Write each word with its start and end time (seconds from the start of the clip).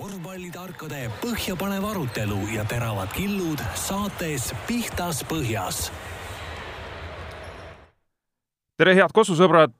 korvpallitarkade 0.00 1.00
põhjapanev 1.20 1.84
arutelu 1.84 2.38
ja 2.54 2.62
teravad 2.68 3.10
killud 3.12 3.60
saates 3.76 4.46
Pihtas 4.64 5.20
Põhjas. 5.28 5.90
tere, 8.80 8.94
head 8.96 9.12
kosusõbrad. 9.12 9.74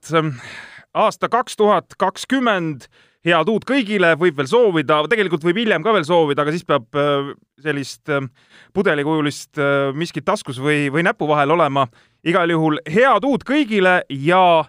aasta 0.93 1.29
kaks 1.33 1.56
tuhat 1.56 1.96
kakskümmend, 1.96 2.85
head 3.25 3.49
uut 3.49 3.65
kõigile, 3.65 4.13
võib 4.21 4.37
veel 4.37 4.51
soovida, 4.51 5.01
tegelikult 5.09 5.47
võib 5.47 5.63
hiljem 5.63 5.87
ka 5.87 5.95
veel 5.97 6.04
soovida, 6.04 6.45
aga 6.45 6.53
siis 6.53 6.69
peab 6.69 7.01
äh, 7.01 7.33
sellist 7.65 8.13
äh, 8.13 8.29
pudelikujulist 8.77 9.57
äh, 9.57 9.89
miskit 9.97 10.29
taskus 10.29 10.61
või, 10.61 10.91
või 10.93 11.07
näpu 11.07 11.29
vahel 11.33 11.57
olema. 11.57 11.87
igal 12.25 12.51
juhul 12.51 12.77
head 12.85 13.25
uut 13.25 13.49
kõigile 13.49 14.03
ja 14.11 14.69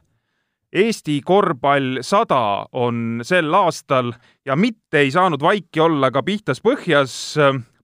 Eesti 0.71 1.19
korvpall 1.25 1.99
sada 2.01 2.65
on 2.71 3.19
sel 3.27 3.53
aastal 3.53 4.13
ja 4.45 4.55
mitte 4.55 5.01
ei 5.03 5.11
saanud 5.11 5.41
vaiki 5.43 5.79
olla 5.83 6.11
ka 6.11 6.23
Pihtas 6.23 6.61
põhjas 6.63 7.15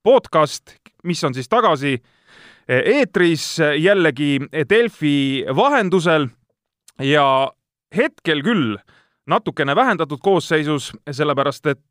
podcast, 0.03 0.71
mis 1.03 1.23
on 1.27 1.35
siis 1.35 1.49
tagasi 1.51 1.97
eetris 2.67 3.57
jällegi 3.79 4.39
Delfi 4.69 5.43
vahendusel. 5.55 6.29
Ja 7.03 7.51
hetkel 7.95 8.39
küll 8.43 8.77
natukene 9.27 9.75
vähendatud 9.75 10.23
koosseisus, 10.23 10.93
sellepärast 11.11 11.67
et 11.67 11.83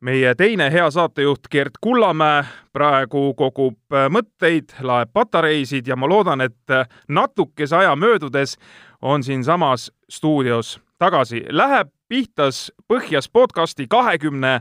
meie 0.00 0.34
teine 0.34 0.70
hea 0.72 0.90
saatejuht 0.90 1.48
Gerd 1.50 1.78
Kullamäe 1.80 2.44
praegu 2.72 3.32
kogub 3.34 3.96
mõtteid, 4.12 4.76
laeb 4.80 5.12
patareisid 5.12 5.88
ja 5.88 5.96
ma 5.96 6.08
loodan, 6.08 6.40
et 6.40 6.74
natukese 7.08 7.76
aja 7.76 7.96
möödudes 7.96 8.56
on 9.02 9.24
siinsamas 9.24 9.90
stuudios 10.10 10.76
tagasi. 10.98 11.44
Läheb 11.48 11.88
pihtas 12.08 12.72
Põhjas 12.88 13.28
podcasti 13.32 13.86
kahekümne 13.88 14.60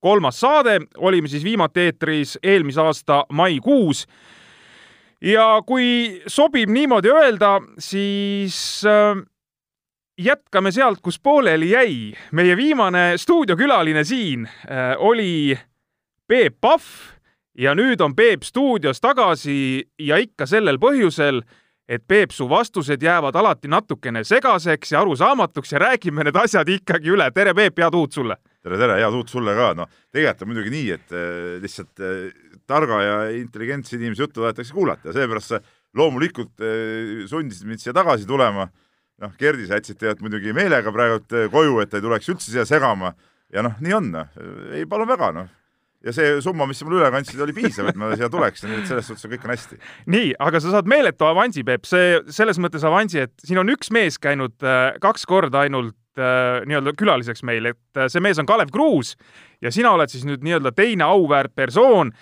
kolmas 0.00 0.40
saade, 0.40 0.80
olime 0.96 1.28
siis 1.28 1.44
viimati 1.44 1.88
eetris 1.88 2.38
eelmise 2.42 2.80
aasta 2.80 3.24
maikuus. 3.32 4.06
ja 5.20 5.62
kui 5.66 6.22
sobib 6.26 6.68
niimoodi 6.68 7.08
öelda, 7.08 7.60
siis 7.78 8.82
äh, 8.84 9.16
jätkame 10.18 10.72
sealt, 10.72 11.00
kus 11.02 11.20
pooleli 11.20 11.70
jäi. 11.70 12.14
meie 12.32 12.56
viimane 12.56 13.12
stuudiokülaline 13.16 14.04
siin 14.04 14.46
äh, 14.46 14.94
oli 14.98 15.58
Peep 16.26 16.60
Pahv 16.60 16.82
ja 17.58 17.74
nüüd 17.74 18.00
on 18.00 18.14
Peep 18.16 18.42
stuudios 18.42 19.00
tagasi 19.00 19.84
ja 19.98 20.16
ikka 20.16 20.46
sellel 20.46 20.78
põhjusel, 20.78 21.42
et 21.88 22.02
Peep, 22.08 22.30
su 22.30 22.48
vastused 22.48 23.02
jäävad 23.02 23.36
alati 23.36 23.68
natukene 23.68 24.24
segaseks 24.24 24.92
ja 24.92 25.00
arusaamatuks 25.00 25.72
ja 25.72 25.78
räägime 25.78 26.24
need 26.24 26.36
asjad 26.36 26.68
ikkagi 26.68 27.10
üle. 27.10 27.30
tere, 27.34 27.54
Peep, 27.54 27.78
head 27.78 27.94
uut 27.94 28.12
sulle! 28.12 28.36
tere, 28.62 28.78
tere, 28.78 29.00
head 29.02 29.14
uut 29.14 29.28
sulle 29.28 29.54
ka. 29.54 29.74
noh, 29.74 29.90
tegelikult 30.12 30.42
on 30.42 30.52
muidugi 30.52 30.74
nii, 30.76 30.90
et 30.90 31.12
äh, 31.12 31.58
lihtsalt 31.62 32.00
äh, 32.00 32.30
targa 32.66 33.02
ja 33.02 33.18
intelligentse 33.34 33.96
inimese 33.96 34.22
juttu 34.22 34.40
tahetakse 34.40 34.72
kuulata 34.72 35.10
ja 35.10 35.18
seepärast 35.18 35.52
sa 35.56 35.60
loomulikult 35.94 36.62
sundisid 37.30 37.68
mind 37.68 37.78
siia 37.78 37.92
tagasi 37.94 38.26
tulema. 38.26 38.64
Noh, 39.22 39.34
Gerdi, 39.38 39.68
sa 39.68 39.78
jätsid 39.78 40.00
tegelikult 40.00 40.28
muidugi 40.28 40.56
meelega 40.56 40.92
praegu 40.94 41.44
koju, 41.52 41.78
et 41.84 41.94
ei 41.94 42.04
tuleks 42.04 42.32
üldse 42.32 42.50
siia 42.50 42.64
segama 42.68 43.14
ja 43.54 43.62
noh, 43.66 43.76
nii 43.84 43.94
on. 43.98 44.10
ei, 44.74 44.88
palun 44.90 45.10
väga, 45.10 45.30
noh 45.36 45.52
ja 46.04 46.12
see 46.12 46.36
summa, 46.44 46.66
mis 46.68 46.80
sa 46.80 46.86
mulle 46.86 47.00
üle 47.00 47.10
kandsid, 47.14 47.40
oli 47.40 47.54
piisav, 47.56 47.88
et 47.90 47.98
ma 48.00 48.10
siia 48.12 48.28
tuleks, 48.32 48.64
nii 48.66 48.80
et 48.82 48.90
selles 48.90 49.06
suhtes 49.08 49.24
on 49.24 49.32
kõik 49.32 49.46
on 49.46 49.54
hästi. 49.54 49.78
nii, 50.12 50.32
aga 50.46 50.60
sa 50.60 50.74
saad 50.74 50.90
meeletu 50.90 51.28
avansi, 51.28 51.64
Peep, 51.66 51.86
see 51.88 52.18
selles 52.34 52.60
mõttes 52.62 52.84
avansi, 52.86 53.22
et 53.24 53.46
siin 53.46 53.60
on 53.62 53.72
üks 53.72 53.92
mees 53.94 54.20
käinud 54.20 54.66
äh, 54.66 54.98
kaks 55.04 55.24
korda 55.30 55.64
ainult 55.64 55.96
äh, 56.20 56.60
nii-öelda 56.68 56.94
külaliseks 57.00 57.44
meil, 57.48 57.72
et 57.72 58.04
see 58.12 58.24
mees 58.24 58.40
on 58.42 58.48
Kalev 58.48 58.72
Kruus 58.74 59.14
ja 59.64 59.72
sina 59.74 59.94
oled 59.96 60.12
siis 60.12 60.26
nüüd 60.28 60.44
nii-öelda 60.44 60.74
teine 60.76 61.08
auväärt 61.08 61.54
persoon. 61.56 62.12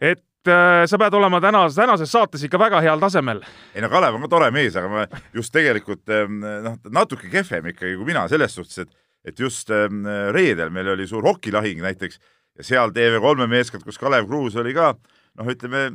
et 0.00 0.24
sa 0.48 0.98
pead 0.98 1.14
olema 1.14 1.40
täna, 1.42 1.66
tänases 1.74 2.12
saates 2.12 2.42
ikka 2.46 2.58
väga 2.58 2.80
heal 2.80 3.00
tasemel. 3.00 3.42
ei 3.74 3.82
no 3.84 3.90
Kalev 3.92 4.16
on 4.16 4.24
ka 4.24 4.32
tore 4.32 4.50
mees, 4.54 4.76
aga 4.76 4.88
ma 4.88 5.06
just 5.36 5.52
tegelikult 5.52 6.08
ähm, 6.16 6.40
noh, 6.40 6.78
natuke 6.90 7.28
kehvem 7.28 7.72
ikkagi 7.74 7.96
kui 7.98 8.08
mina 8.08 8.26
selles 8.28 8.54
suhtes, 8.56 8.78
et, 8.86 8.92
et 9.24 9.40
just 9.40 9.70
ähm, 9.70 10.06
reedel 10.32 10.70
meil 10.70 10.94
oli 10.94 11.06
suur 11.06 11.26
hokilahing 11.28 11.82
näiteks 11.84 12.20
ja 12.56 12.64
seal 12.66 12.94
TV3 12.96 13.48
meeskond, 13.50 13.84
kus 13.84 14.00
Kalev 14.00 14.28
Kruus 14.28 14.56
oli 14.60 14.72
ka, 14.76 14.94
noh, 15.38 15.50
ütleme 15.52 15.88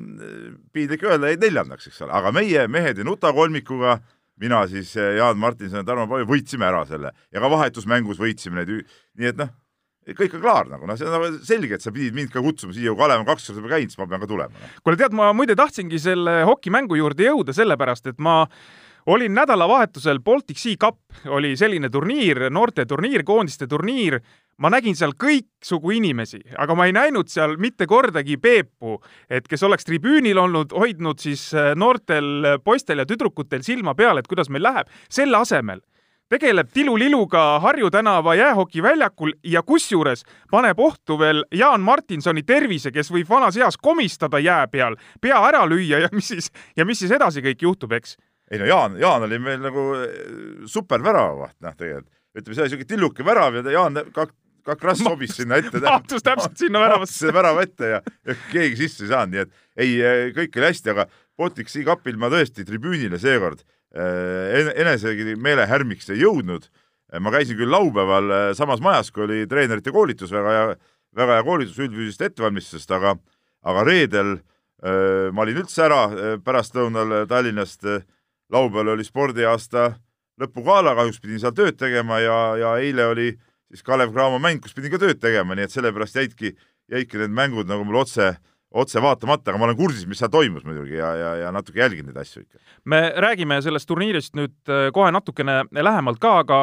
piinlik 0.73 1.03
öelda, 1.05 1.33
jäid 1.33 1.43
neljandaks, 1.43 1.89
eks 1.89 2.05
ole, 2.05 2.13
aga 2.13 2.31
meie 2.35 2.67
mehed 2.71 3.01
ei 3.01 3.07
nuta 3.07 3.33
kolmikuga, 3.33 3.99
mina 4.41 4.65
siis 4.69 4.93
Jaan 4.95 5.39
Martinson 5.39 5.81
ja 5.81 5.87
Tarmo 5.87 6.09
Pavi 6.11 6.27
võitsime 6.27 6.67
ära 6.67 6.83
selle 6.85 7.13
ja 7.31 7.41
ka 7.41 7.49
vahetusmängus 7.51 8.19
võitsime 8.19 8.61
neid, 8.61 8.89
nii 9.17 9.31
et 9.31 9.39
noh, 9.39 9.53
kõik 10.13 10.37
on 10.37 10.43
klaar 10.43 10.69
nagu, 10.69 10.85
noh, 10.85 10.97
see 10.99 11.07
on 11.09 11.15
nagu 11.17 11.43
selge, 11.47 11.77
et 11.77 11.85
sa 11.85 11.93
pidid 11.95 12.15
mind 12.17 12.33
ka 12.33 12.43
kutsuma 12.45 12.75
siia, 12.75 12.93
kui 12.93 13.01
Kalev 13.01 13.23
on 13.23 13.29
kaks 13.29 13.49
korda 13.49 13.63
juba 13.63 13.73
käinud, 13.73 13.93
siis 13.93 14.01
ma 14.01 14.09
pean 14.11 14.21
ka 14.21 14.29
tulema 14.29 14.53
no.. 14.53 14.71
kuule, 14.85 14.99
tead, 15.01 15.15
ma 15.17 15.31
muide 15.33 15.57
tahtsingi 15.57 16.01
selle 16.01 16.41
hokimängu 16.49 16.99
juurde 16.99 17.29
jõuda 17.29 17.55
sellepärast, 17.57 18.11
et 18.13 18.21
ma 18.21 18.43
olin 19.05 19.33
nädalavahetusel 19.37 20.19
Baltic 20.25 20.57
Sea 20.57 20.77
Cup, 20.81 20.97
oli 21.29 21.53
selline 21.57 21.89
turniir, 21.93 22.47
noorteturniir, 22.53 23.23
koondiste 23.25 23.67
turniir. 23.69 24.19
ma 24.57 24.69
nägin 24.71 24.95
seal 24.95 25.11
kõiksugu 25.19 25.91
inimesi, 25.97 26.37
aga 26.57 26.75
ma 26.79 26.85
ei 26.87 26.93
näinud 26.95 27.27
seal 27.27 27.57
mitte 27.59 27.83
kordagi 27.91 28.37
Peepu, 28.39 29.01
et 29.29 29.49
kes 29.51 29.63
oleks 29.67 29.83
tribüünil 29.83 30.37
olnud, 30.39 30.71
hoidnud 30.71 31.19
siis 31.19 31.49
äh, 31.53 31.73
noortel 31.75 32.61
poistel 32.63 33.03
ja 33.03 33.05
tüdrukutel 33.05 33.65
silma 33.67 33.95
peal, 33.95 34.17
et 34.17 34.27
kuidas 34.31 34.47
meil 34.49 34.63
läheb. 34.63 34.87
selle 35.09 35.37
asemel 35.37 35.83
tegeleb 36.29 36.69
tiluliluga 36.73 37.59
Harju 37.59 37.89
tänava 37.91 38.35
jäähokiväljakul 38.35 39.33
ja 39.43 39.61
kusjuures 39.63 40.23
paneb 40.51 40.79
ohtu 40.79 41.19
veel 41.19 41.43
Jaan 41.53 41.81
Martinsoni 41.81 42.43
tervise, 42.43 42.91
kes 42.91 43.11
võib 43.13 43.29
vanas 43.29 43.57
eas 43.57 43.77
komistada 43.77 44.39
jää 44.39 44.67
peal, 44.67 44.97
pea 45.21 45.41
ära 45.47 45.65
lüüa 45.69 46.01
ja 46.05 46.09
mis 46.11 46.27
siis, 46.33 46.51
ja 46.77 46.85
mis 46.85 46.99
siis 46.99 47.11
edasi 47.11 47.45
kõik 47.45 47.61
juhtub, 47.67 47.93
eks 47.97 48.17
ei 48.51 48.61
no 48.61 48.65
Jaan, 48.65 48.97
Jaan 49.01 49.25
oli 49.25 49.39
meil 49.41 49.61
nagu 49.61 49.91
eh, 49.99 50.17
super 50.69 51.03
väravavaht, 51.03 51.57
noh 51.65 51.77
tegelikult. 51.77 52.11
ütleme, 52.35 52.55
see 52.55 52.65
oli 52.65 52.73
siuke 52.73 52.89
tilluke 52.89 53.25
värav 53.25 53.55
ja 53.61 53.63
Jaan 53.77 54.01
kak-, 54.13 54.35
kakras 54.65 55.01
sobis 55.01 55.37
sinna 55.37 55.59
ette. 55.61 55.81
mahtus 55.81 56.25
täpselt 56.25 56.57
sinna 56.57 56.81
väravasse. 56.83 57.33
värava 57.39 57.63
ette 57.65 57.93
ja, 57.95 58.01
ja 58.25 58.35
keegi 58.51 58.83
sisse 58.83 59.05
ei 59.05 59.13
saanud, 59.13 59.33
nii 59.33 59.45
et 59.45 59.55
ei, 59.77 59.95
eh, 60.01 60.25
kõik 60.35 60.59
oli 60.59 60.69
hästi, 60.69 60.93
aga 60.93 61.07
Baltic 61.37 61.71
Sea 61.71 61.85
Cupil 61.87 62.19
ma 62.21 62.29
tõesti 62.33 62.65
tribüünile 62.67 63.19
seekord 63.21 63.65
enesegi 63.95 65.37
meelehärmiks 65.39 66.09
ei 66.11 66.19
jõudnud. 66.23 66.67
ma 67.21 67.31
käisin 67.31 67.55
küll 67.55 67.71
laupäeval 67.71 68.53
samas 68.57 68.81
majas, 68.83 69.11
kui 69.11 69.23
oli 69.23 69.45
treenerite 69.47 69.91
koolitus, 69.91 70.31
väga 70.31 70.51
hea, 70.51 70.75
väga 71.15 71.37
hea 71.37 71.43
koolitus 71.47 71.79
üldfüüsilisest 71.79 72.21
ettevalmistusest, 72.27 72.91
aga, 72.91 73.15
aga 73.63 73.83
reedel 73.87 74.33
ma 75.31 75.45
olin 75.45 75.61
üldse 75.61 75.85
ära 75.85 76.01
pärastlõunal 76.43 77.23
Tallinnast 77.29 77.85
laupäeval 78.51 78.95
oli 78.95 79.05
spordiaasta 79.07 79.93
lõpugala, 80.41 80.95
kahjuks 80.97 81.21
pidin 81.23 81.39
seal 81.41 81.55
tööd 81.55 81.77
tegema 81.79 82.19
ja, 82.19 82.39
ja 82.59 82.73
eile 82.83 83.07
oli 83.11 83.29
siis 83.69 83.85
Kalev 83.85 84.11
Cramo 84.13 84.39
mäng, 84.41 84.61
kus 84.63 84.75
pidin 84.75 84.93
ka 84.93 84.99
tööd 85.01 85.21
tegema, 85.23 85.55
nii 85.55 85.67
et 85.67 85.73
sellepärast 85.73 86.19
jäidki, 86.19 86.53
jäidki 86.91 87.21
need 87.21 87.33
mängud 87.35 87.69
nagu 87.69 87.85
mul 87.87 88.01
otse, 88.03 88.33
otse 88.75 89.01
vaatamata, 89.01 89.51
aga 89.51 89.61
ma 89.61 89.69
olen 89.69 89.79
kursis, 89.79 90.05
mis 90.09 90.19
seal 90.21 90.31
toimus 90.33 90.65
muidugi 90.67 90.97
ja, 90.99 91.13
ja, 91.15 91.31
ja 91.45 91.55
natuke 91.55 91.79
jälgin 91.79 92.09
neid 92.09 92.19
asju 92.21 92.43
ikka. 92.43 92.59
me 92.91 93.01
räägime 93.23 93.61
sellest 93.63 93.87
turniirist 93.89 94.35
nüüd 94.37 94.55
äh, 94.69 94.89
kohe 94.95 95.11
natukene 95.15 95.63
lähemalt 95.71 96.19
ka, 96.23 96.37
aga 96.43 96.59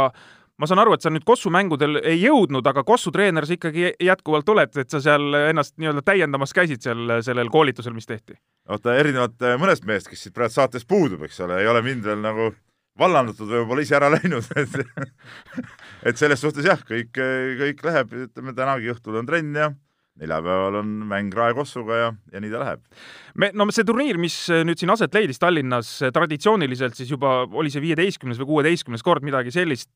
ma 0.61 0.69
saan 0.69 0.83
aru, 0.83 0.95
et 0.97 1.05
sa 1.05 1.11
nüüd 1.11 1.25
Kossu 1.27 1.51
mängudel 1.53 1.99
ei 2.03 2.21
jõudnud, 2.21 2.67
aga 2.69 2.85
Kossu 2.87 3.13
treener 3.15 3.47
sa 3.49 3.57
ikkagi 3.57 3.95
jätkuvalt 4.03 4.49
oled, 4.53 4.77
et 4.79 4.93
sa 4.93 5.01
seal 5.03 5.39
ennast 5.49 5.79
nii-öelda 5.81 6.05
täiendamas 6.07 6.53
käisid 6.57 6.85
seal 6.85 7.17
sellel 7.25 7.51
koolitusel, 7.53 7.97
mis 7.97 8.09
tehti? 8.09 8.37
vaata, 8.69 8.99
erinevalt 9.01 9.49
äh, 9.49 9.57
mõnest 9.61 9.89
mehest, 9.89 10.11
kes 10.13 10.27
siit 10.27 10.37
praegu 10.37 10.55
saates 10.55 10.87
puudub, 10.89 11.25
eks 11.27 11.41
ole, 11.47 11.63
ei 11.63 11.71
ole 11.71 11.83
mind 11.87 12.05
veel 12.07 12.21
nagu 12.23 12.53
vallandatud 13.01 13.49
või 13.49 13.63
võib-olla 13.63 13.87
ise 13.87 13.97
ära 13.97 14.11
läinud 14.17 14.53
et 14.61 14.77
et 16.13 16.21
selles 16.21 16.45
suhtes 16.45 16.69
jah, 16.69 16.85
kõik, 16.89 17.17
kõik 17.17 17.89
läheb, 17.89 18.15
ütleme 18.29 18.55
tänagi 18.57 18.93
õhtul 18.93 19.17
on 19.23 19.29
trenn 19.29 19.57
ja 19.57 19.73
neljapäeval 20.23 20.79
on 20.81 20.91
mäng 21.11 21.35
Rae 21.35 21.55
Kossuga 21.55 21.99
ja, 21.99 22.09
ja 22.33 22.41
nii 22.43 22.51
ta 22.53 22.61
läheb. 22.63 22.83
me, 23.35 23.51
no 23.59 23.67
see 23.75 23.87
turniir, 23.87 24.19
mis 24.23 24.37
nüüd 24.67 24.81
siin 24.81 24.93
aset 24.95 25.15
leidis 25.17 25.41
Tallinnas, 25.43 25.91
traditsiooniliselt 26.15 26.99
siis 26.99 27.11
juba 27.11 27.43
oli 27.51 27.73
see 27.73 27.83
viieteistkümnes 27.85 28.41
või 28.43 28.51
kuueteistkümnes 28.53 29.05
kord 29.07 29.27
midagi 29.27 29.55
sellist. 29.55 29.91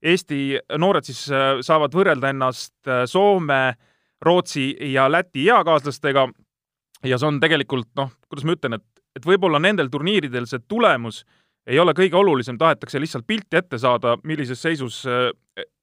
Eesti 0.00 0.40
noored 0.80 1.06
siis 1.06 1.26
saavad 1.66 1.94
võrrelda 1.96 2.32
ennast 2.32 2.92
Soome, 3.10 3.62
Rootsi 4.24 4.72
ja 4.92 5.08
Läti 5.10 5.46
eakaaslastega. 5.48 6.28
ja 7.04 7.18
see 7.18 7.28
on 7.28 7.40
tegelikult 7.40 7.90
noh, 7.96 8.14
kuidas 8.28 8.46
ma 8.46 8.56
ütlen, 8.56 8.80
et, 8.80 9.04
et 9.16 9.26
võib-olla 9.26 9.60
nendel 9.60 9.88
turniiridel 9.92 10.48
see 10.48 10.60
tulemus 10.68 11.24
ei 11.70 11.78
ole 11.78 11.92
kõige 11.94 12.16
olulisem, 12.16 12.56
tahetakse 12.58 13.00
lihtsalt 13.00 13.26
pilti 13.26 13.56
ette 13.56 13.78
saada, 13.78 14.16
millises 14.24 14.62
seisus 14.62 15.04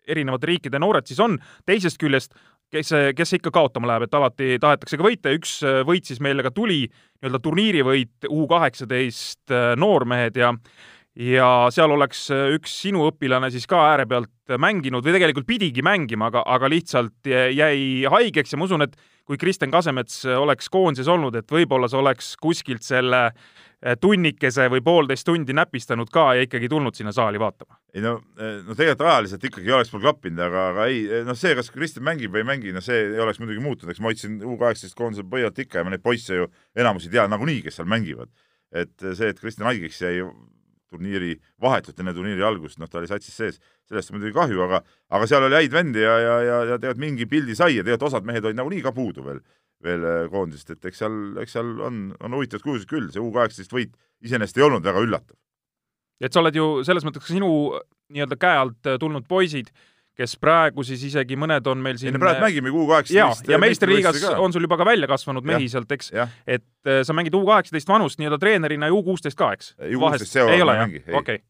erinevate 0.07 0.47
riikide 0.49 0.79
noored 0.79 1.07
siis 1.07 1.19
on. 1.23 1.37
teisest 1.65 1.99
küljest 2.01 2.33
kes, 2.73 2.91
kes 3.17 3.37
ikka 3.37 3.53
kaotama 3.53 3.91
läheb, 3.91 4.07
et 4.07 4.17
alati 4.17 4.57
tahetakse 4.61 4.99
ka 4.99 5.07
võita 5.07 5.31
ja 5.31 5.39
üks 5.39 5.57
äh, 5.65 5.81
võit 5.87 6.09
siis 6.09 6.21
meile 6.23 6.45
ka 6.45 6.51
tuli, 6.55 6.85
nii-öelda 7.21 7.41
turniirivõit 7.43 8.29
U 8.33 8.45
kaheksateist 8.51 9.53
äh, 9.55 9.73
noormehed 9.79 10.39
ja 10.39 10.53
ja 11.17 11.47
seal 11.73 11.89
oleks 11.89 12.27
üks 12.29 12.75
sinu 12.83 13.07
õpilane 13.07 13.47
siis 13.49 13.63
ka 13.65 13.79
ääre 13.87 14.03
pealt 14.05 14.51
mänginud 14.61 15.01
või 15.01 15.15
tegelikult 15.15 15.47
pidigi 15.49 15.81
mängima, 15.81 16.27
aga, 16.29 16.43
aga 16.45 16.69
lihtsalt 16.69 17.25
jäi 17.25 18.05
haigeks 18.05 18.53
ja 18.53 18.59
ma 18.61 18.67
usun, 18.67 18.85
et 18.85 18.93
kui 19.27 19.37
Kristjan 19.37 19.71
Kasemets 19.73 20.23
oleks 20.37 20.69
koondises 20.71 21.09
olnud, 21.11 21.35
et 21.35 21.51
võib-olla 21.51 21.89
see 21.91 21.99
oleks 21.99 22.33
kuskilt 22.41 22.85
selle 22.87 23.29
tunnikese 24.01 24.65
või 24.73 24.81
poolteist 24.81 25.27
tundi 25.27 25.53
näpistanud 25.53 26.09
ka 26.09 26.31
ja 26.33 26.47
ikkagi 26.47 26.69
tulnud 26.71 26.97
sinna 26.97 27.11
saali 27.13 27.37
vaatama. 27.37 27.77
ei 27.93 28.01
no, 28.01 28.15
no 28.39 28.73
tegelikult 28.73 29.03
ajaliselt 29.05 29.43
ikkagi 29.51 29.71
oleks 29.71 29.93
mul 29.93 30.01
klappinud, 30.01 30.41
aga, 30.47 30.63
aga 30.71 30.87
ei, 30.89 31.03
noh, 31.27 31.37
see, 31.37 31.53
kas 31.59 31.69
Kristjan 31.75 32.07
mängib 32.07 32.33
või 32.33 32.41
ei 32.41 32.49
mängi, 32.49 32.73
no 32.73 32.81
see 32.81 33.03
ei 33.03 33.21
oleks 33.21 33.37
muidugi 33.43 33.61
muutunud, 33.61 33.93
eks 33.93 34.01
ma 34.01 34.09
hoidsin 34.09 34.39
U 34.41 34.57
kaheksateist 34.57 34.97
koondise 34.97 35.27
põhjalt 35.29 35.61
ikka 35.61 35.83
ja 35.83 35.85
ma 35.85 35.93
neid 35.93 36.01
poisse 36.01 36.39
ju 36.39 36.49
enamusi 36.79 37.13
tean 37.13 37.29
nagunii, 37.29 37.61
kes 37.67 37.77
seal 37.77 37.89
mängivad. 37.91 38.33
et 38.73 38.95
see, 39.13 39.29
et 39.29 39.39
Kristjan 39.39 39.69
haigeks 39.69 40.01
jäi 40.01 40.25
turniiri 40.91 41.35
vahetult 41.61 41.99
enne 42.01 42.13
turniiri 42.15 42.43
algust, 42.45 42.79
noh, 42.81 42.89
ta 42.91 43.01
oli 43.01 43.09
satsis 43.09 43.35
sees, 43.35 43.59
sellest 43.89 44.13
muidugi 44.13 44.35
kahju, 44.35 44.61
aga 44.67 44.81
aga 45.13 45.29
seal 45.29 45.47
oli 45.47 45.59
häid 45.59 45.73
vendi 45.73 46.03
ja, 46.03 46.17
ja, 46.23 46.35
ja, 46.45 46.59
ja 46.71 46.77
tegelikult 46.81 47.03
mingi 47.03 47.27
pildi 47.29 47.57
sai 47.57 47.77
ja 47.77 47.83
tegelikult 47.85 48.09
osad 48.11 48.27
mehed 48.27 48.45
olid 48.45 48.59
nagunii 48.59 48.83
ka 48.85 48.93
puudu 48.95 49.25
veel, 49.25 49.41
veel 49.83 50.07
äh, 50.07 50.21
koondisest, 50.31 50.77
et 50.77 50.89
eks 50.91 51.03
seal, 51.03 51.19
eks 51.43 51.57
seal 51.57 51.73
on, 51.89 51.99
on 52.23 52.37
huvitavad 52.39 52.65
kujusid 52.65 52.89
küll, 52.91 53.11
see 53.13 53.23
U 53.23 53.33
kaheksateist 53.35 53.75
võit 53.75 53.93
iseenesest 54.23 54.61
ei 54.61 54.67
olnud 54.67 54.87
väga 54.87 55.03
üllatav. 55.03 55.37
et 56.23 56.33
sa 56.33 56.41
oled 56.41 56.55
ju 56.55 56.69
selles 56.87 57.05
mõttes 57.05 57.25
ka 57.25 57.33
sinu 57.33 57.51
nii-öelda 58.13 58.39
käe 58.39 58.63
alt 58.63 58.93
tulnud 59.01 59.27
poisid 59.27 59.73
kes 60.17 60.33
praegu 60.41 60.83
siis 60.85 61.03
isegi 61.09 61.37
mõned 61.39 61.67
on 61.69 61.81
meil 61.83 61.99
siin. 62.01 62.17
praegu 62.19 62.41
mängime 62.41 62.71
U 62.73 62.87
kaheksateist. 62.89 63.47
ja, 63.47 63.53
ja 63.53 63.59
meistriliigas 63.61 64.23
on 64.37 64.53
sul 64.53 64.65
juba 64.65 64.79
ka 64.79 64.85
välja 64.87 65.09
kasvanud 65.09 65.45
mehi 65.45 65.69
sealt, 65.69 65.91
eks. 65.93 66.11
et 66.47 66.65
äh, 66.89 67.01
sa 67.05 67.15
mängid 67.17 67.35
U 67.37 67.43
kaheksateist 67.45 67.89
vanust 67.89 68.21
nii-öelda 68.21 68.39
treenerina 68.41 68.89
ja 68.89 68.95
U 68.97 69.03
kuusteist 69.05 69.37
ka, 69.37 69.51
eks? 69.57 69.75
U 69.77 70.01
kuusteist 70.01 70.33
see 70.33 70.45
ei 70.57 70.63
mängi, 70.65 71.03
ei 71.05 71.19
okay., 71.19 71.43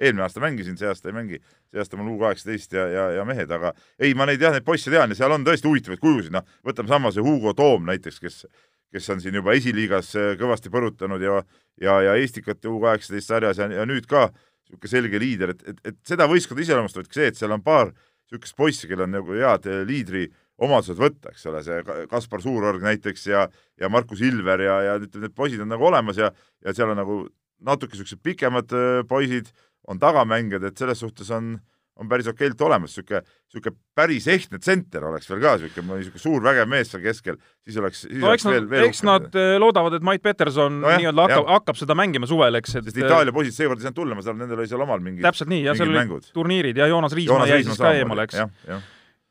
eelmine 0.00 0.26
aasta 0.26 0.42
mängisin, 0.44 0.76
see 0.80 0.88
aasta 0.88 1.08
ei 1.08 1.16
mängi. 1.16 1.40
see 1.70 1.80
aasta 1.80 2.00
mul 2.00 2.12
U 2.14 2.18
kaheksateist 2.24 2.76
ja, 2.76 2.88
ja, 2.92 3.06
ja 3.20 3.24
mehed, 3.28 3.50
aga 3.56 3.72
ei, 3.98 4.12
ma 4.14 4.28
neid 4.28 4.42
jah, 4.42 4.52
neid 4.56 4.66
poisse 4.66 4.92
tean 4.92 5.14
ja 5.14 5.22
seal 5.22 5.36
on 5.36 5.46
tõesti 5.46 5.70
huvitavaid 5.70 6.02
kujusid, 6.02 6.34
noh, 6.34 6.44
võtame 6.66 6.92
sama 6.92 7.14
see 7.14 7.24
Hugo 7.24 7.54
Toom 7.56 7.88
näiteks, 7.88 8.20
kes 8.20 8.44
kes 8.90 9.10
on 9.10 9.20
siin 9.22 9.36
juba 9.38 9.54
esiliigas 9.54 10.14
äh, 10.18 10.32
kõvasti 10.38 10.70
põrutanud 10.72 11.22
ja, 11.22 11.40
ja, 11.80 12.00
ja 12.08 12.14
Eestikat 12.18 12.64
U 12.66 12.80
kaheksateist 12.82 13.30
sarjas 13.30 13.60
ja, 13.62 13.68
ja 13.70 13.86
nüüd 13.86 14.08
ka 14.10 14.28
niisugune 14.70 14.90
selge 14.90 15.18
liider, 15.18 15.54
et, 15.54 15.62
et, 15.66 15.80
et 15.90 15.98
seda 16.06 16.26
võistkonda 16.30 16.62
iseloomustavadki 16.62 17.18
see, 17.18 17.30
et 17.30 17.38
seal 17.38 17.54
on 17.54 17.62
paar 17.62 17.92
niisugust 18.30 18.56
poissi, 18.56 18.88
kellel 18.88 19.08
on 19.08 19.16
nagu 19.18 19.34
head 19.34 19.66
eh, 19.66 19.82
liidri 19.86 20.28
omadused 20.60 20.98
võtta, 21.00 21.32
eks 21.32 21.46
ole, 21.48 21.62
see 21.64 22.06
Kaspar 22.10 22.42
Suurorg 22.44 22.82
näiteks 22.84 23.26
ja, 23.30 23.46
ja 23.80 23.88
Markus 23.88 24.20
Ilver 24.20 24.60
ja, 24.60 24.76
ja 24.86 24.96
ütleme, 25.00 25.26
need 25.26 25.36
poisid 25.36 25.62
on 25.64 25.70
nagu 25.72 25.86
olemas 25.88 26.20
ja, 26.20 26.30
ja 26.64 26.74
seal 26.76 26.92
on 26.92 27.00
nagu 27.00 27.18
natuke 27.64 27.96
niisugused 27.96 28.22
pikemad 28.24 28.72
eh, 28.76 29.02
poisid, 29.08 29.50
on 29.88 29.98
tagamängijad, 29.98 30.64
et 30.68 30.78
selles 30.78 31.00
suhtes 31.02 31.30
on, 31.34 31.56
on 32.00 32.08
päris 32.08 32.28
okeilt 32.30 32.60
olemas, 32.64 32.94
niisugune, 32.94 33.20
niisugune 33.50 33.76
päris 33.96 34.26
ehtne 34.32 34.60
tsenter 34.60 35.04
oleks 35.10 35.28
veel 35.30 35.42
ka, 35.42 35.54
niisugune, 35.60 35.98
niisugune 36.00 36.22
suur 36.22 36.44
vägev 36.44 36.70
mees 36.70 36.92
seal 36.92 37.02
keskel, 37.04 37.40
siis 37.66 37.80
oleks, 37.82 38.04
siis 38.06 38.20
no, 38.22 38.30
oleks 38.32 38.46
veel, 38.48 38.68
veel 38.70 38.86
eks 38.88 39.02
nad 39.06 39.28
äh, 39.36 39.56
loodavad, 39.60 39.98
et 39.98 40.06
Mait 40.06 40.22
Peterson 40.24 40.80
no 40.82 40.94
nii-öelda 40.94 41.26
hakkab, 41.28 41.50
hakkab 41.56 41.80
seda 41.80 41.96
mängima 41.98 42.30
suvel, 42.30 42.60
eks, 42.60 42.78
et 42.80 42.88
sest 42.88 43.02
Itaalia 43.02 43.34
poisid 43.36 43.56
seekord 43.56 43.82
ei 43.82 43.88
saanud 43.88 44.00
tulla, 44.00 44.16
ma 44.18 44.24
saan, 44.24 44.40
nendel 44.40 44.62
oli 44.62 44.70
seal 44.70 44.86
omal 44.86 45.04
mingid 45.04 45.26
täpselt 45.26 45.52
nii, 45.52 45.66
ja 45.68 45.76
seal 45.78 45.92
olid 45.92 46.32
turniirid 46.36 46.80
ja 46.80 46.88
Joonas 46.90 47.16
Riismaa 47.16 47.50
jäi 47.50 47.62
siis 47.66 47.80
ka 47.80 47.92
eemale, 47.98 48.28
eks 48.30 48.40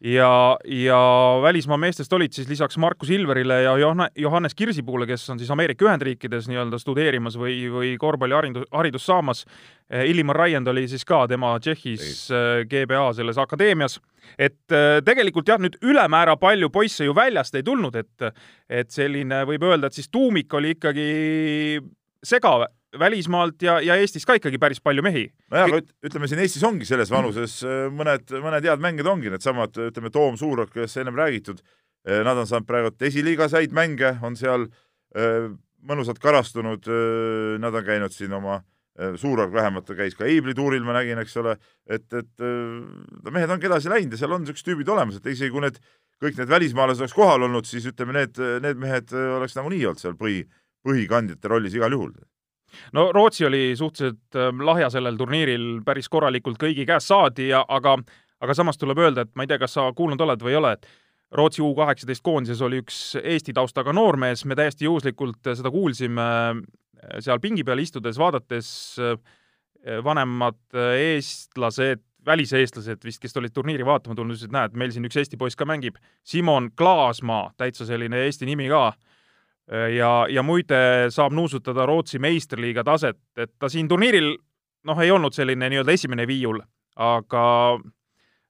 ja, 0.03 0.57
ja 0.65 0.99
välismaa 1.41 1.77
meestest 1.77 2.13
olid 2.13 2.33
siis 2.33 2.47
lisaks 2.47 2.77
Markus 2.77 3.09
Ilverile 3.09 3.61
ja 3.61 3.73
Johannes 4.15 4.55
Kirsipuule, 4.55 5.07
kes 5.07 5.29
on 5.29 5.39
siis 5.39 5.51
Ameerika 5.51 5.85
Ühendriikides 5.85 6.47
nii-öelda 6.47 6.79
studeerimas 6.79 7.35
või, 7.39 7.57
või 7.71 7.91
korvpalliharidus, 7.99 8.69
haridust 8.71 9.09
saamas. 9.09 9.45
Eh, 9.89 10.09
Illimar 10.09 10.39
Raiend 10.45 10.67
oli 10.67 10.87
siis 10.87 11.05
ka 11.05 11.25
tema 11.27 11.57
Tšehhis 11.59 12.29
eh, 12.31 12.63
GBA 12.69 13.09
selles 13.17 13.37
akadeemias. 13.37 13.99
et 14.37 14.71
eh, 14.71 15.01
tegelikult 15.05 15.47
jah, 15.47 15.59
nüüd 15.59 15.77
ülemäära 15.81 16.37
palju 16.37 16.69
poisse 16.69 17.05
ju 17.05 17.15
väljast 17.15 17.55
ei 17.55 17.63
tulnud, 17.63 17.95
et, 17.95 18.33
et 18.69 18.91
selline 18.91 19.43
võib 19.45 19.63
öelda, 19.63 19.87
et 19.87 19.93
siis 19.93 20.09
tuumik 20.09 20.53
oli 20.53 20.75
ikkagi 20.77 21.79
segav 22.23 22.67
välismaalt 22.97 23.61
ja, 23.61 23.77
ja 23.83 23.95
Eestis 23.99 24.25
ka 24.25 24.35
ikkagi 24.39 24.57
päris 24.61 24.81
palju 24.81 25.03
mehi. 25.05 25.27
nojah, 25.51 25.67
aga 25.69 25.81
ütleme 26.05 26.29
siin 26.29 26.41
Eestis 26.41 26.63
ongi 26.65 26.87
selles 26.89 27.11
vanuses 27.13 27.59
äh, 27.65 27.85
mõned, 27.93 28.31
mõned 28.41 28.65
head 28.65 28.81
mängijad 28.81 29.11
ongi 29.11 29.33
needsamad, 29.33 29.77
ütleme, 29.89 30.09
Toom 30.13 30.39
Suurok, 30.39 30.71
kellest 30.73 30.97
ennem 30.97 31.17
räägitud, 31.19 31.61
äh, 32.07 32.23
nad 32.25 32.39
on 32.39 32.49
saanud 32.49 32.69
praegu 32.69 32.93
esiliigas 33.05 33.53
häid 33.57 33.75
mänge, 33.75 34.15
on 34.25 34.37
seal 34.39 34.65
äh, 35.17 35.51
mõnusalt 35.85 36.19
karastunud, 36.19 36.89
nad 37.63 37.75
on 37.77 37.83
käinud 37.87 38.11
siin 38.11 38.33
oma 38.35 38.57
Suurorg 39.15 39.53
vähemalt 39.55 39.85
ta 39.87 39.95
käis 39.95 40.11
ka 40.17 40.25
Eibli 40.27 40.51
tuuril, 40.51 40.83
ma 40.83 40.91
nägin, 40.97 41.21
eks 41.21 41.37
ole, 41.39 41.53
et, 41.87 42.03
et 42.11 42.43
mehed 43.31 43.53
ongi 43.53 43.69
edasi 43.69 43.87
läinud 43.87 44.11
ja 44.11 44.19
seal 44.19 44.35
on 44.35 44.43
niisugused 44.43 44.67
tüübid 44.67 44.91
olemas, 44.91 45.21
et 45.21 45.29
isegi 45.31 45.53
kui 45.53 45.63
need 45.63 45.77
kõik 46.19 46.35
need 46.35 46.51
välismaalased 46.51 47.05
oleks 47.05 47.15
kohal 47.15 47.47
olnud, 47.47 47.69
siis 47.69 47.87
ütleme, 47.87 48.17
need, 48.17 48.41
need 48.65 48.81
mehed 48.81 49.15
oleks 49.37 49.55
nagunii 49.55 49.85
olnud 49.87 50.03
seal 50.03 50.19
põhi, 50.19 50.41
põhikandjate 50.83 51.53
rollis 51.53 51.79
igal 51.79 51.95
juhul 51.95 52.11
no 52.93 53.09
Rootsi 53.15 53.45
oli 53.45 53.75
suhteliselt 53.77 54.37
ähm, 54.39 54.63
lahja 54.65 54.89
sellel 54.93 55.17
turniiril, 55.19 55.67
päris 55.85 56.09
korralikult 56.09 56.59
kõigi 56.61 56.85
käest 56.89 57.11
saadi 57.11 57.49
ja 57.51 57.63
aga, 57.67 57.97
aga 58.41 58.57
samas 58.57 58.79
tuleb 58.79 59.01
öelda, 59.03 59.25
et 59.25 59.35
ma 59.35 59.45
ei 59.45 59.51
tea, 59.51 59.59
kas 59.61 59.77
sa 59.77 59.89
kuulnud 59.95 60.21
oled 60.25 60.43
või 60.45 60.55
ei 60.55 60.59
ole, 60.61 60.75
et 60.77 60.89
Rootsi 61.35 61.61
U 61.61 61.73
kaheksateist 61.77 62.23
koondises 62.25 62.61
oli 62.65 62.79
üks 62.81 62.99
Eesti 63.21 63.53
taustaga 63.53 63.93
noormees, 63.93 64.45
me 64.49 64.57
täiesti 64.57 64.87
juhuslikult 64.87 65.51
seda 65.53 65.71
kuulsime 65.73 66.25
äh, 66.25 67.19
seal 67.21 67.41
pingi 67.43 67.65
peal 67.65 67.81
istudes, 67.83 68.17
vaadates 68.17 68.71
äh, 69.03 69.19
vanemad 70.03 70.59
äh, 70.73 70.95
eestlased, 71.13 72.01
väliseestlased 72.25 73.05
vist, 73.05 73.21
kes 73.21 73.37
olid 73.39 73.53
turniiri 73.55 73.85
vaatama 73.85 74.17
tulnud, 74.17 74.35
ütlesid, 74.35 74.51
näed, 74.53 74.73
meil 74.77 74.91
siin 74.91 75.05
üks 75.07 75.21
Eesti 75.21 75.37
poiss 75.39 75.57
ka 75.57 75.67
mängib, 75.69 76.01
Simon 76.27 76.67
Klaasmaa, 76.77 77.53
täitsa 77.57 77.87
selline 77.87 78.25
Eesti 78.25 78.49
nimi 78.49 78.67
ka. 78.71 78.89
Äh, 78.89 79.08
ja, 79.69 80.11
ja 80.29 80.43
muide 80.45 81.09
saab 81.13 81.35
nuusutada 81.37 81.85
Rootsi 81.85 82.19
meistriliiga 82.19 82.83
taset, 82.87 83.19
et 83.37 83.53
ta 83.59 83.69
siin 83.69 83.87
turniiril 83.87 84.33
noh, 84.89 85.01
ei 85.03 85.11
olnud 85.11 85.35
selline 85.35 85.69
nii-öelda 85.69 85.95
esimene 85.95 86.25
viiul, 86.29 86.61
aga 86.99 87.43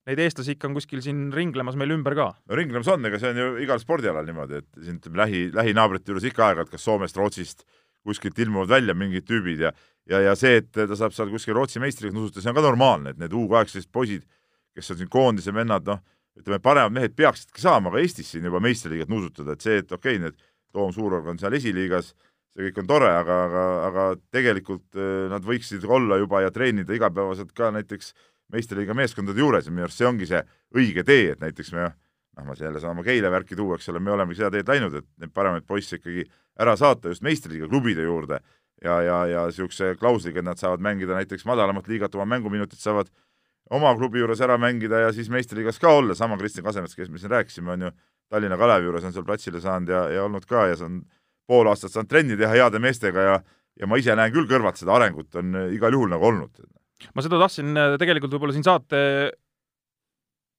neid 0.10 0.22
eestlasi 0.24 0.56
ikka 0.56 0.70
on 0.70 0.78
kuskil 0.78 1.04
siin 1.06 1.28
ringlemas 1.36 1.78
meil 1.78 1.94
ümber 1.94 2.16
ka. 2.18 2.32
no 2.48 2.58
ringlemas 2.58 2.90
on, 2.90 3.06
ega 3.06 3.20
see 3.22 3.34
on 3.34 3.42
ju 3.44 3.52
igal 3.66 3.82
spordialal 3.82 4.26
niimoodi, 4.26 4.64
et 4.64 4.84
siin 4.86 5.02
ütleme 5.02 5.24
lähi, 5.24 5.44
lähinaabrite 5.54 6.14
juures 6.14 6.26
ikka 6.30 6.48
aeg-ajalt 6.48 6.74
kas 6.74 6.88
Soomest, 6.88 7.20
Rootsist 7.20 7.66
kuskilt 8.08 8.40
ilmuvad 8.40 8.72
välja 8.72 8.96
mingid 8.96 9.28
tüübid 9.28 9.68
ja 9.68 9.74
ja, 10.10 10.22
ja 10.30 10.36
see, 10.38 10.60
et 10.62 10.72
ta 10.74 10.98
saab 10.98 11.14
seal 11.16 11.32
kuskil 11.34 11.58
Rootsi 11.58 11.82
meistriga 11.82 12.16
nuusutada, 12.16 12.44
see 12.44 12.52
on 12.52 12.58
ka 12.58 12.66
normaalne, 12.66 13.14
et 13.14 13.20
need 13.22 13.36
U 13.36 13.46
kaheksateist 13.52 13.92
poisid, 13.94 14.24
kes 14.76 14.94
on 14.94 15.00
siin 15.02 15.12
koondise 15.12 15.54
vennad, 15.54 15.86
noh, 15.86 16.02
ütleme, 16.40 16.62
paremad 16.64 16.96
mehed 16.96 17.16
peaksidki 17.18 17.62
saama 17.62 17.92
ka 17.94 18.02
Eestis 18.02 18.32
siin 18.34 18.48
juba 18.48 18.62
meistriliigat 18.64 19.12
nuusutada, 19.12 19.54
et 19.54 19.66
see, 19.66 19.82
et 19.84 19.92
okei 19.92 20.18
okay,, 20.18 20.24
need 20.24 20.40
Toom 20.74 20.92
Suurorg 20.94 21.28
on 21.32 21.40
seal 21.42 21.56
esiliigas, 21.58 22.14
see 22.54 22.68
kõik 22.68 22.84
on 22.84 22.90
tore, 22.90 23.10
aga, 23.10 23.38
aga, 23.46 23.64
aga 23.88 24.10
tegelikult 24.34 24.98
äh, 24.98 25.28
nad 25.32 25.46
võiksid 25.46 25.86
olla 25.86 26.20
juba 26.22 26.44
ja 26.46 26.52
treenida 26.54 26.94
igapäevaselt 26.96 27.54
ka 27.58 27.72
näiteks 27.76 28.14
meistriliiga 28.54 28.96
meeskondade 28.98 29.40
juures 29.40 29.68
ja 29.68 29.74
minu 29.74 29.86
arust 29.88 30.02
see 30.02 30.10
ongi 30.10 30.30
see 30.30 30.42
õige 30.78 31.06
tee, 31.06 31.34
et 31.34 31.42
näiteks 31.42 31.74
me 31.78 31.90
noh, 31.90 32.46
ma 32.48 32.56
jälle 32.58 32.80
saan 32.82 32.96
oma 32.96 33.04
Keila 33.06 33.32
värki 33.32 33.58
tuua, 33.58 33.78
eks 33.78 33.90
ole, 33.92 34.02
me 34.04 34.14
olemegi 34.14 34.42
seda 34.42 34.52
teed 34.54 34.70
läinud, 34.70 34.96
et 35.02 35.08
neid 35.22 35.34
paremaid 35.36 35.66
poisse 35.68 36.00
ikkagi 36.00 36.26
ära 36.60 36.76
saata 36.80 37.12
just 37.14 37.26
meistriliiga 37.26 37.70
klubide 37.70 38.06
juurde 38.06 38.40
ja, 38.84 39.00
ja, 39.04 39.18
ja 39.28 39.46
niisuguse 39.50 39.94
klausliga, 40.00 40.42
et 40.42 40.48
nad 40.48 40.60
saavad 40.60 40.84
mängida 40.84 41.18
näiteks 41.18 41.46
madalamat 41.50 41.88
liigat, 41.92 42.16
oma 42.16 42.28
mänguminutid 42.36 42.80
saavad 42.80 43.12
oma 43.70 43.92
klubi 43.98 44.22
juures 44.22 44.42
ära 44.42 44.58
mängida 44.58 45.04
ja 45.06 45.12
siis 45.14 45.30
meistriliigas 45.30 45.80
ka 45.82 45.92
olla, 46.00 46.16
sama 46.16 46.38
Kristjan 46.38 46.66
Kasemets, 46.66 46.96
kes 46.98 47.10
me 47.10 47.22
siin 47.22 47.34
rääkisime, 47.36 47.76
on 47.76 47.88
ju 47.88 47.92
Tallinna 48.30 48.58
Kalevi 48.58 48.86
juures 48.86 49.06
on 49.08 49.14
seal 49.16 49.26
platsile 49.26 49.62
saanud 49.62 49.90
ja, 49.90 50.04
ja 50.14 50.26
olnud 50.26 50.46
ka 50.50 50.68
ja 50.70 50.76
see 50.78 50.86
on 50.86 51.00
pool 51.50 51.70
aastat 51.72 51.94
saanud 51.94 52.10
trenni 52.12 52.38
teha 52.38 52.52
heade 52.54 52.82
meestega 52.82 53.26
ja 53.26 53.40
ja 53.80 53.88
ma 53.88 54.00
ise 54.00 54.16
näen 54.18 54.34
küll 54.36 54.48
kõrvalt 54.50 54.80
seda 54.80 54.96
arengut 54.98 55.36
on 55.40 55.56
igal 55.74 55.96
juhul 55.96 56.12
nagu 56.12 56.26
olnud. 56.30 56.64
ma 57.16 57.24
seda 57.24 57.40
tahtsin 57.42 57.78
äh, 57.78 57.94
tegelikult 58.02 58.34
võib-olla 58.36 58.56
siin 58.56 58.66
saate, 58.68 59.04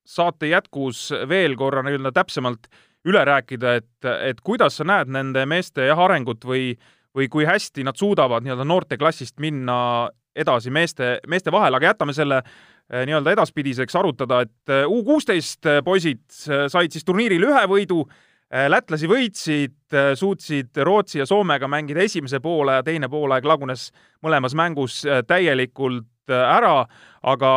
saate 0.09 0.49
jätkus 0.51 1.11
veel 1.29 1.57
korra 1.61 1.85
nii-öelda 1.85 2.15
täpsemalt 2.17 2.71
üle 3.09 3.21
rääkida, 3.25 3.75
et, 3.81 4.09
et 4.29 4.41
kuidas 4.45 4.77
sa 4.77 4.85
näed 4.89 5.13
nende 5.13 5.47
meeste 5.49 5.87
jah, 5.89 6.01
arengut 6.01 6.45
või, 6.45 6.75
või 7.17 7.29
kui 7.33 7.47
hästi 7.49 7.85
nad 7.87 7.97
suudavad 7.97 8.45
nii-öelda 8.45 8.67
noorteklassist 8.69 9.41
minna 9.41 10.09
edasi 10.37 10.73
meeste, 10.73 11.19
meeste 11.29 11.53
vahel, 11.53 11.77
aga 11.77 11.93
jätame 11.93 12.15
selle 12.17 12.43
nii-öelda 12.91 13.35
edaspidiseks 13.37 13.97
arutada, 13.97 14.43
et 14.47 14.73
äh, 14.73 14.89
U 14.89 15.05
kuusteist 15.07 15.67
äh, 15.67 15.79
poisid 15.85 16.25
said 16.31 16.93
siis 16.93 17.07
turniiril 17.07 17.49
ühe 17.51 17.63
võidu, 17.71 18.05
lätlasi 18.51 19.07
võitsid, 19.07 19.95
suutsid 20.19 20.75
Rootsi 20.83 21.21
ja 21.21 21.27
Soomega 21.29 21.69
mängida 21.71 22.03
esimese 22.03 22.41
poole 22.43 22.81
ja 22.81 22.83
teine 22.83 23.07
poolaeg 23.07 23.45
lagunes 23.47 23.93
mõlemas 24.27 24.57
mängus 24.59 24.97
täielikult 25.31 26.35
ära, 26.35 26.81
aga 27.23 27.53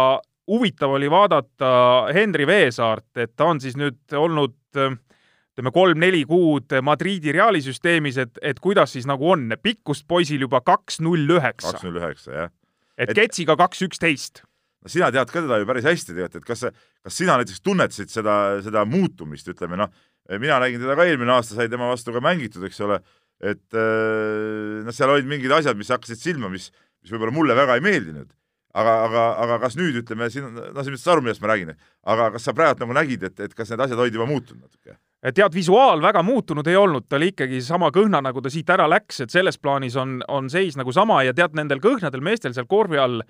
huvitav 0.54 0.94
oli 0.94 1.10
vaadata 1.10 1.72
Henri 2.14 2.46
Veesaart, 2.46 3.10
et 3.26 3.34
ta 3.34 3.50
on 3.50 3.64
siis 3.64 3.74
nüüd 3.74 4.14
olnud 4.14 4.54
ütleme, 4.70 5.74
kolm-neli 5.74 6.22
kuud 6.30 6.78
Madridi 6.86 7.34
Reali 7.34 7.66
süsteemis, 7.66 8.22
et, 8.22 8.38
et 8.46 8.62
kuidas 8.62 8.94
siis 8.94 9.10
nagu 9.10 9.34
on, 9.34 9.50
pikkust 9.66 10.06
poisil 10.06 10.46
juba 10.46 10.62
kaks 10.62 11.02
null 11.02 11.40
üheksa. 11.40 11.74
kaks 11.74 11.90
null 11.90 12.04
üheksa, 12.04 12.38
jah 12.38 12.54
et 12.98 13.14
Ketsiga 13.16 13.56
kaks 13.60 13.84
üksteist. 13.88 14.44
No 14.84 14.92
sina 14.92 15.10
tead 15.16 15.32
ka 15.32 15.44
teda 15.46 15.62
ju 15.62 15.70
päris 15.70 15.88
hästi 15.88 16.14
tegelikult, 16.14 16.44
et 16.44 16.50
kas 16.52 16.66
kas 16.68 17.18
sina 17.18 17.40
näiteks 17.40 17.64
tunnetasid 17.64 18.14
seda, 18.14 18.38
seda 18.66 18.86
muutumist, 18.90 19.50
ütleme 19.52 19.80
noh, 19.80 19.92
mina 20.40 20.60
nägin 20.64 20.84
teda 20.84 20.98
ka 21.00 21.08
eelmine 21.08 21.36
aasta, 21.36 21.58
sai 21.58 21.72
tema 21.72 21.90
vastu 21.92 22.16
ka 22.16 22.24
mängitud, 22.24 22.64
eks 22.68 22.80
ole, 22.86 23.00
et 23.44 23.76
noh, 23.76 24.94
seal 24.96 25.16
olid 25.16 25.28
mingid 25.30 25.52
asjad, 25.56 25.80
mis 25.80 25.92
hakkasid 25.94 26.22
silma, 26.22 26.52
mis, 26.52 26.70
mis 27.04 27.12
võib-olla 27.16 27.36
mulle 27.36 27.58
väga 27.58 27.80
ei 27.80 27.86
meeldinud 27.86 28.32
aga, 28.74 28.94
aga, 29.06 29.24
aga 29.44 29.58
kas 29.64 29.78
nüüd 29.78 29.98
ütleme 30.02 30.28
siin, 30.34 30.50
no 30.54 30.74
sa 30.74 30.86
saad 30.90 31.16
aru, 31.16 31.26
millest 31.26 31.44
ma 31.44 31.52
räägin, 31.52 31.74
aga 32.10 32.30
kas 32.36 32.48
sa 32.48 32.56
praegu 32.58 32.84
nagu 32.84 32.98
nägid, 32.98 33.26
et, 33.30 33.42
et 33.46 33.56
kas 33.58 33.72
need 33.72 33.84
asjad 33.86 34.02
olid 34.02 34.18
juba 34.18 34.30
muutunud 34.30 34.66
natuke? 34.66 34.98
tead, 35.24 35.54
visuaal 35.56 36.02
väga 36.04 36.24
muutunud 36.26 36.68
ei 36.68 36.76
olnud, 36.76 37.06
ta 37.08 37.16
oli 37.16 37.30
ikkagi 37.32 37.62
sama 37.64 37.94
kõhna, 37.96 38.20
nagu 38.26 38.42
ta 38.44 38.52
siit 38.52 38.70
ära 38.74 38.90
läks, 38.92 39.22
et 39.24 39.32
selles 39.32 39.60
plaanis 39.62 39.96
on, 40.00 40.18
on 40.28 40.50
seis 40.52 40.76
nagu 40.80 40.92
sama 40.96 41.22
ja 41.24 41.36
tead, 41.38 41.56
nendel 41.56 41.80
kõhnadel 41.84 42.26
meestel 42.26 42.56
seal 42.56 42.68
korvi 42.68 43.00
all, 43.00 43.22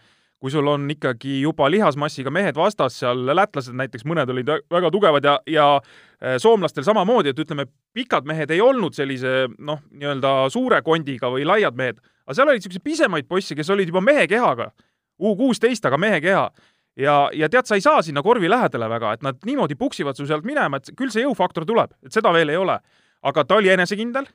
kui 0.44 0.52
sul 0.52 0.68
on 0.68 0.90
ikkagi 0.92 1.38
juba 1.40 1.70
lihasmassiga 1.72 2.32
mehed 2.36 2.58
vastas, 2.60 2.98
seal 3.00 3.22
lätlased 3.32 3.78
näiteks, 3.80 4.04
mõned 4.04 4.28
olid 4.28 4.50
väga 4.76 4.90
tugevad 4.92 5.24
ja, 5.24 5.38
ja 5.48 5.68
äh, 5.80 6.36
soomlastel 6.44 6.84
samamoodi, 6.84 7.32
et 7.32 7.40
ütleme, 7.40 7.70
pikad 7.96 8.28
mehed 8.28 8.52
ei 8.52 8.60
olnud 8.62 8.92
sellise 8.98 9.46
noh, 9.56 9.80
nii-öelda 9.96 10.34
suure 10.52 10.82
kondiga 10.84 11.32
või 11.32 11.48
laiad 11.48 11.80
mehed, 11.80 12.04
aga 12.28 12.36
seal 12.36 12.52
olid 12.52 12.60
niisuguseid 12.60 12.84
pisemaid 12.84 13.30
poisse, 13.32 13.56
kes 13.56 13.72
olid 13.72 13.94
juba 13.94 14.04
mehe 14.04 14.28
kehaga 14.28 14.74
U 15.24 15.36
kuusteist, 15.40 15.86
aga 15.86 15.98
mehe 15.98 16.20
keha. 16.22 16.50
ja, 17.00 17.16
ja 17.34 17.50
tead, 17.50 17.66
sa 17.70 17.78
ei 17.80 17.82
saa 17.82 18.02
sinna 18.04 18.22
korvi 18.26 18.50
lähedale 18.50 18.90
väga, 18.90 19.14
et 19.14 19.24
nad 19.24 19.38
niimoodi 19.46 19.76
puksivad 19.80 20.18
su 20.20 20.28
sealt 20.28 20.44
minema, 20.44 20.78
et 20.78 20.92
küll 20.98 21.14
see 21.14 21.24
jõufaktor 21.24 21.66
tuleb, 21.66 21.94
et 22.04 22.12
seda 22.12 22.34
veel 22.34 22.52
ei 22.52 22.60
ole. 22.60 22.80
aga 23.24 23.44
ta 23.48 23.56
oli 23.56 23.70
enesekindel 23.72 24.28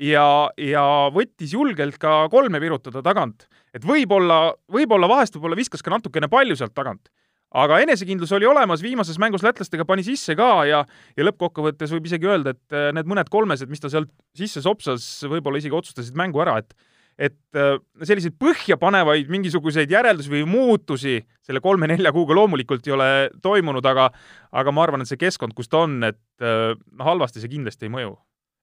ja, 0.00 0.26
ja 0.58 0.84
võttis 1.14 1.52
julgelt 1.56 1.98
ka 2.00 2.26
kolme 2.32 2.60
virutada 2.62 3.02
tagant. 3.04 3.48
et 3.74 3.84
võib-olla, 3.84 4.54
võib-olla 4.72 5.08
vahest 5.08 5.36
võib-olla 5.36 5.58
viskas 5.58 5.82
ka 5.82 5.92
natukene 5.92 6.28
palju 6.32 6.56
sealt 6.56 6.74
tagant. 6.74 7.10
aga 7.52 7.80
enesekindlus 7.84 8.32
oli 8.32 8.46
olemas, 8.48 8.82
viimases 8.82 9.18
mängus 9.18 9.42
lätlastega 9.44 9.84
pani 9.84 10.02
sisse 10.02 10.36
ka 10.36 10.64
ja, 10.64 10.84
ja 11.16 11.26
lõppkokkuvõttes 11.28 11.92
võib 11.92 12.08
isegi 12.08 12.28
öelda, 12.28 12.56
et 12.56 12.76
äh, 12.76 12.90
need 12.96 13.08
mõned 13.10 13.28
kolmesed, 13.28 13.68
mis 13.68 13.80
ta 13.80 13.90
sealt 13.92 14.10
sisse 14.36 14.62
sopsas, 14.64 15.04
võib-olla 15.28 15.60
isegi 15.60 15.76
otsustasid 15.76 16.16
mängu 16.16 16.40
ära, 16.40 16.58
et 16.62 16.74
et 17.20 17.36
äh, 17.60 17.76
selliseid 18.08 18.38
põhjapanevaid 18.40 19.28
mingisuguseid 19.32 19.90
järeldusi 19.92 20.32
või 20.32 20.46
muutusi 20.48 21.18
selle 21.44 21.60
kolme-nelja 21.60 22.12
kuuga 22.14 22.34
loomulikult 22.38 22.86
ei 22.88 22.94
ole 22.96 23.08
toimunud, 23.44 23.84
aga 23.84 24.08
aga 24.52 24.72
ma 24.72 24.84
arvan, 24.86 25.04
et 25.04 25.10
see 25.10 25.20
keskkond, 25.20 25.52
kus 25.56 25.68
ta 25.68 25.84
on, 25.84 26.00
et 26.08 26.18
äh, 26.40 26.72
halvasti 27.04 27.42
see 27.42 27.52
kindlasti 27.52 27.88
ei 27.88 27.92
mõju. 27.92 28.16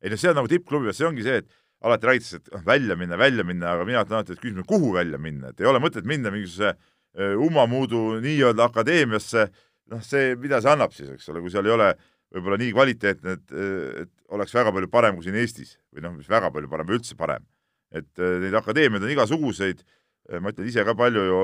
Ei 0.03 0.13
no 0.13 0.20
see 0.20 0.32
on 0.32 0.39
nagu 0.39 0.51
tippklubi, 0.51 0.94
see 0.96 1.08
ongi 1.08 1.25
see, 1.25 1.41
et 1.44 1.50
alati 1.86 2.10
räägitakse, 2.10 2.41
et 2.41 2.53
noh, 2.53 2.63
välja 2.68 2.96
minna, 3.00 3.18
välja 3.20 3.46
minna, 3.48 3.74
aga 3.75 3.88
mina 3.88 4.03
ütlen 4.03 4.20
alati, 4.20 4.36
et 4.36 4.44
küsimus 4.44 4.65
on, 4.65 4.70
kuhu 4.70 4.94
välja 4.96 5.20
minna, 5.22 5.53
et 5.53 5.63
ei 5.63 5.70
ole 5.70 5.82
mõtet 5.84 6.08
minna 6.08 6.32
mingisuguse 6.34 6.75
Umamuudu 7.20 8.20
nii-öelda 8.22 8.68
akadeemiasse, 8.70 9.48
noh, 9.91 10.01
see, 10.06 10.36
mida 10.39 10.60
see 10.62 10.72
annab 10.72 10.94
siis, 10.94 11.10
eks 11.15 11.32
ole, 11.34 11.41
kui 11.44 11.51
seal 11.51 11.68
ei 11.68 11.74
ole 11.74 11.88
võib-olla 12.36 12.60
nii 12.62 12.74
kvaliteetne, 12.75 13.38
et, 13.39 13.53
et 14.03 14.12
oleks 14.36 14.53
väga 14.53 14.74
palju 14.75 14.89
parem 14.94 15.18
kui 15.18 15.25
siin 15.25 15.39
Eestis 15.39 15.74
või 15.89 16.06
noh, 16.06 16.13
mis 16.20 16.29
väga 16.29 16.51
palju 16.53 16.70
parem 16.70 16.91
üldse 16.94 17.18
parem. 17.18 17.48
Et 17.89 18.22
neid 18.44 18.53
akadeemiaid 18.60 19.08
on 19.08 19.13
igasuguseid, 19.15 19.82
ma 20.38 20.53
ütlen 20.53 20.70
ise 20.70 20.86
ka 20.86 20.94
palju 20.98 21.24
ju 21.25 21.39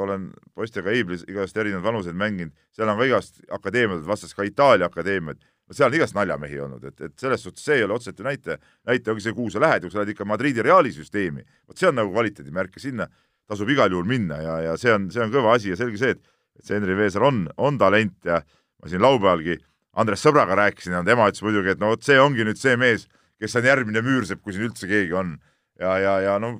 olen 0.00 0.30
poistega 0.56 0.94
Eiblis 0.96 1.26
igast 1.28 1.58
erinevaid 1.60 1.84
vanuseid 1.84 2.16
mänginud, 2.16 2.54
seal 2.72 2.88
on 2.88 2.96
ka 2.96 3.08
igast 3.10 3.42
akadeemiad 3.52 4.06
vastas, 4.08 4.32
ka 4.36 4.46
Itaalia 4.48 4.88
akadeemiad, 4.88 5.44
seal 5.76 5.90
on 5.90 5.96
igast 5.98 6.16
naljamehi 6.16 6.60
olnud, 6.64 6.84
et, 6.90 7.00
et 7.06 7.14
selles 7.20 7.42
suhtes 7.44 7.64
see 7.64 7.78
ei 7.78 7.86
ole 7.86 7.94
otseselt 7.94 8.18
ju 8.18 8.26
näite, 8.26 8.58
näite 8.88 9.12
ongi 9.12 9.24
see, 9.24 9.34
kuhu 9.36 9.52
sa 9.54 9.62
lähed, 9.62 9.84
kui 9.86 9.92
sa 9.92 10.00
lähed 10.00 10.14
ikka 10.14 10.26
Madridi 10.26 10.64
Reali 10.66 10.92
süsteemi, 10.94 11.44
vot 11.68 11.78
see 11.78 11.90
on 11.90 11.98
nagu 12.00 12.12
kvaliteedimärk 12.14 12.74
ja 12.78 12.82
sinna 12.82 13.06
tasub 13.50 13.70
igal 13.70 13.90
juhul 13.92 14.08
minna 14.08 14.40
ja, 14.42 14.56
ja 14.68 14.76
see 14.80 14.92
on, 14.94 15.08
see 15.14 15.22
on 15.22 15.32
kõva 15.34 15.56
asi 15.58 15.72
ja 15.72 15.78
selge 15.78 16.00
see, 16.00 16.16
et, 16.16 16.22
et 16.58 16.66
see 16.66 16.78
Henri 16.78 16.96
Veesaar 16.98 17.26
on, 17.28 17.44
on 17.58 17.78
talent 17.78 18.18
ja 18.26 18.40
ma 18.80 18.90
siin 18.90 19.02
laupäevalgi 19.02 19.58
Andres 19.98 20.22
Sõbraga 20.22 20.56
rääkisin 20.58 20.94
ja 20.94 21.04
tema 21.06 21.26
ütles 21.30 21.42
muidugi, 21.44 21.74
et 21.74 21.80
no 21.82 21.90
vot 21.92 22.04
see 22.06 22.18
ongi 22.22 22.46
nüüd 22.46 22.58
see 22.60 22.76
mees, 22.78 23.08
kes 23.42 23.56
on 23.58 23.66
järgmine 23.66 24.02
Müürsepp, 24.06 24.42
kui 24.44 24.54
siin 24.54 24.68
üldse 24.68 24.86
keegi 24.90 25.16
on. 25.16 25.34
Ja, 25.80 25.96
ja, 25.98 26.14
ja 26.22 26.36
no 26.42 26.54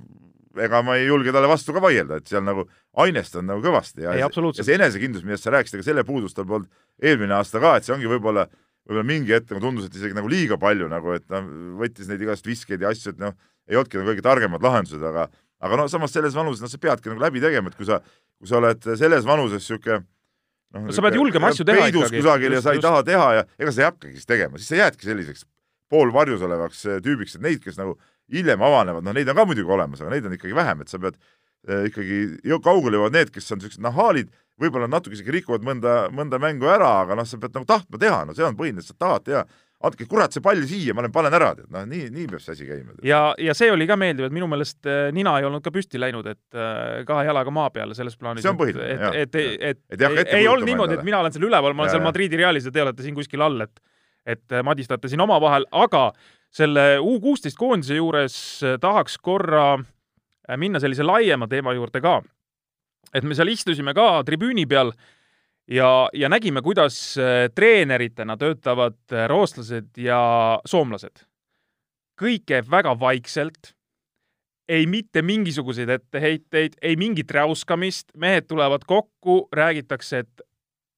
ega 0.59 0.81
ma 0.83 0.97
ei 0.99 1.07
julge 1.07 1.33
talle 1.35 1.49
vastu 1.50 1.75
ka 1.76 1.83
vaielda, 1.85 2.19
et 2.19 2.31
seal 2.31 2.43
nagu 2.43 2.64
ainest 3.05 3.37
on 3.38 3.47
nagu 3.47 3.62
kõvasti 3.62 4.02
ja, 4.02 4.17
ei, 4.17 4.25
ja 4.25 4.67
see 4.67 4.75
enesekindlus, 4.75 5.23
millest 5.26 5.47
sa 5.47 5.52
rääkisid, 5.55 5.79
ega 5.79 5.87
selle 5.87 6.05
puudust 6.09 6.35
tal 6.37 6.49
polnud 6.49 6.67
eelmine 7.02 7.37
aasta 7.37 7.62
ka, 7.62 7.76
et 7.79 7.87
see 7.87 7.95
ongi 7.95 8.11
võib-olla, 8.11 8.49
võib-olla 8.90 9.06
mingi 9.06 9.35
hetk 9.37 9.52
nagu 9.54 9.62
tundus, 9.62 9.87
et 9.87 9.94
isegi 9.94 10.16
nagu 10.16 10.28
liiga 10.30 10.59
palju 10.61 10.88
nagu, 10.90 11.14
et 11.14 11.26
noh, 11.30 11.47
võttis 11.78 12.11
neid 12.11 12.23
igast 12.26 12.47
viskeid 12.47 12.82
ja 12.82 12.90
asju, 12.90 13.14
et 13.14 13.23
noh, 13.23 13.37
ei 13.70 13.78
olnudki 13.78 14.00
nagu 14.00 14.11
kõige 14.11 14.25
targemad 14.26 14.66
lahendused, 14.66 15.04
aga 15.12 15.28
aga 15.61 15.76
no 15.76 15.87
samas 15.92 16.14
selles 16.16 16.35
vanuses, 16.35 16.62
noh, 16.64 16.73
sa 16.73 16.80
peadki 16.80 17.12
nagu 17.12 17.23
läbi 17.23 17.42
tegema, 17.42 17.70
et 17.70 17.78
kui 17.78 17.87
sa, 17.87 18.00
kui 18.40 18.50
sa 18.50 18.59
oled 18.59 18.90
selles 18.99 19.26
vanuses 19.28 19.62
niisugune 19.62 20.00
noh, 20.02 20.92
sa 20.94 21.04
pead 21.04 21.18
julgema 21.20 21.52
asju 21.52 21.66
teha 21.68 21.90
ikkagi. 21.92 22.16
kusagil 22.18 22.56
ja 22.56 22.62
sa 22.64 22.75
ei 22.75 22.82
taha 22.82 23.02
teha 23.06 23.28
ja 23.38 23.44
ega 23.61 23.75
sa 23.75 23.85
ei 23.85 23.88
hakkagi 23.90 24.16
siis 24.16 24.30
tegema, 24.30 24.59
siis 24.59 24.73
sa 24.73 24.80
jäädki 24.80 25.06
selliseks 25.11 25.44
poolvarjus 25.90 26.42
olevaks 26.47 26.82
tüübiks, 27.04 27.37
et 27.37 27.44
neid, 27.47 27.62
kes 27.62 27.78
nagu 27.78 27.97
hiljem 28.30 28.62
avanevad, 28.62 29.04
noh, 29.06 29.14
neid 29.14 29.30
on 29.30 29.38
ka 29.38 29.47
muidugi 29.47 29.75
olemas, 29.75 30.02
aga 30.02 30.14
neid 30.14 30.26
on 30.28 30.37
ikkagi 30.37 30.56
vähem, 30.56 30.85
et 30.85 30.92
sa 30.92 31.00
pead 31.02 31.18
ikkagi, 31.69 32.21
kaugele 32.64 32.99
jõuavad 32.99 33.17
need, 33.19 33.33
kes 33.35 33.50
on 33.52 33.61
niisugused 33.61 33.83
nahaalid, 33.85 34.31
võib-olla 34.61 34.88
natuke 34.90 35.17
isegi 35.17 35.35
rikuvad 35.35 35.64
mõnda, 35.64 35.97
mõnda 36.14 36.40
mängu 36.43 36.69
ära, 36.71 37.00
aga 37.05 37.17
noh, 37.19 37.29
sa 37.29 37.40
pead 37.40 37.57
nagu 37.57 37.69
tahtma 37.69 38.00
teha, 38.00 38.23
no 38.29 38.37
see 38.37 38.47
on 38.47 38.57
põhiline, 38.59 38.85
sa 38.85 38.97
tahad 38.97 39.26
teha 39.26 39.45
andke 39.81 40.05
kurat 40.09 40.35
see 40.35 40.43
pall 40.45 40.61
siia, 40.69 40.93
ma 40.93 41.00
olen, 41.00 41.12
panen 41.14 41.35
ära, 41.37 41.55
tead, 41.57 41.69
noh, 41.73 41.87
nii, 41.88 42.11
nii 42.12 42.26
peab 42.29 42.43
see 42.45 42.52
asi 42.52 42.67
käima. 42.69 42.97
ja, 43.07 43.21
ja 43.40 43.55
see 43.57 43.71
oli 43.73 43.87
ka 43.88 43.97
meeldiv, 44.00 44.26
et 44.29 44.35
minu 44.37 44.49
meelest 44.50 44.88
eh, 44.88 45.07
nina 45.17 45.38
ei 45.40 45.47
olnud 45.49 45.64
ka 45.64 45.73
püsti 45.73 46.00
läinud, 46.00 46.29
et 46.29 46.59
äh, 46.59 47.00
kahe 47.09 47.25
jalaga 47.29 47.55
maa 47.55 47.71
peale 47.73 47.97
selles 47.97 48.19
plaanis. 48.21 48.45
see 48.45 48.52
on 48.52 48.59
põhiline, 48.61 48.90
jah. 48.90 49.17
et, 49.17 49.33
et, 49.33 49.55
et, 49.71 49.81
et, 49.97 50.05
et 50.25 50.35
ei, 50.37 50.49
olnud 50.50 50.69
niimoodi, 50.69 50.99
et 51.00 51.07
mina 51.07 51.23
olen 51.23 51.33
seal 51.33 51.49
üleval, 51.49 51.73
ma 51.73 51.87
olen 51.87 51.95
ja, 51.95 51.97
seal 51.97 52.05
Madridi 52.05 52.40
Realis 52.40 52.69
ja 52.69 52.75
te 52.75 52.85
olete 52.85 53.07
siin 53.07 53.17
kuskil 53.17 53.47
all, 53.47 53.64
et 53.64 53.81
et 54.29 54.52
madistate 54.62 55.09
siin 55.09 55.23
omavahel, 55.25 55.64
aga 55.73 56.11
selle 56.52 56.99
U 57.00 57.14
kuusteist 57.25 57.57
koondise 57.57 57.97
juures 57.97 58.37
äh, 58.61 58.76
tahaks 58.83 59.17
korra 59.25 59.79
äh, 59.79 59.88
minna 60.57 60.80
sellise 60.80 61.04
laiema 61.07 61.49
teema 61.49 61.75
juurde 61.76 62.00
ka. 62.00 62.21
et 63.14 63.25
me 63.25 63.35
seal 63.35 63.50
istusime 63.50 63.95
ka 63.95 64.23
tribüüni 64.26 64.66
peal 64.71 64.92
ja, 65.69 66.09
ja 66.12 66.28
nägime, 66.28 66.62
kuidas 66.62 67.19
äh, 67.19 67.49
treeneritena 67.54 68.37
töötavad 68.37 68.99
rootslased 69.28 69.99
ja 69.99 70.61
soomlased. 70.66 71.26
kõik 72.21 72.45
käib 72.47 72.71
väga 72.71 72.92
vaikselt, 73.00 73.75
ei 74.69 74.87
mitte 74.87 75.23
mingisuguseid 75.23 75.88
etteheiteid, 75.88 76.76
ei 76.83 76.97
mingit 76.97 77.30
räuskamist, 77.30 78.12
mehed 78.14 78.45
tulevad 78.47 78.85
kokku, 78.87 79.49
räägitakse, 79.52 80.19
et 80.19 80.42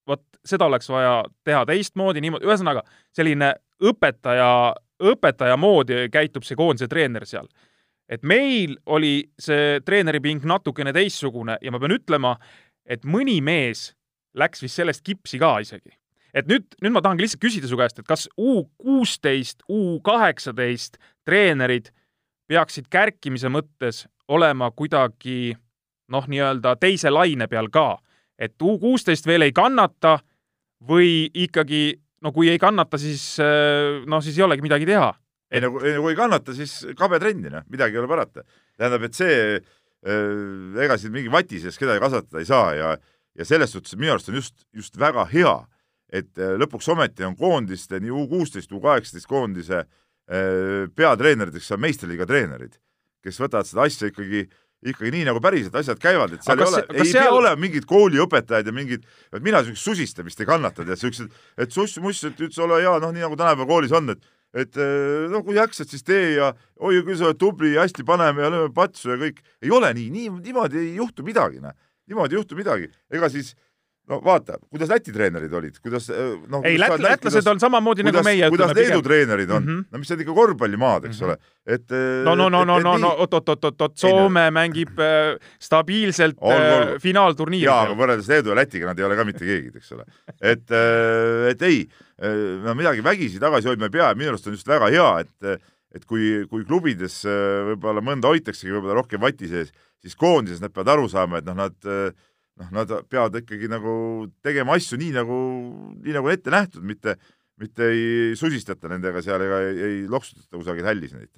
vot 0.06 0.24
seda 0.44 0.66
oleks 0.66 0.88
vaja 0.90 1.22
teha 1.44 1.62
teistmoodi, 1.66 2.20
niimoodi, 2.20 2.48
ühesõnaga 2.50 2.82
selline 3.14 3.54
õpetaja 3.82 4.74
õpetaja 5.02 5.56
moodi 5.58 6.06
käitub 6.12 6.46
see 6.46 6.58
koondise 6.58 6.88
treener 6.90 7.26
seal. 7.28 7.48
Et 8.08 8.22
meil 8.22 8.76
oli 8.86 9.22
see 9.40 9.80
treeneriping 9.86 10.44
natukene 10.48 10.92
teistsugune 10.94 11.58
ja 11.62 11.72
ma 11.72 11.80
pean 11.80 11.96
ütlema, 11.96 12.36
et 12.86 13.04
mõni 13.04 13.38
mees 13.44 13.92
läks 14.38 14.62
vist 14.64 14.80
sellest 14.80 15.04
kipsi 15.04 15.40
ka 15.42 15.58
isegi. 15.62 15.92
et 16.34 16.46
nüüd, 16.48 16.64
nüüd 16.80 16.94
ma 16.94 17.02
tahangi 17.04 17.26
lihtsalt 17.26 17.42
küsida 17.42 17.68
su 17.68 17.76
käest, 17.76 17.98
et 18.00 18.08
kas 18.08 18.24
U 18.40 18.64
kuusteist, 18.80 19.60
U 19.68 20.00
kaheksateist 20.00 20.96
treenerid 21.28 21.90
peaksid 22.48 22.88
kärkimise 22.88 23.50
mõttes 23.52 24.06
olema 24.28 24.70
kuidagi 24.72 25.52
noh, 26.08 26.24
nii-öelda 26.28 26.78
teise 26.80 27.12
laine 27.12 27.48
peal 27.52 27.68
ka, 27.68 27.98
et 28.38 28.56
U 28.64 28.78
kuusteist 28.80 29.28
veel 29.28 29.44
ei 29.44 29.52
kannata 29.52 30.18
või 30.88 31.28
ikkagi 31.34 32.00
no 32.22 32.32
kui 32.32 32.48
ei 32.48 32.58
kannata, 32.58 32.98
siis 32.98 33.36
noh, 34.06 34.22
siis 34.24 34.38
ei 34.38 34.46
olegi 34.46 34.64
midagi 34.64 34.88
teha. 34.88 35.12
Ei 35.52 35.60
no 35.62 35.72
kui 35.76 36.12
ei 36.12 36.18
kannata, 36.18 36.54
siis 36.56 36.78
kabe 36.98 37.20
trenni, 37.22 37.50
noh, 37.52 37.64
midagi 37.72 37.98
ei 37.98 38.02
ole 38.02 38.10
parata. 38.10 38.44
tähendab, 38.80 39.04
et 39.08 39.18
see 39.18 39.36
äh, 39.58 40.84
ega 40.84 40.98
siin 40.98 41.14
mingi 41.14 41.32
vati 41.32 41.60
sees 41.62 41.78
kedagi 41.80 42.02
kasvatada 42.02 42.40
ei 42.40 42.48
saa 42.48 42.72
ja, 42.78 42.94
ja 43.38 43.48
selles 43.48 43.74
suhtes 43.74 43.98
minu 43.98 44.14
arust 44.14 44.32
on 44.32 44.40
just, 44.40 44.64
just 44.72 44.98
väga 45.00 45.26
hea, 45.32 45.54
et 46.12 46.32
äh, 46.40 46.56
lõpuks 46.60 46.88
ometi 46.92 47.26
on 47.28 47.36
koondiste, 47.36 48.00
nii 48.00 48.14
U 48.14 48.26
kuusteist, 48.30 48.72
U 48.72 48.80
kaheksateist 48.82 49.30
koondise 49.30 49.84
peatreeneriteks 50.96 51.66
on 51.74 51.80
meistriliiga 51.82 52.24
treenerid, 52.30 52.76
kes 53.26 53.40
võtavad 53.42 53.66
seda 53.68 53.82
asja 53.84 54.08
ikkagi 54.08 54.44
äh, 54.46 54.52
ikkagi 54.82 55.12
nii, 55.14 55.26
nagu 55.28 55.40
päriselt 55.42 55.76
asjad 55.78 56.00
käivad, 56.02 56.34
et 56.34 56.44
seal 56.44 56.58
ei 56.58 56.66
ole, 56.66 56.82
ei 56.90 57.06
seal... 57.06 57.28
pea 57.28 57.34
olema 57.36 57.60
mingid 57.62 57.86
kooliõpetajad 57.88 58.68
ja 58.68 58.74
mingid, 58.74 59.04
et 59.30 59.44
mina 59.44 59.60
niisugust 59.62 59.86
susistamist 59.86 60.42
ei 60.42 60.48
kannata, 60.48 60.86
tead, 60.86 60.98
siuksed, 60.98 61.36
et 61.62 61.74
suss-muss, 61.74 62.22
et 62.26 62.42
üldse 62.42 62.64
ole 62.64 62.80
hea, 62.82 62.94
noh, 63.02 63.12
nii 63.14 63.22
nagu 63.22 63.38
tänapäeva 63.38 63.68
koolis 63.70 63.94
on, 63.94 64.10
et 64.16 64.26
et 64.52 64.76
eh, 64.76 65.28
no 65.32 65.42
kui 65.44 65.56
jaksad, 65.56 65.88
siis 65.88 66.04
tee 66.04 66.36
ja 66.36 66.52
oi, 66.80 67.00
küll 67.06 67.16
sa 67.18 67.30
oled 67.30 67.40
tubli 67.40 67.74
hästi 67.78 68.04
paneme 68.08 68.44
ja 68.44 68.50
lööme 68.52 68.72
patsu 68.76 69.14
ja 69.14 69.18
kõik. 69.20 69.40
ei 69.64 69.72
ole 69.72 69.92
nii, 69.96 70.10
nii, 70.12 70.32
niimoodi 70.48 70.80
ei 70.80 70.94
juhtu 71.00 71.24
midagi, 71.26 71.62
noh. 71.62 71.74
niimoodi 72.10 72.36
ei 72.36 72.40
juhtu 72.42 72.58
midagi. 72.58 72.90
ega 73.10 73.30
siis 73.32 73.54
no 74.10 74.18
vaata, 74.24 74.56
kuidas 74.70 74.90
Läti 74.90 75.12
treenerid 75.14 75.52
olid, 75.54 75.76
kuidas 75.82 76.08
noh. 76.50 76.64
ei, 76.66 76.78
lät-, 76.80 76.96
lätlased 77.02 77.46
on 77.50 77.60
samamoodi 77.62 78.02
kuidas, 78.02 78.18
nagu 78.18 78.26
meie. 78.26 78.48
kuidas 78.50 78.74
Leedu 78.76 79.02
treenerid 79.04 79.50
on 79.50 79.62
mm, 79.62 79.76
-hmm. 79.78 79.84
no 79.92 79.98
mis 80.02 80.10
on 80.10 80.22
ikka 80.24 80.34
korvpallimaad, 80.34 81.04
eks 81.06 81.20
mm 81.20 81.26
-hmm. 81.26 81.30
ole, 81.30 81.36
et. 81.66 81.94
no, 82.24 82.34
no, 82.34 82.48
no, 82.48 82.64
no, 82.64 82.78
no, 82.80 82.96
no 82.98 83.12
oot-oot-oot-oot, 83.24 83.96
Soome 83.96 84.44
ei, 84.44 84.50
mängib 84.50 84.98
äh, 84.98 85.38
stabiilselt 85.60 86.38
äh, 86.42 86.96
finaalturniiri. 87.02 87.66
jaa, 87.66 87.82
aga 87.86 87.98
võrreldes 87.98 88.28
Leedu 88.28 88.50
ja 88.50 88.56
Lätiga 88.58 88.90
nad 88.90 88.98
ei 88.98 89.04
ole 89.04 89.16
ka 89.16 89.24
mitte 89.24 89.44
keegi, 89.46 89.70
eks 89.76 89.92
ole. 89.92 90.08
et, 90.40 90.66
äh, 90.70 91.50
et 91.50 91.62
ei, 91.62 91.86
äh, 92.18 92.64
no 92.64 92.74
midagi 92.74 93.04
vägisi 93.04 93.38
tagasi 93.40 93.68
hoidma 93.68 93.86
ei 93.86 93.94
pea 93.98 94.08
ja 94.08 94.18
minu 94.18 94.34
arust 94.34 94.46
on 94.46 94.58
just 94.58 94.68
väga 94.68 94.90
hea, 94.90 95.12
et 95.20 95.62
et 95.92 96.04
kui, 96.08 96.46
kui 96.48 96.64
klubides 96.64 97.20
võib-olla 97.68 98.00
mõnda 98.00 98.30
hoitaksegi 98.32 98.72
võib-olla 98.72 98.94
rohkem 98.96 99.20
vati 99.20 99.48
sees, 99.48 99.72
siis 100.00 100.16
koondises 100.16 100.60
nad 100.60 100.72
peavad 100.72 100.94
aru 100.94 101.08
saama, 101.08 101.38
et 101.38 101.44
noh, 101.44 101.54
nad 101.54 101.76
noh, 102.60 102.68
nad 102.74 102.92
peavad 103.10 103.38
ikkagi 103.42 103.70
nagu 103.70 103.94
tegema 104.44 104.76
asju 104.78 104.98
nii 105.00 105.14
nagu, 105.16 105.38
nii 106.02 106.16
nagu 106.16 106.32
ette 106.32 106.52
nähtud, 106.52 106.84
mitte, 106.86 107.16
mitte 107.60 107.88
ei 107.92 108.36
susistata 108.38 108.90
nendega 108.92 109.22
seal 109.24 109.44
ega 109.46 109.60
ei, 109.68 109.82
ei 109.88 109.98
loksutata 110.10 110.58
kusagil 110.58 110.88
hällis 110.88 111.14
neid. 111.16 111.30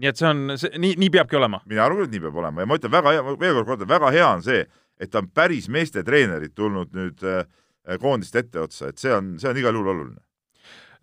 nii 0.00 0.10
et 0.10 0.20
see 0.20 0.28
on, 0.28 0.44
see 0.60 0.78
nii, 0.78 0.96
nii 1.00 1.12
peabki 1.16 1.38
olema? 1.40 1.62
mina 1.70 1.86
arvan 1.86 2.06
et 2.06 2.14
nii 2.14 2.24
peab 2.26 2.42
olema 2.42 2.64
ja 2.64 2.70
ma 2.70 2.78
ütlen 2.78 2.94
väga 2.94 3.16
hea, 3.16 3.24
veel 3.30 3.58
kord 3.58 3.72
kordan, 3.72 3.90
väga 3.90 4.12
hea 4.14 4.28
on 4.28 4.44
see, 4.46 4.64
et 5.00 5.14
on 5.18 5.30
päris 5.34 5.70
meestetreenerid 5.72 6.54
tulnud 6.54 6.94
nüüd 6.96 7.26
äh, 7.26 7.42
koondist 8.02 8.36
etteotsa, 8.38 8.92
et 8.92 9.02
see 9.02 9.14
on, 9.14 9.34
see 9.42 9.50
on 9.50 9.58
igal 9.62 9.74
juhul 9.74 9.94
oluline 9.94 10.22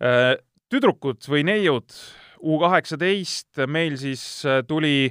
äh,. 0.00 0.38
tüdrukud 0.68 1.24
või 1.28 1.44
neiud 1.48 1.92
U 2.44 2.58
kaheksateist 2.62 3.64
meil 3.70 3.96
siis 3.98 4.22
äh, 4.46 4.62
tuli 4.66 5.10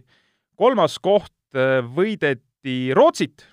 kolmas 0.59 0.97
koht, 1.03 1.33
äh, 1.55 1.81
võideti 1.83 2.93
Rootsit 2.95 3.43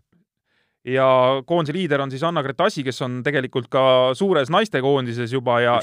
ja 0.85 1.07
koondise 1.47 1.75
liider 1.77 2.03
on 2.05 2.13
siis 2.13 2.23
Anna-Grete 2.27 2.67
Asi, 2.67 2.85
kes 2.85 3.01
on 3.07 3.23
tegelikult 3.25 3.71
ka 3.73 3.85
suures 4.17 4.51
naistekoondises 4.53 5.33
juba 5.33 5.59
ja 5.65 5.79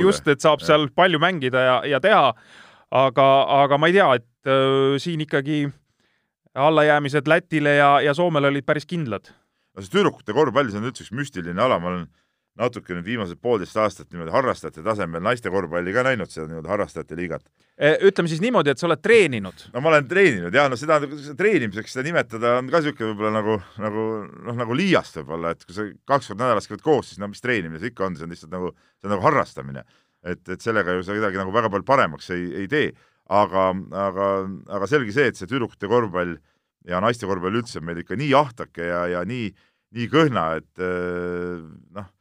just, 0.00 0.26
et 0.28 0.42
saab 0.42 0.64
seal 0.64 0.88
ja. 0.88 0.94
palju 0.94 1.20
mängida 1.22 1.62
ja, 1.62 1.76
ja 1.94 2.00
teha. 2.02 2.32
aga, 2.90 3.28
aga 3.62 3.78
ma 3.78 3.88
ei 3.88 3.94
tea, 3.96 4.08
et 4.18 4.50
äh, 4.50 4.98
siin 5.00 5.22
ikkagi 5.24 5.64
allajäämised 6.54 7.28
Lätile 7.28 7.76
ja, 7.78 7.92
ja 8.04 8.14
Soomele 8.14 8.50
olid 8.50 8.66
päris 8.66 8.86
kindlad. 8.86 9.30
no 9.76 9.82
see 9.82 9.94
tüdrukute 9.94 10.34
korvpall, 10.36 10.68
see 10.68 10.82
on 10.82 10.90
üldse 10.90 11.06
üks 11.06 11.14
müstiline 11.16 11.62
ala, 11.62 11.78
ma 11.80 11.92
olen 11.94 12.08
natuke 12.58 12.92
nüüd 12.92 13.06
viimased 13.06 13.40
poolteist 13.40 13.76
aastat 13.80 14.10
niimoodi 14.12 14.32
harrastajate 14.34 14.82
tasemel 14.84 15.22
naiste 15.24 15.50
korvpalli 15.52 15.94
ka 15.94 16.04
näinud, 16.04 16.28
seda 16.28 16.44
nii-öelda 16.50 16.68
harrastajate 16.68 17.16
liigat. 17.16 17.46
E, 17.80 17.94
ütleme 18.10 18.28
siis 18.28 18.42
niimoodi, 18.44 18.74
et 18.74 18.82
sa 18.82 18.88
oled 18.90 19.00
treeninud? 19.00 19.64
no 19.72 19.82
ma 19.84 19.92
olen 19.94 20.08
treeninud 20.10 20.56
ja 20.56 20.66
no 20.68 20.76
seda 20.76 20.98
treenimiseks 21.38 21.96
seda 21.96 22.04
nimetada 22.10 22.58
on 22.60 22.68
ka 22.72 22.82
niisugune 22.82 23.14
võib-olla 23.14 23.32
nagu, 23.38 23.56
nagu 23.80 24.06
noh, 24.50 24.58
nagu 24.60 24.76
liiast 24.76 25.16
võib-olla, 25.22 25.54
et 25.56 25.64
kui 25.64 25.78
sa 25.78 25.88
kaks 26.12 26.32
korda 26.32 26.44
nädalas 26.44 26.68
käid 26.68 26.84
koos, 26.84 27.08
siis 27.08 27.22
no 27.22 27.30
mis 27.32 27.40
treenimine 27.44 27.80
see 27.80 27.94
ikka 27.94 28.10
on, 28.10 28.20
see 28.20 28.28
on 28.28 28.36
lihtsalt 28.36 28.52
nagu, 28.52 28.74
see 29.00 29.08
on 29.08 29.16
nagu 29.16 29.28
harrastamine. 29.30 29.88
et, 30.22 30.44
et 30.52 30.60
sellega 30.60 30.92
ju 30.98 31.08
sa 31.08 31.16
kedagi 31.16 31.40
nagu 31.40 31.56
väga 31.56 31.72
palju 31.72 31.88
paremaks 31.88 32.30
ei, 32.36 32.46
ei 32.62 32.68
tee. 32.70 32.92
aga, 33.32 33.70
aga, 33.96 34.32
aga 34.76 34.86
selge 34.90 35.14
see, 35.16 35.32
et 35.32 35.40
see 35.40 35.48
tüdrukute 35.48 35.88
korvpall 35.88 36.36
ja 36.84 37.00
naiste 37.00 37.24
korvpall 37.26 37.62
üldse 37.62 37.80
on 37.80 37.88
meil 37.88 38.04
ikka 38.04 38.18
nii 38.20 38.34
ahtake 38.36 38.92
ja, 38.92 39.06
ja 39.08 39.22
nii, 39.24 39.54
nii 39.96 40.10
kõhna, 40.12 40.50
et 40.60 40.82
noh 41.96 42.12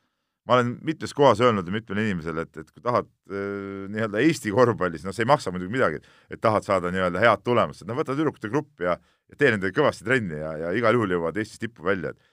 ma 0.51 0.57
olen 0.57 0.73
mitmes 0.83 1.13
kohas 1.15 1.39
öelnud 1.39 1.69
mitmele 1.71 2.03
inimesele, 2.09 2.43
et, 2.43 2.57
et 2.59 2.71
kui 2.73 2.83
tahad 2.83 3.07
äh, 3.31 3.85
nii-öelda 3.93 4.19
Eesti 4.19 4.51
korvpallis, 4.51 5.05
noh, 5.07 5.15
see 5.15 5.23
ei 5.23 5.29
maksa 5.31 5.53
muidugi 5.53 5.71
midagi, 5.71 6.01
et 6.27 6.41
tahad 6.43 6.67
saada 6.67 6.91
nii-öelda 6.91 7.21
head 7.23 7.45
tulemust, 7.47 7.85
et 7.85 7.87
no 7.87 7.95
võta 7.95 8.17
tüdrukute 8.17 8.51
grupp 8.51 8.83
ja, 8.83 8.97
ja 9.31 9.39
tee 9.39 9.53
nendega 9.53 9.71
kõvasti 9.77 10.03
trenni 10.07 10.41
ja, 10.41 10.51
ja 10.65 10.73
igal 10.75 10.97
juhul 10.97 11.15
jõuavad 11.15 11.39
Eestis 11.39 11.61
tippu 11.61 11.87
välja, 11.87 12.11
et 12.11 12.27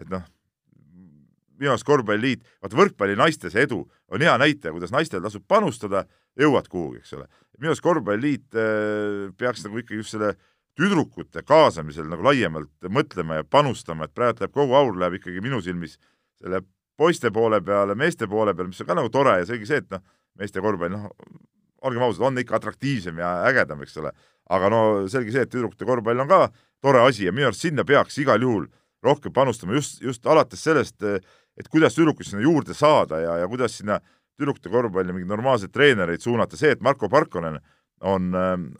et 0.00 0.08
noh, 0.08 0.24
minu 1.60 1.74
arust 1.74 1.86
korvpalliliit, 1.86 2.46
vaata 2.64 2.78
võrkpalli 2.78 3.18
naistes 3.20 3.54
edu 3.60 3.82
on 4.08 4.24
hea 4.24 4.32
näitaja, 4.40 4.72
kuidas 4.72 4.94
naistel 4.94 5.20
tasub 5.22 5.44
panustada, 5.48 6.06
jõuad 6.40 6.72
kuhugi, 6.72 7.02
eks 7.02 7.12
ole. 7.18 7.28
minu 7.60 7.74
arust 7.74 7.84
korvpalliliit 7.84 8.56
äh, 8.56 9.28
peaks 9.38 9.66
nagu 9.66 9.82
ikkagi 9.82 10.00
just 10.00 10.16
selle 10.16 10.32
tüdrukute 10.80 11.44
kaasamisel 11.44 12.08
nagu 12.08 12.24
laiemalt 12.24 12.88
mõtlema 12.88 13.42
ja 13.42 13.44
panustama, 13.44 14.08
et 14.08 14.14
praegu 14.16 14.40
läheb 14.40 14.54
kogu 14.56 14.78
aur 14.78 14.96
läheb 14.96 15.20
ikkagi 15.20 15.44
minu 15.44 15.60
silmis 15.60 15.98
selle 16.40 16.62
poiste 17.02 17.32
poole 17.34 17.60
peale, 17.66 17.96
meeste 17.98 18.28
poole 18.30 18.54
peale, 18.54 18.70
mis 18.70 18.82
on 18.82 18.90
ka 18.90 18.98
nagu 18.98 19.10
tore 19.12 19.40
ja 19.40 19.48
seegi 19.48 19.66
see, 19.68 19.80
et 19.82 19.88
noh, 19.90 20.02
meeste 20.38 20.62
korvpall, 20.62 20.92
noh, 20.92 21.08
olgem 21.82 22.04
ausad, 22.06 22.26
on 22.28 22.38
ikka 22.38 22.58
atraktiivsem 22.60 23.18
ja 23.18 23.32
ägedam, 23.48 23.82
eks 23.82 23.98
ole. 24.02 24.12
aga 24.52 24.68
no 24.68 24.78
selge 25.08 25.32
see, 25.32 25.44
et 25.46 25.50
tüdrukute 25.50 25.86
korvpall 25.88 26.22
on 26.22 26.28
ka 26.28 26.40
tore 26.82 27.00
asi 27.06 27.24
ja 27.24 27.32
minu 27.32 27.48
arust 27.48 27.62
sinna 27.64 27.84
peaks 27.88 28.18
igal 28.20 28.42
juhul 28.42 28.66
rohkem 29.02 29.32
panustama 29.32 29.76
just, 29.78 30.00
just 30.02 30.26
alates 30.26 30.62
sellest, 30.62 31.02
et 31.02 31.70
kuidas 31.70 31.96
tüdrukuid 31.96 32.28
sinna 32.28 32.42
juurde 32.42 32.74
saada 32.76 33.20
ja, 33.22 33.36
ja 33.42 33.48
kuidas 33.50 33.78
sinna 33.78 34.00
tüdrukute 34.38 34.70
korvpalli 34.70 35.14
mingeid 35.14 35.30
normaalseid 35.30 35.72
treenereid 35.74 36.22
suunata, 36.22 36.58
see, 36.58 36.74
et 36.74 36.82
Marko 36.84 37.08
Parkonen 37.10 37.58
on, 38.02 38.30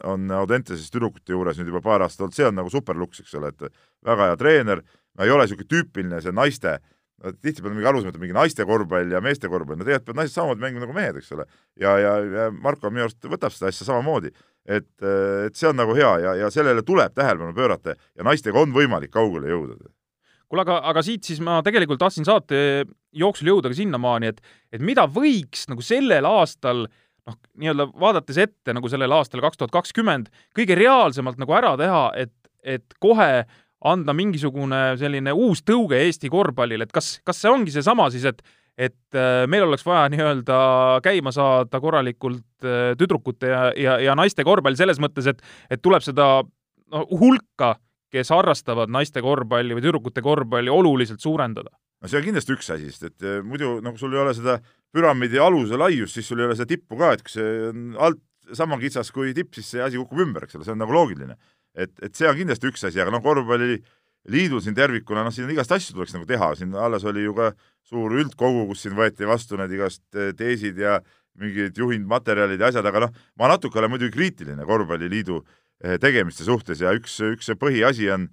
on 0.03 0.31
Audenteses 0.35 0.91
tüdrukute 0.91 1.35
juures 1.35 1.59
nüüd 1.59 1.71
juba 1.71 1.83
paar 1.83 2.05
aastat 2.05 2.27
olnud, 2.27 2.37
see 2.37 2.47
on 2.47 2.59
nagu 2.59 2.71
superluks, 2.71 3.23
eks 3.23 3.35
ole, 3.39 3.51
et 3.51 3.83
väga 4.05 4.31
hea 4.31 4.39
treener, 4.39 4.83
ei 5.23 5.31
ole 5.31 5.47
niisugune 5.47 5.71
tüüpiline 5.71 6.19
see 6.23 6.35
naiste 6.35 6.77
äh, 6.77 6.91
tihtipeale 7.31 7.75
mingi 7.77 7.87
alusmõte, 7.87 8.19
mingi 8.21 8.35
naiste 8.35 8.65
korvpall 8.67 9.11
ja 9.13 9.21
meeste 9.23 9.49
korvpall, 9.51 9.79
no 9.79 9.87
tegelikult 9.87 10.09
peavad 10.09 10.21
naised 10.21 10.35
samamoodi 10.35 10.65
mängima 10.65 10.83
nagu 10.83 10.95
mehed, 10.95 11.19
eks 11.19 11.31
ole. 11.35 11.45
ja, 11.79 11.95
ja, 12.01 12.15
ja 12.19 12.47
Marko 12.51 12.91
minu 12.91 13.05
arust 13.07 13.29
võtab 13.31 13.53
seda 13.55 13.71
asja 13.71 13.87
samamoodi. 13.87 14.33
et, 14.65 14.91
et 15.03 15.55
see 15.59 15.69
on 15.69 15.79
nagu 15.79 15.95
hea 15.95 16.11
ja, 16.23 16.35
ja 16.43 16.49
sellele 16.53 16.83
tuleb 16.87 17.15
tähelepanu 17.15 17.55
pöörata 17.55 17.95
ja 17.95 18.27
naistega 18.27 18.59
on 18.59 18.75
võimalik 18.75 19.11
kaugele 19.11 19.51
jõuda. 19.51 19.79
kuule, 20.47 20.65
aga, 20.65 20.81
aga 20.91 21.03
siit 21.03 21.23
siis 21.23 21.39
ma 21.43 21.61
tegelikult 21.63 21.99
tahtsin 22.03 22.27
saate 22.27 22.85
jooksul 23.13 23.53
jõuda 23.53 23.71
ka 23.71 23.79
sinnamaani, 23.79 24.33
et, 24.33 24.43
et 24.73 24.83
mida 24.83 25.07
võiks 25.07 25.67
nagu 25.71 25.81
sellel 25.85 26.27
aastal 26.27 26.87
noh, 27.27 27.39
nii-öelda 27.55 27.87
vaadates 27.99 28.39
ette 28.41 28.75
nagu 28.75 28.89
sellele 28.91 29.15
aastale 29.15 29.43
kaks 29.45 29.59
tuhat 29.59 29.73
kakskümmend, 29.73 30.31
kõige 30.57 30.75
reaalsemalt 30.79 31.39
nagu 31.39 31.55
ära 31.55 31.75
teha, 31.79 32.05
et, 32.19 32.33
et 32.63 32.97
kohe 33.03 33.45
anda 33.83 34.15
mingisugune 34.15 34.81
selline 34.99 35.33
uus 35.35 35.63
tõuge 35.67 35.99
Eesti 36.05 36.31
korvpallile, 36.31 36.87
et 36.87 36.93
kas, 36.95 37.17
kas 37.25 37.41
see 37.43 37.51
ongi 37.51 37.73
seesama 37.75 38.09
siis, 38.13 38.27
et 38.29 38.43
et 38.73 39.17
äh, 39.17 39.43
meil 39.45 39.67
oleks 39.67 39.85
vaja 39.85 40.07
nii-öelda 40.09 40.55
käima 41.05 41.29
saada 41.33 41.77
korralikult 41.81 42.65
äh, 42.65 42.95
tüdrukute 42.97 43.51
ja, 43.51 43.67
ja, 43.77 43.99
ja 44.01 44.15
naiste 44.17 44.45
korvpall 44.45 44.77
selles 44.79 44.97
mõttes, 45.03 45.27
et, 45.29 45.43
et 45.69 45.81
tuleb 45.83 46.01
seda 46.01 46.27
no, 46.41 47.03
hulka, 47.19 47.75
kes 48.13 48.33
harrastavad 48.33 48.89
naiste 48.93 49.21
korvpalli 49.21 49.77
või 49.77 49.85
tüdrukute 49.85 50.25
korvpalli 50.25 50.73
oluliselt 50.73 51.21
suurendada? 51.21 51.69
no 52.01 52.09
see 52.09 52.19
on 52.19 52.25
kindlasti 52.25 52.57
üks 52.57 52.73
asi, 52.73 52.89
sest 52.89 53.11
et 53.11 53.29
äh, 53.29 53.39
muidu 53.45 53.77
nagu 53.85 53.99
sul 54.01 54.17
ei 54.17 54.23
ole 54.23 54.33
seda 54.37 54.57
püramiidi 54.93 55.37
aluse 55.41 55.77
laiust, 55.77 56.17
siis 56.17 56.33
sul 56.33 56.41
ei 56.41 56.49
ole 56.49 56.57
seda 56.57 56.73
tippu 56.73 56.97
ka, 56.97 57.13
et 57.13 57.21
kui 57.25 57.37
see 57.37 57.53
on 57.69 57.91
alt 58.09 58.25
sama 58.57 58.77
kitsas 58.81 59.13
kui 59.13 59.31
tipp, 59.37 59.53
siis 59.55 59.69
see 59.75 59.85
asi 59.85 60.01
kukub 60.01 60.25
ümber, 60.25 60.47
eks 60.47 60.57
ole, 60.57 60.65
see 60.65 60.73
on 60.73 60.81
nagu 60.81 60.97
loogiline 60.97 61.37
et, 61.75 61.93
et 62.05 62.15
see 62.15 62.29
on 62.29 62.37
kindlasti 62.37 62.69
üks 62.69 62.85
asi, 62.87 63.01
aga 63.01 63.13
noh, 63.13 63.23
korvpalliliidul 63.23 64.61
siin 64.63 64.77
tervikuna, 64.77 65.25
noh, 65.25 65.33
siin 65.33 65.49
igast 65.53 65.73
asju 65.75 65.97
tuleks 65.97 66.15
nagu 66.15 66.27
teha, 66.29 66.53
siin 66.59 66.75
alles 66.77 67.05
oli 67.09 67.25
ju 67.25 67.35
ka 67.37 67.51
suur 67.89 68.13
üldkogu, 68.19 68.67
kus 68.69 68.85
siin 68.85 68.95
võeti 68.97 69.27
vastu 69.29 69.59
need 69.59 69.73
igast 69.75 70.03
eh, 70.17 70.31
teesid 70.37 70.79
ja 70.79 70.99
mingid 71.41 71.77
juhindmaterjalid 71.77 72.61
ja 72.61 72.69
asjad, 72.69 72.85
aga 72.85 73.07
noh, 73.07 73.17
ma 73.41 73.49
natuke 73.51 73.81
olen 73.81 73.95
muidugi 73.95 74.13
kriitiline 74.13 74.67
korvpalliliidu 74.69 75.39
eh, 75.41 75.97
tegemiste 76.01 76.45
suhtes 76.47 76.83
ja 76.83 76.93
üks, 76.95 77.17
üks 77.33 77.49
põhiasi 77.59 78.11
on, 78.13 78.29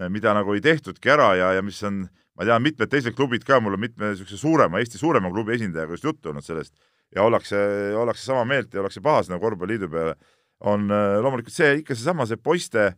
eh, 0.00 0.10
mida 0.10 0.34
nagu 0.36 0.56
ei 0.56 0.64
tehtudki 0.64 1.14
ära 1.14 1.34
ja, 1.38 1.52
ja 1.58 1.62
mis 1.64 1.78
on, 1.86 2.04
ma 2.34 2.48
tean, 2.48 2.64
mitmed 2.64 2.90
teised 2.90 3.14
klubid 3.14 3.46
ka, 3.46 3.60
mul 3.62 3.78
on 3.78 3.84
mitme 3.86 4.10
niisuguse 4.10 4.40
suurema, 4.40 4.82
Eesti 4.82 4.98
suurema 4.98 5.30
klubi 5.30 5.54
esindajaga 5.54 5.94
just 5.94 6.10
juttu 6.10 6.32
olnud 6.32 6.46
sellest. 6.46 6.74
Ja 7.14 7.22
ollakse, 7.22 7.58
ollakse 7.94 8.24
sama 8.26 8.42
meelt 8.48 8.72
ja 8.74 8.80
ollakse 8.82 8.98
pahased 9.04 9.30
nagu 9.30 9.44
korvpalliliidu 9.44 9.86
peale 9.92 10.16
on 10.64 10.88
äh, 10.92 11.18
loomulikult 11.22 11.54
see 11.54 11.80
ikka 11.82 11.96
seesama, 11.96 12.26
see 12.28 12.40
poiste, 12.40 12.92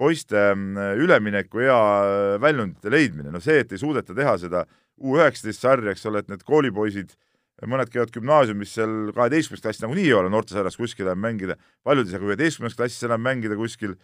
poiste 0.00 0.40
mm, 0.54 0.96
ülemineku 1.04 1.62
hea 1.64 1.76
äh, 1.76 2.30
väljundite 2.42 2.92
leidmine, 2.92 3.32
no 3.34 3.42
see, 3.44 3.60
et 3.62 3.74
ei 3.74 3.80
suudeta 3.80 4.16
teha 4.16 4.38
seda 4.40 4.64
U 4.94 5.16
üheksateist 5.18 5.64
sarja, 5.64 5.90
eks 5.90 6.04
ole, 6.06 6.20
et 6.22 6.28
need 6.30 6.44
koolipoisid, 6.46 7.16
mõned 7.66 7.90
käivad 7.90 8.12
gümnaasiumis 8.14 8.76
seal 8.76 8.92
kaheteistkümnes 9.14 9.62
klass 9.64 9.82
nagunii 9.82 10.04
ei 10.06 10.14
ole 10.14 10.30
noortesarjas 10.30 10.78
kuskil 10.78 11.08
enam 11.08 11.22
mängida, 11.24 11.56
paljud 11.86 12.06
ei 12.06 12.14
saa 12.14 12.22
ka 12.22 12.28
üheteistkümnes 12.28 12.76
klassis 12.78 13.06
enam 13.08 13.24
mängida 13.26 13.58
kuskil, 13.58 13.96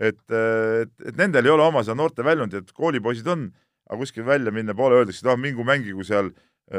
et, 0.00 0.22
äh, 0.32 0.86
et, 0.86 0.94
et 1.10 1.20
nendel 1.20 1.48
ei 1.48 1.52
ole 1.52 1.66
oma 1.66 1.84
seda 1.84 1.98
noorte 2.00 2.24
väljundit, 2.24 2.72
koolipoisid 2.76 3.28
on, 3.28 3.50
aga 3.88 4.00
kuskil 4.00 4.24
välja 4.24 4.52
minna 4.56 4.76
poole 4.76 5.02
öeldakse, 5.02 5.20
et 5.24 5.32
ah, 5.32 5.40
mingu 5.40 5.68
mängigu 5.68 6.04
seal 6.04 6.32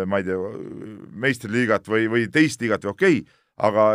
ma 0.05 0.19
ei 0.21 0.25
tea, 0.27 0.37
meistriliigat 1.17 1.87
või, 1.89 2.03
või 2.13 2.27
teist 2.29 2.61
liigat 2.61 2.83
või 2.85 2.91
okei 2.91 3.21
okay,, 3.23 3.39
aga 3.59 3.89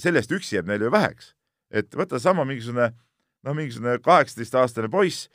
sellest 0.00 0.32
üksi 0.34 0.56
jääb 0.56 0.70
neile 0.70 0.88
ju 0.88 0.94
väheks. 0.94 1.34
et 1.70 1.94
võta 1.94 2.18
sama 2.18 2.44
mingisugune 2.44 2.90
noh, 3.46 3.54
mingisugune 3.56 3.98
kaheksateistaastane 4.04 4.90
poiss, 4.92 5.28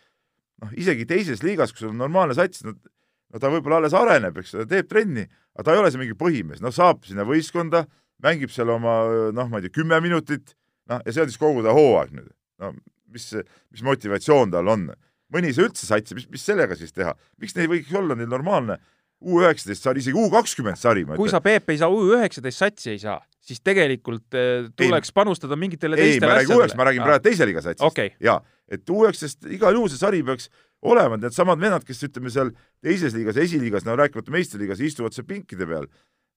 noh 0.64 0.74
isegi 0.78 1.08
teises 1.10 1.44
liigas, 1.46 1.74
kus 1.74 1.88
on 1.90 1.98
normaalne 2.00 2.36
sats, 2.38 2.64
no, 2.66 2.76
no 2.76 3.42
ta 3.42 3.52
võib-olla 3.54 3.82
alles 3.82 3.96
areneb, 3.98 4.38
eks 4.42 4.56
ole, 4.58 4.68
teeb 4.70 4.90
trenni, 4.92 5.26
aga 5.56 5.68
ta 5.68 5.76
ei 5.76 5.82
ole 5.82 5.94
see 5.94 6.02
mingi 6.02 6.18
põhimees, 6.20 6.62
noh 6.64 6.74
saab 6.76 7.06
sinna 7.08 7.26
võistkonda, 7.28 7.86
mängib 8.26 8.54
seal 8.54 8.72
oma 8.76 8.98
noh, 9.36 9.50
ma 9.52 9.62
ei 9.62 9.68
tea, 9.68 9.78
kümme 9.80 10.00
minutit, 10.04 10.56
noh 10.92 11.02
ja 11.06 11.16
see 11.16 11.26
on 11.26 11.32
siis 11.32 11.42
kogu 11.42 11.64
ta 11.66 11.76
hooaeg 11.76 12.14
nüüd. 12.16 12.32
no 12.64 12.74
mis, 13.16 13.32
mis 13.72 13.86
motivatsioon 13.86 14.54
tal 14.54 14.72
on? 14.72 14.90
mõni 15.34 15.50
ei 15.50 15.56
saa 15.58 15.68
üldse 15.68 15.88
satsi, 15.88 16.16
mis, 16.16 16.28
mis 16.32 16.44
sellega 16.46 16.78
siis 16.78 16.94
teha, 16.96 17.16
miks 17.42 17.56
neil 17.58 17.72
võiks 17.72 17.96
olla 17.96 18.18
neil 18.18 18.30
normaalne 18.32 18.78
U 19.26 19.40
üheksateist 19.40 19.86
sari, 19.86 20.02
isegi 20.04 20.20
U 20.20 20.28
kakskümmend 20.30 20.78
sari, 20.78 21.06
kui 21.16 21.32
sa, 21.32 21.40
Peep, 21.42 21.72
ei 21.72 21.80
saa 21.80 21.88
U19 21.90 22.52
satsi 22.54 22.92
ei 22.92 23.00
saa, 23.02 23.16
siis 23.46 23.62
tegelikult 23.66 24.38
eh, 24.38 24.68
tuleks 24.78 25.14
panustada 25.16 25.58
mingitele 25.60 25.98
ei, 25.98 26.18
ma 26.20 26.36
teistele 26.36 26.38
räägin 26.40 26.56
U 26.56 26.62
üheksast, 26.62 26.80
ma 26.80 26.88
räägin 26.90 27.06
praegu 27.06 27.26
teise 27.28 27.48
liiga 27.48 27.64
satsist 27.66 27.86
Okei. 27.86 28.16
ja 28.24 28.40
et 28.72 28.90
U 28.90 29.04
üheksateist 29.04 29.46
igal 29.54 29.78
juhul 29.78 29.92
see 29.94 30.02
sari 30.02 30.24
peaks 30.26 30.50
olema, 30.86 31.18
needsamad 31.22 31.62
vennad, 31.62 31.86
kes 31.86 32.04
ütleme 32.08 32.32
seal 32.34 32.52
teises 32.84 33.16
liigas, 33.16 33.38
esiliigas, 33.42 33.86
no 33.88 33.96
rääkimata 33.98 34.34
meistriliigas, 34.34 34.82
istuvad 34.86 35.16
seal 35.16 35.28
pinkide 35.30 35.68
peal, 35.70 35.88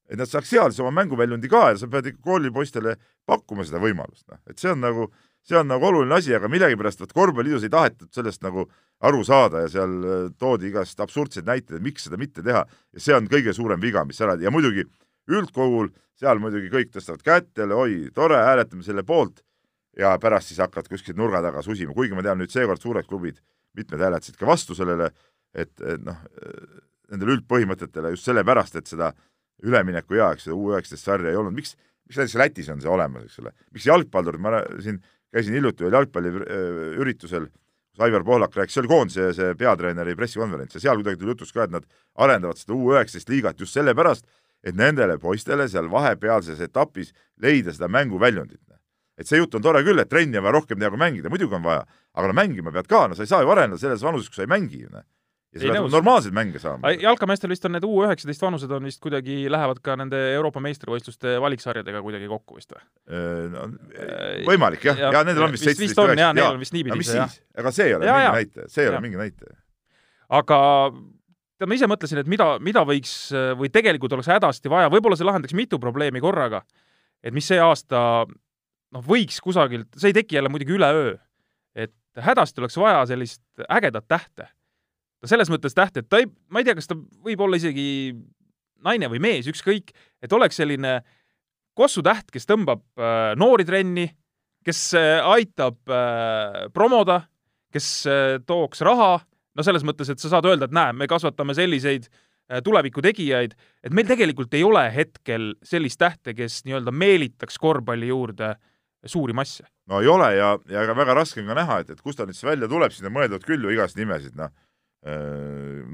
et 0.09 0.21
nad 0.21 0.29
saaks 0.31 0.53
seal 0.53 0.73
siis 0.73 0.81
oma 0.85 0.93
mänguväljundi 1.03 1.51
ka 1.53 1.71
ja 1.73 1.81
sa 1.81 1.89
pead 1.93 2.13
ikka 2.13 2.23
koolipoistele 2.25 2.97
pakkuma 3.29 3.67
seda 3.69 3.81
võimalust, 3.83 4.25
noh, 4.31 4.41
et 4.49 4.61
see 4.61 4.73
on 4.73 4.81
nagu, 4.85 5.09
see 5.45 5.59
on 5.59 5.69
nagu 5.69 5.89
oluline 5.91 6.17
asi, 6.17 6.33
aga 6.37 6.49
millegipärast 6.53 7.03
vot 7.05 7.13
korvpalliliidus 7.17 7.67
ei 7.69 7.75
tahetud 7.75 8.13
sellest 8.15 8.45
nagu 8.47 8.69
aru 9.09 9.21
saada 9.25 9.65
ja 9.65 9.73
seal 9.73 9.99
äh, 10.01 10.23
toodi 10.41 10.73
igast 10.73 11.01
absurdseid 11.01 11.47
näiteid, 11.49 11.83
miks 11.85 12.09
seda 12.09 12.19
mitte 12.21 12.43
teha. 12.43 12.65
Ja 12.67 13.03
see 13.05 13.15
on 13.15 13.29
kõige 13.31 13.55
suurem 13.55 13.81
viga, 13.83 14.03
mis 14.09 14.19
ära 14.25 14.35
ja 14.41 14.51
muidugi 14.55 14.89
üldkogul 15.31 15.93
seal 16.19 16.41
muidugi 16.43 16.71
kõik 16.73 16.91
tõstavad 16.95 17.23
kätt 17.25 17.61
jälle, 17.61 17.77
oi, 17.79 18.01
tore, 18.15 18.41
hääletame 18.43 18.83
selle 18.87 19.05
poolt. 19.07 19.45
Ja 19.99 20.13
pärast 20.23 20.53
siis 20.53 20.61
hakkavad 20.63 20.89
kuskil 20.91 21.17
nurga 21.19 21.41
taga 21.43 21.63
susima, 21.63 21.95
kuigi 21.95 22.15
ma 22.15 22.23
tean 22.23 22.39
nüüd 22.39 22.53
seekord 22.53 22.83
suured 22.83 23.07
klubid, 23.09 23.41
mitmed 23.75 24.03
hääletasid 24.03 24.39
ka 24.39 24.47
vastu 24.47 24.77
sellele, 24.79 25.11
et, 25.55 25.73
et 25.83 26.03
noh, 26.05 26.19
nendele 27.11 27.39
üldpõhimõtetele 27.39 28.13
just 28.15 28.29
sellepärast, 28.29 28.79
et 28.79 28.91
seda 28.91 29.13
ülemineku 29.67 30.19
hea, 30.19 30.33
eks 30.35 30.47
seda 30.47 30.57
U 30.57 30.73
üheksateist 30.73 31.09
sarja 31.09 31.33
ei 31.33 31.39
olnud, 31.39 31.57
miks, 31.57 31.75
miks 32.07 32.21
näiteks 32.21 32.37
Lätis 32.39 32.69
on 32.71 32.83
see 32.83 32.91
olemas, 32.93 33.27
eks 33.27 33.41
ole, 33.43 33.55
miks 33.75 33.89
jalgpallurid, 33.89 34.43
ma 34.45 34.61
siin 34.85 35.01
käisin 35.35 35.59
hiljuti 35.59 35.87
ühel 35.87 35.99
jalgpalliüritusel, 35.99 37.49
kus 37.49 38.05
Aivar 38.07 38.27
Pohlak 38.27 38.55
rääkis, 38.55 38.77
see 38.77 38.85
oli 38.85 38.93
koondise 38.93 39.33
see 39.37 39.57
peatreeneri 39.59 40.15
pressikonverents 40.19 40.79
ja 40.79 40.85
seal 40.85 41.01
kuidagi 41.01 41.19
tuli 41.21 41.35
jutuks 41.35 41.55
ka, 41.57 41.67
et 41.67 41.75
nad 41.75 41.89
arendavad 42.23 42.61
seda 42.61 42.77
U 42.77 42.93
üheksateist 42.95 43.35
liigat 43.35 43.65
just 43.65 43.75
sellepärast, 43.75 44.29
et 44.65 44.77
nendele 44.77 45.19
poistele 45.23 45.69
seal 45.71 45.91
vahepealses 45.93 46.61
etapis 46.65 47.13
leida 47.43 47.75
seda 47.75 47.91
mänguväljundit. 47.93 48.63
et 49.19 49.27
see 49.27 49.41
jutt 49.41 49.55
on 49.59 49.63
tore 49.65 49.83
küll, 49.83 49.99
et 49.99 50.07
trenni 50.07 50.39
on 50.39 50.45
vaja 50.47 50.55
rohkem 50.55 50.79
teha 50.79 50.93
kui 50.95 51.01
mängida, 51.01 51.31
muidugi 51.33 51.57
on 51.59 51.65
vaja, 51.65 51.81
aga 52.15 52.29
no 52.31 52.35
mängima 52.39 52.71
pead 52.71 52.87
ka, 52.87 53.07
no 53.11 53.17
sa 53.19 53.25
ei 53.25 53.31
saa 53.31 53.43
ju 53.43 53.51
areneda 53.51 53.81
selles 53.81 54.05
vanuses, 54.07 54.31
kus 54.31 54.39
sa 54.39 54.45
ei 54.47 54.51
mängi 54.53 54.85
ju 54.85 54.93
noh. 54.93 55.03
ja 55.57 55.63
sa 55.63 55.73
pead 55.73 55.89
normaalseid 55.91 56.37
mänge 56.37 56.63
saama. 56.63 56.93
jalkameestel 57.03 57.51
vist 57.51 57.67
on 57.67 57.75
need 57.75 57.87
U19 57.89 58.45
vanused 58.45 58.77
on 58.77 58.87
vist 58.87 59.03
kuidagi, 59.03 59.41
lähevad 59.51 59.83
ka 59.83 59.97
nende 59.99 60.21
Euroopa 60.37 60.63
meistrivõistluste 60.63 61.35
valiksarjadega 61.43 62.05
kuidagi 62.05 62.31
kokku 62.31 62.61
vist 62.61 62.77
või? 62.77 62.85
No, 63.57 63.67
võimalik 64.47 64.87
jah, 64.87 65.03
ja 65.09 65.25
nendel 65.27 65.49
on 65.49 65.57
vist 65.59 65.67
seitseteist 65.67 65.99
jaa, 66.23 66.33
neil 66.39 66.53
on 66.53 66.63
vist 66.63 66.77
aga 66.77 66.85
niipidi 66.85 67.11
see 67.11 67.19
jah. 67.19 67.39
ega 67.59 67.75
see 67.75 67.91
ei 67.91 67.99
ole 67.99 68.07
Jaa, 68.07 68.23
mingi 68.23 68.39
näitaja, 68.39 68.71
see 68.71 68.87
ei 68.87 68.93
ole 68.93 69.01
Jaa. 69.01 69.07
mingi 69.09 69.23
näitaja. 69.25 69.59
aga 70.39 70.63
tead, 71.59 71.69
ma 71.69 71.77
ise 71.77 71.89
mõtlesin, 71.91 72.23
et 72.23 72.31
mida, 72.31 72.51
mida 72.63 72.85
võiks 72.87 73.33
või 73.59 73.71
tegelikult 73.75 74.15
oleks 74.17 74.31
hädasti 74.31 74.71
vaja, 74.71 74.91
võib-olla 74.93 75.19
see 75.19 75.27
lahendaks 75.27 75.57
mitu 75.59 75.81
probleemi 75.83 76.23
korraga. 76.23 76.63
et 77.23 77.35
mis 77.35 77.47
see 77.47 77.59
aasta 77.59 78.27
noh, 78.95 79.05
võiks 79.05 79.41
kusagilt, 79.45 79.91
see 79.99 80.13
ei 80.13 80.21
teki 80.21 80.39
jälle 80.39 80.53
muidugi 80.53 80.77
üleöö, 80.77 81.17
et 81.75 81.95
hädasti 82.23 82.63
oleks 82.63 82.79
vaja 82.79 83.05
sellist 83.11 83.43
ägedat 83.69 84.09
tähte. 84.09 84.49
selles 85.25 85.51
mõttes 85.51 85.75
tähte, 85.75 86.01
et 86.01 86.09
ta 86.09 86.21
ei, 86.23 86.29
ma 86.49 86.61
ei 86.61 86.69
tea, 86.69 86.77
kas 86.79 86.87
ta 86.87 86.95
võib 86.95 87.41
olla 87.43 87.59
isegi 87.59 88.15
naine 88.87 89.09
või 89.11 89.19
mees, 89.19 89.49
ükskõik, 89.51 89.91
et 90.23 90.33
oleks 90.33 90.61
selline 90.61 91.01
kossutäht, 91.79 92.31
kes 92.31 92.47
tõmbab 92.47 92.85
äh, 92.99 93.35
noori 93.39 93.67
trenni, 93.67 94.07
kes 94.67 94.93
äh, 94.99 95.19
aitab 95.27 95.91
äh, 95.91 96.69
promoda, 96.75 97.23
kes 97.75 98.07
tooks 98.49 98.81
raha 98.87 99.19
no 99.59 99.67
selles 99.67 99.85
mõttes, 99.87 100.13
et 100.13 100.23
sa 100.23 100.31
saad 100.33 100.47
öelda, 100.49 100.69
et 100.69 100.77
näe, 100.77 100.95
me 100.97 101.09
kasvatame 101.11 101.57
selliseid 101.59 102.07
äh, 102.09 102.63
tuleviku 102.65 103.03
tegijaid, 103.05 103.57
et 103.85 103.97
meil 103.97 104.09
tegelikult 104.09 104.55
ei 104.55 104.65
ole 104.67 104.87
hetkel 104.95 105.51
sellist 105.67 106.01
tähte, 106.01 106.37
kes 106.39 106.63
nii-öelda 106.69 106.95
meelitaks 106.95 107.59
korvpalli 107.61 108.13
juurde 108.13 108.55
suuri 109.07 109.35
masse. 109.37 109.67
no 109.91 110.01
ei 110.03 110.09
ole 110.11 110.33
ja, 110.37 110.55
ja 110.71 110.83
ega 110.87 110.97
väga 110.97 111.21
raske 111.21 111.43
on 111.43 111.51
ka 111.51 111.59
näha, 111.59 111.83
et, 111.83 111.93
et 111.95 112.01
kust 112.03 112.19
ta 112.19 112.27
nüüd 112.27 112.39
siis 112.39 112.49
välja 112.49 112.71
tuleb, 112.71 112.95
sinna 112.95 113.13
mõeldavad 113.15 113.47
küll 113.47 113.63
ju 113.67 113.75
igast 113.75 113.99
nimesid, 113.99 114.35
noh, 114.39 114.55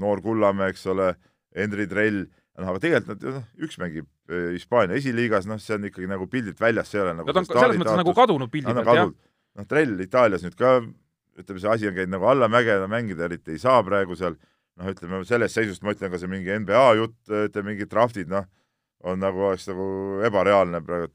noor 0.01 0.21
Kullamäe, 0.25 0.73
eks 0.73 0.87
ole, 0.89 1.13
Henri 1.55 1.85
Trell, 1.87 2.25
noh, 2.59 2.71
aga 2.71 2.81
tegelikult 2.83 3.13
nad, 3.13 3.37
noh, 3.37 3.47
üks 3.67 3.79
mängib 3.81 4.07
eh, 4.31 4.51
Hispaania 4.55 4.97
esiliigas, 4.99 5.47
noh, 5.49 5.59
see 5.61 5.77
on 5.77 5.87
ikkagi 5.89 6.09
nagu 6.11 6.27
pildilt 6.31 6.61
väljas, 6.61 6.89
see 6.91 6.99
ei 6.99 7.05
ole 7.05 7.15
nagu 7.19 7.31
Nad 7.31 7.41
on 7.41 7.49
selles 7.49 7.81
mõttes 7.81 8.01
nagu 8.01 8.15
kadunud 8.17 8.51
pildi 8.51 8.75
pealt, 8.75 8.99
jah. 8.99 9.11
noh, 9.59 9.67
Trell 9.69 10.05
Itaalias 10.05 10.45
nüüd 10.45 10.57
ka, 10.59 10.77
ütleme, 11.39 11.61
see 11.61 11.71
asi 11.71 11.89
on 11.89 11.95
käinud 11.95 12.15
nagu 12.15 12.27
allamäge, 12.31 12.77
mängida 12.91 13.27
eriti 13.27 13.55
ei 13.55 13.61
saa 13.61 13.83
praegu 13.85 14.17
seal, 14.19 14.37
noh, 14.79 14.91
ütleme 14.91 15.21
sellest 15.27 15.59
seisust 15.59 15.85
ma 15.85 15.95
ütlen 15.95 16.13
ka 16.13 16.19
see 16.21 16.31
mingi 16.31 16.59
NBA 16.63 16.85
jutt, 16.99 17.17
ütleme 17.29 17.73
mingid 17.73 17.91
draftid, 17.91 18.31
noh, 18.31 18.47
on 19.05 19.19
nagu, 19.21 19.41
oleks 19.49 19.67
nagu 19.69 19.87
ebareaalne 20.25 20.81
praegu, 20.85 21.11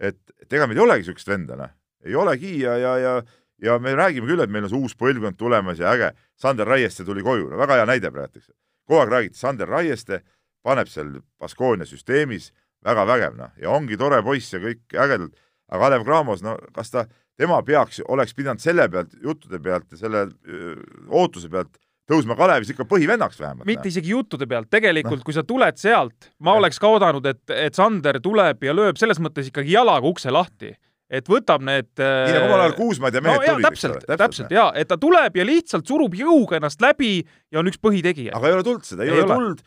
et, 0.00 0.18
et 0.42 0.58
ega 0.58 0.68
meil 0.68 0.80
ei 0.80 0.86
olegi 0.86 1.06
niisugust 1.06 1.32
venda, 1.32 1.58
noh, 1.58 1.72
ei 2.04 2.18
olegi 2.18 2.58
ja, 2.62 2.76
ja, 2.80 2.96
ja 3.00 3.14
ja 3.62 3.78
me 3.78 3.94
räägime 3.94 4.26
küll, 4.26 4.42
et 4.42 4.50
meil 4.50 4.66
on 4.66 4.72
see 4.72 4.80
uus 4.80 4.94
põlvkond 4.98 5.38
tulemas 5.38 5.78
ja 5.78 5.92
äge, 5.94 6.10
Sander 6.34 6.66
Raieste 6.66 7.04
tuli 7.06 7.22
koju, 7.22 7.46
no 7.52 7.60
väga 7.60 7.78
hea 7.78 7.86
näide 7.86 8.10
praegu, 8.10 8.40
eks. 8.40 8.50
kogu 8.88 9.00
aeg 9.04 9.12
räägiti, 9.12 9.38
Sander 9.38 9.70
Raieste 9.70 10.22
paneb 10.66 10.90
seal 10.90 11.12
Baskonia 11.40 11.86
süsteemis 11.86 12.50
väga 12.82 13.06
vägev, 13.06 13.36
noh, 13.38 13.52
ja 13.62 13.70
ongi 13.70 13.98
tore 13.98 14.18
poiss 14.26 14.50
ja 14.54 14.60
kõik 14.62 14.96
ägedalt, 14.98 15.38
aga 15.70 15.84
Kalev 15.84 16.06
Cramos, 16.08 16.42
no 16.42 16.56
kas 16.74 16.90
ta, 16.90 17.06
tema 17.38 17.62
peaks, 17.66 18.02
oleks 18.08 18.34
pidanud 18.34 18.60
selle 18.62 18.88
pealt, 18.92 19.14
juttude 19.22 19.58
pealt 19.62 19.88
ja 19.90 20.02
selle 20.04 20.26
öö, 20.28 20.76
ootuse 21.08 21.48
pealt 21.52 21.78
tõusma 22.10 22.36
Kalevis 22.38 22.72
ikka 22.72 22.86
põhivennaks 22.88 23.40
vähemalt. 23.40 23.66
mitte 23.68 23.90
isegi 23.90 24.12
juttude 24.12 24.46
pealt, 24.50 24.68
tegelikult 24.72 25.20
Noh. 25.20 25.26
kui 25.26 25.36
sa 25.36 25.44
tuled 25.46 25.78
sealt, 25.80 26.32
ma 26.42 26.52
Jah. 26.52 26.62
oleks 26.62 26.80
ka 26.82 26.90
oodanud, 26.90 27.26
et, 27.30 27.42
et 27.54 27.78
Sander 27.78 28.18
tuleb 28.22 28.64
ja 28.66 28.74
lööb 28.76 28.98
selles 29.00 29.20
mõttes 29.22 29.52
ikkagi 29.52 29.76
jalaga 29.76 30.08
ukse 30.08 30.32
lahti, 30.34 30.72
et 31.12 31.28
võtab 31.28 31.64
need 31.66 31.90
nii 32.00 32.34
nagu 32.34 32.48
omal 32.48 32.64
ajal 32.64 32.74
Kuusmaad 32.78 33.18
ja 33.18 33.22
no 33.22 33.28
mehed 33.28 33.46
jaa, 33.46 33.54
tulid, 33.54 33.68
täpselt, 33.68 34.08
täpselt 34.24 34.56
jaa, 34.56 34.70
et 34.78 34.90
ta 34.90 34.98
tuleb 35.00 35.38
ja 35.38 35.46
lihtsalt 35.46 35.88
surub 35.88 36.16
jõuga 36.18 36.58
ennast 36.58 36.82
läbi 36.82 37.20
ja 37.52 37.62
on 37.62 37.70
üks 37.70 37.80
põhitegija. 37.82 38.34
aga 38.38 38.50
ei 38.50 38.58
ole 38.58 38.66
tulnud 38.66 38.88
seda, 38.88 39.06
ei, 39.06 39.14
ole, 39.14 39.24
ole. 39.26 39.38
tulnud. 39.38 39.64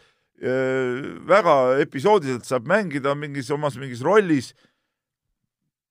väga 1.29 1.57
episoodiliselt 1.85 2.49
saab 2.49 2.65
mängida 2.67 3.15
mingis 3.15 3.51
omas 3.55 3.77
mingis 3.79 4.01
rollis. 4.03 4.51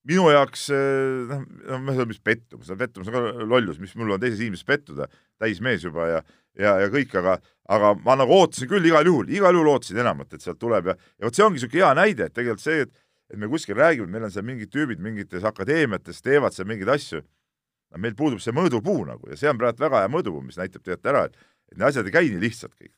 Minu 0.09 0.27
jaoks 0.33 0.69
eh, 0.75 1.25
noh, 1.31 1.45
noh, 1.71 1.93
ei 1.93 2.01
tea, 2.01 2.09
mis 2.11 2.23
pettumus, 2.25 2.73
pettumus 2.81 3.11
on 3.11 3.17
ka 3.17 3.47
lollus, 3.49 3.81
mis 3.83 3.95
mul 3.99 4.17
on 4.17 4.23
teises 4.23 4.43
inimeses 4.43 4.67
pettuda, 4.69 5.09
täismees 5.40 5.87
juba 5.87 6.09
ja, 6.11 6.25
ja, 6.61 6.75
ja 6.85 6.90
kõik, 6.93 7.14
aga, 7.21 7.38
aga 7.73 7.95
ma 8.05 8.19
nagu 8.21 8.37
ootasin 8.37 8.71
küll 8.71 8.85
igal 8.90 9.07
juhul, 9.09 9.31
igal 9.33 9.57
juhul 9.57 9.73
ootasin 9.75 10.03
enamat, 10.05 10.37
et 10.37 10.45
sealt 10.45 10.61
tuleb 10.61 10.93
ja, 10.93 10.99
ja 11.19 11.29
vot 11.29 11.38
see 11.38 11.47
ongi 11.47 11.61
niisugune 11.61 11.83
hea 11.85 11.95
näide, 11.97 12.29
et 12.29 12.37
tegelikult 12.37 12.64
see, 12.64 12.85
et 12.88 13.01
et 13.33 13.40
me 13.40 13.49
kuskil 13.49 13.75
räägime, 13.79 14.11
meil 14.12 14.27
on 14.27 14.31
seal 14.31 14.45
mingid 14.45 14.69
tüübid 14.71 15.01
mingites 15.03 15.47
akadeemiates 15.49 16.21
teevad 16.23 16.53
seal 16.55 16.69
mingeid 16.69 16.90
asju, 16.93 17.23
no 17.25 18.01
meil 18.05 18.12
puudub 18.19 18.43
see 18.45 18.53
mõõdupuu 18.55 19.07
nagu 19.09 19.31
ja 19.33 19.38
see 19.40 19.49
on 19.51 19.59
praegu 19.59 19.81
väga 19.81 20.03
hea 20.05 20.11
mõõdupuu, 20.12 20.43
mis 20.45 20.61
näitab 20.61 20.85
tegelikult 20.85 21.11
ära, 21.11 21.25
et 21.31 21.40
et 21.73 21.79
need 21.79 21.88
asjad 21.88 22.09
ei 22.09 22.14
käi 22.14 22.29
nii 22.29 22.43
lihtsalt 22.43 22.75
kõik. 22.77 22.93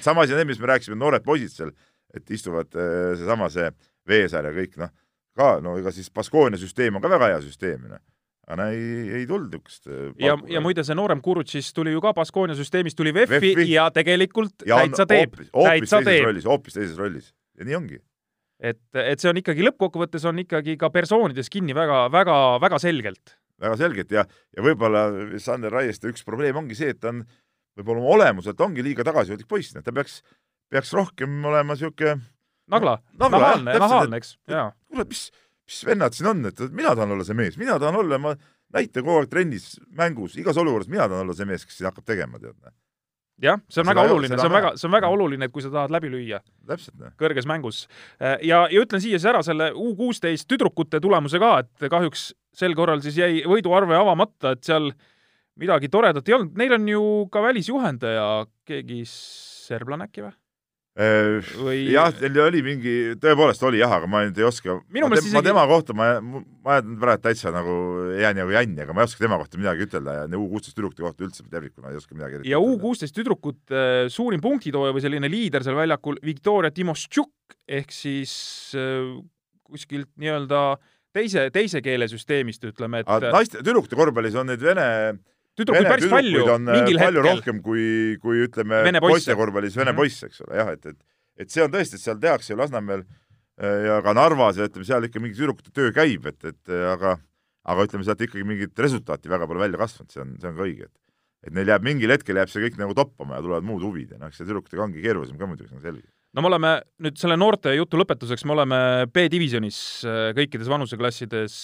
sama 0.00 0.22
asi 0.22 0.32
on 0.32 0.38
need, 0.40 0.52
mis 0.52 0.60
me 0.62 0.70
rääkisime, 0.70 0.96
noored 1.00 1.24
poisid 1.24 1.52
seal, 1.52 1.72
et 2.14 2.30
istuvad 2.30 2.70
äh, 2.76 3.16
seesama 3.18 3.50
see 3.52 3.70
Veesaar 4.08 4.46
ja 4.48 4.54
kõik 4.56 4.78
noh, 4.80 4.92
ka 5.36 5.58
no 5.64 5.76
ega 5.80 5.92
siis 5.94 6.10
Baskonia 6.14 6.60
süsteem 6.60 6.96
on 6.96 7.04
ka 7.04 7.10
väga 7.12 7.32
hea 7.32 7.40
süsteem, 7.44 7.88
noh. 7.90 8.02
aga 8.48 8.60
no 8.60 8.68
ei, 8.74 9.08
ei 9.20 9.26
tulnud 9.28 9.52
niisugust 9.52 9.88
äh, 9.90 10.12
ja, 10.24 10.36
ja 10.50 10.62
muide, 10.64 10.84
see 10.86 10.96
noorem 10.98 11.22
Kurutšis 11.24 11.72
tuli 11.76 11.94
ju 11.94 12.02
ka 12.04 12.14
Baskonia 12.16 12.56
süsteemist, 12.58 12.98
tuli 12.98 13.14
VEF-i 13.14 13.40
VEF-i. 13.40 13.72
ja 13.72 13.88
tegelikult 13.94 14.66
ja 14.68 14.80
täitsa 14.82 15.08
teeb, 15.08 15.40
täitsa 15.52 16.02
teeb. 16.06 16.28
rollis, 16.30 16.46
hoopis 16.48 16.78
teises 16.78 16.96
rollis 16.98 17.32
ja 17.58 17.68
nii 17.68 17.76
ongi. 17.78 18.00
et, 18.60 18.80
et 19.02 19.20
see 19.20 19.32
on 19.32 19.42
ikkagi 19.42 19.66
lõppkokkuvõttes 19.68 20.24
on 20.30 20.40
ikkagi 20.44 20.78
ka 20.80 20.90
persoonides 20.94 21.52
kinni 21.52 21.76
väga, 21.76 22.06
väga, 22.14 22.38
väga 22.62 22.80
selgelt. 22.82 23.36
väga 23.60 23.76
selgelt 23.80 24.16
ja, 24.16 24.24
ja 24.56 24.64
võib-olla 24.64 25.08
Sander 25.42 25.74
Raieste 25.74 26.10
üks 26.12 26.26
probleem 26.26 26.56
ongi 26.58 26.78
see, 26.78 26.94
et 26.94 27.02
ta 27.02 27.12
on 27.12 27.22
võib-olla 27.78 28.02
oma 28.02 28.16
olemuselt 28.16 28.60
ongi 28.60 28.82
liiga 28.82 29.06
tagasihoidlik 29.06 29.48
poiss, 29.50 29.76
ta 29.76 29.94
peaks, 29.94 30.22
peaks 30.72 30.92
rohkem 30.96 31.38
olema 31.46 31.76
niisugune 31.76 32.18
nagla, 32.72 32.98
Nagla, 33.18 33.38
nahaalne, 33.38 33.78
nahaalne, 33.82 34.20
eks, 34.20 34.34
jaa. 34.50 34.70
kuule, 34.88 35.06
mis, 35.08 35.28
mis 35.68 35.80
vennad 35.88 36.16
siin 36.16 36.30
on, 36.32 36.44
et 36.50 36.60
mina 36.68 36.94
tahan 36.94 37.16
olla 37.16 37.26
see 37.26 37.38
mees, 37.38 37.58
mina 37.60 37.78
tahan 37.80 37.98
olla, 38.02 38.18
ma 38.22 38.34
näitan 38.74 39.04
kogu 39.04 39.22
aeg 39.22 39.32
trennis, 39.32 39.72
mängus, 39.96 40.36
igas 40.40 40.60
olukorras 40.60 40.90
mina 40.90 41.08
tahan 41.08 41.26
olla 41.26 41.36
see 41.36 41.48
mees, 41.48 41.66
kes 41.66 41.80
siin 41.80 41.88
hakkab 41.90 42.06
tegema, 42.08 42.40
tead. 42.42 42.56
jah, 43.42 43.60
see 43.70 43.82
on 43.82 43.90
väga 43.90 44.06
oluline, 44.08 44.38
see 44.38 44.48
on 44.48 44.56
väga 44.56 44.72
see 44.76 44.88
on 44.88 44.96
väga 44.96 45.12
oluline, 45.14 45.48
et 45.48 45.54
kui 45.54 45.64
sa 45.64 45.72
tahad 45.74 45.94
läbi 45.94 46.10
lüüa 46.12 46.40
kõrges 47.20 47.48
mängus. 47.48 47.84
ja, 48.20 48.64
ja 48.66 48.82
ütlen 48.82 49.02
siia 49.04 49.20
siis 49.20 49.28
ära 49.30 49.44
selle 49.46 49.70
U 49.76 49.94
kuusteist 49.98 50.48
tüdrukute 50.50 51.00
tulemuse 51.00 51.40
ka, 51.42 51.54
et 51.64 51.88
kahjuks 51.90 52.32
sel 52.58 52.74
korral 52.78 53.02
siis 53.04 53.18
jäi 53.20 53.44
võiduarve 53.48 53.96
avamata, 53.96 54.56
et 54.56 54.66
seal 54.66 54.90
midagi 55.58 55.90
toredat 55.90 56.28
ei 56.28 56.36
olnud, 56.36 56.58
neil 56.58 56.76
on 56.76 56.90
ju 56.90 57.04
ka 57.32 57.42
välisjuhendaja, 57.42 58.28
keegi 58.68 59.02
serblane 59.08 60.06
äkki 60.08 60.26
või? 60.26 60.36
Või- 60.98 61.92
jah, 61.92 62.08
teil 62.10 62.38
oli 62.42 62.58
mingi, 62.66 62.94
tõepoolest 63.22 63.62
oli 63.68 63.78
jah, 63.78 63.92
aga 64.00 64.08
ma 64.10 64.24
nüüd 64.26 64.38
ei 64.40 64.46
oska. 64.48 64.74
Ma, 64.80 64.82
meelest 64.90 65.22
tem- 65.22 65.32
ma 65.32 65.38
isegi- 65.38 65.46
tema 65.46 65.62
kohta, 65.70 65.94
ma, 65.94 66.08
ma 66.20 66.74
ajan 66.74 66.96
praegu 66.98 67.22
täitsa 67.22 67.52
nagu, 67.54 67.76
jään 68.18 68.34
nagu 68.40 68.50
jänni, 68.56 68.82
aga 68.82 68.96
ma 68.96 69.04
ei 69.04 69.10
oska 69.10 69.22
tema 69.22 69.38
kohta 69.38 69.60
midagi 69.62 69.86
ütelda 69.86 70.16
ja 70.18 70.26
U 70.38 70.48
kuusteist 70.50 70.74
tüdrukute 70.76 71.06
kohta 71.06 71.24
üldse 71.28 71.46
tervikuna 71.50 71.92
ei 71.92 72.00
oska 72.00 72.14
midagi 72.18 72.42
ja 72.50 72.58
U 72.58 72.74
kuusteist 72.82 73.14
tüdrukute 73.14 73.70
äh, 73.78 74.08
suurim 74.10 74.40
punktitooja 74.42 74.92
või 74.96 75.04
selline 75.04 75.30
liider 75.30 75.62
seal 75.62 75.78
väljakul 75.78 76.18
Viktoria 76.24 76.70
Timoštšuk 76.74 77.30
ehk 77.68 77.94
siis 77.94 78.74
äh, 78.74 79.22
kuskilt 79.68 80.10
nii-öelda 80.18 80.78
teise, 81.14 81.48
teise 81.54 81.80
keelesüsteemist 81.84 82.64
ütleme, 82.64 83.00
et 83.04 83.30
naiste, 83.32 83.62
tüdrukute 83.62 83.96
korvpallis 83.98 84.34
on 84.34 84.46
neid 84.50 84.60
vene, 84.64 85.18
tüdrukuid 85.58 85.88
päris 85.90 86.10
palju 86.12 86.44
äh, 86.46 86.58
mingil 86.64 86.98
palju 87.02 87.22
hetkel. 87.22 87.28
rohkem 87.28 87.62
kui, 87.64 87.84
kui 88.22 88.44
ütleme 88.46 88.82
Vene 88.86 89.00
poisse. 89.04 89.14
poiste 89.18 89.38
korvpallis 89.40 89.76
vene 89.78 89.92
Mhm. 89.92 89.98
poisse, 90.00 90.26
eks 90.30 90.42
ole, 90.46 90.56
jah, 90.62 90.72
et, 90.76 90.86
et 90.86 90.98
et 91.38 91.50
see 91.54 91.62
on 91.62 91.70
tõesti, 91.70 91.94
et 91.98 92.02
seal 92.02 92.18
tehakse 92.18 92.50
ju 92.52 92.58
Lasnamäel 92.58 93.04
äh, 93.04 93.80
ja 93.86 94.00
ka 94.02 94.14
Narvas 94.16 94.56
ja 94.58 94.66
ütleme, 94.70 94.86
seal 94.88 95.04
ikka 95.06 95.20
mingi 95.22 95.36
tüdrukute 95.38 95.70
töö 95.74 95.92
käib, 95.94 96.26
et, 96.26 96.38
et 96.44 96.72
äh, 96.72 96.86
aga 96.94 97.18
aga 97.68 97.84
ütleme, 97.84 98.04
sealt 98.06 98.22
ikkagi 98.24 98.46
mingit 98.48 98.78
resultaati 98.80 99.28
väga 99.28 99.46
pole 99.46 99.60
välja 99.60 99.78
kasvanud, 99.78 100.10
see 100.14 100.22
on, 100.24 100.30
see 100.40 100.48
on 100.48 100.56
ka 100.56 100.64
õige, 100.66 100.88
et 100.88 100.94
et 101.48 101.54
neil 101.54 101.68
jääb 101.70 101.84
mingil 101.86 102.10
hetkel 102.10 102.34
jääb 102.40 102.50
see 102.50 102.62
kõik 102.64 102.78
nagu 102.80 102.94
toppama 102.98 103.36
ja 103.38 103.42
tulevad 103.44 103.62
muud 103.68 103.82
huvid 103.86 104.10
ja 104.10 104.18
noh, 104.18 104.26
eks 104.32 104.40
see 104.40 104.46
tüdrukutega 104.48 104.82
ongi 104.82 105.02
keerulisem 105.04 105.36
ka 105.38 105.46
muidugi, 105.46 105.68
see 105.70 105.76
on 105.78 105.84
selge. 105.84 106.08
no 106.34 106.42
me 106.42 106.48
oleme 106.50 106.72
nüüd 107.04 107.16
selle 107.20 107.36
noorte 107.38 107.70
jutu 107.76 108.00
lõpetuseks, 108.00 108.42
me 108.48 108.56
oleme 108.56 108.80
B-divisjonis 109.14 109.78
äh, 110.08 110.18
kõikides 110.38 110.66
vanuseklassides. 110.72 111.54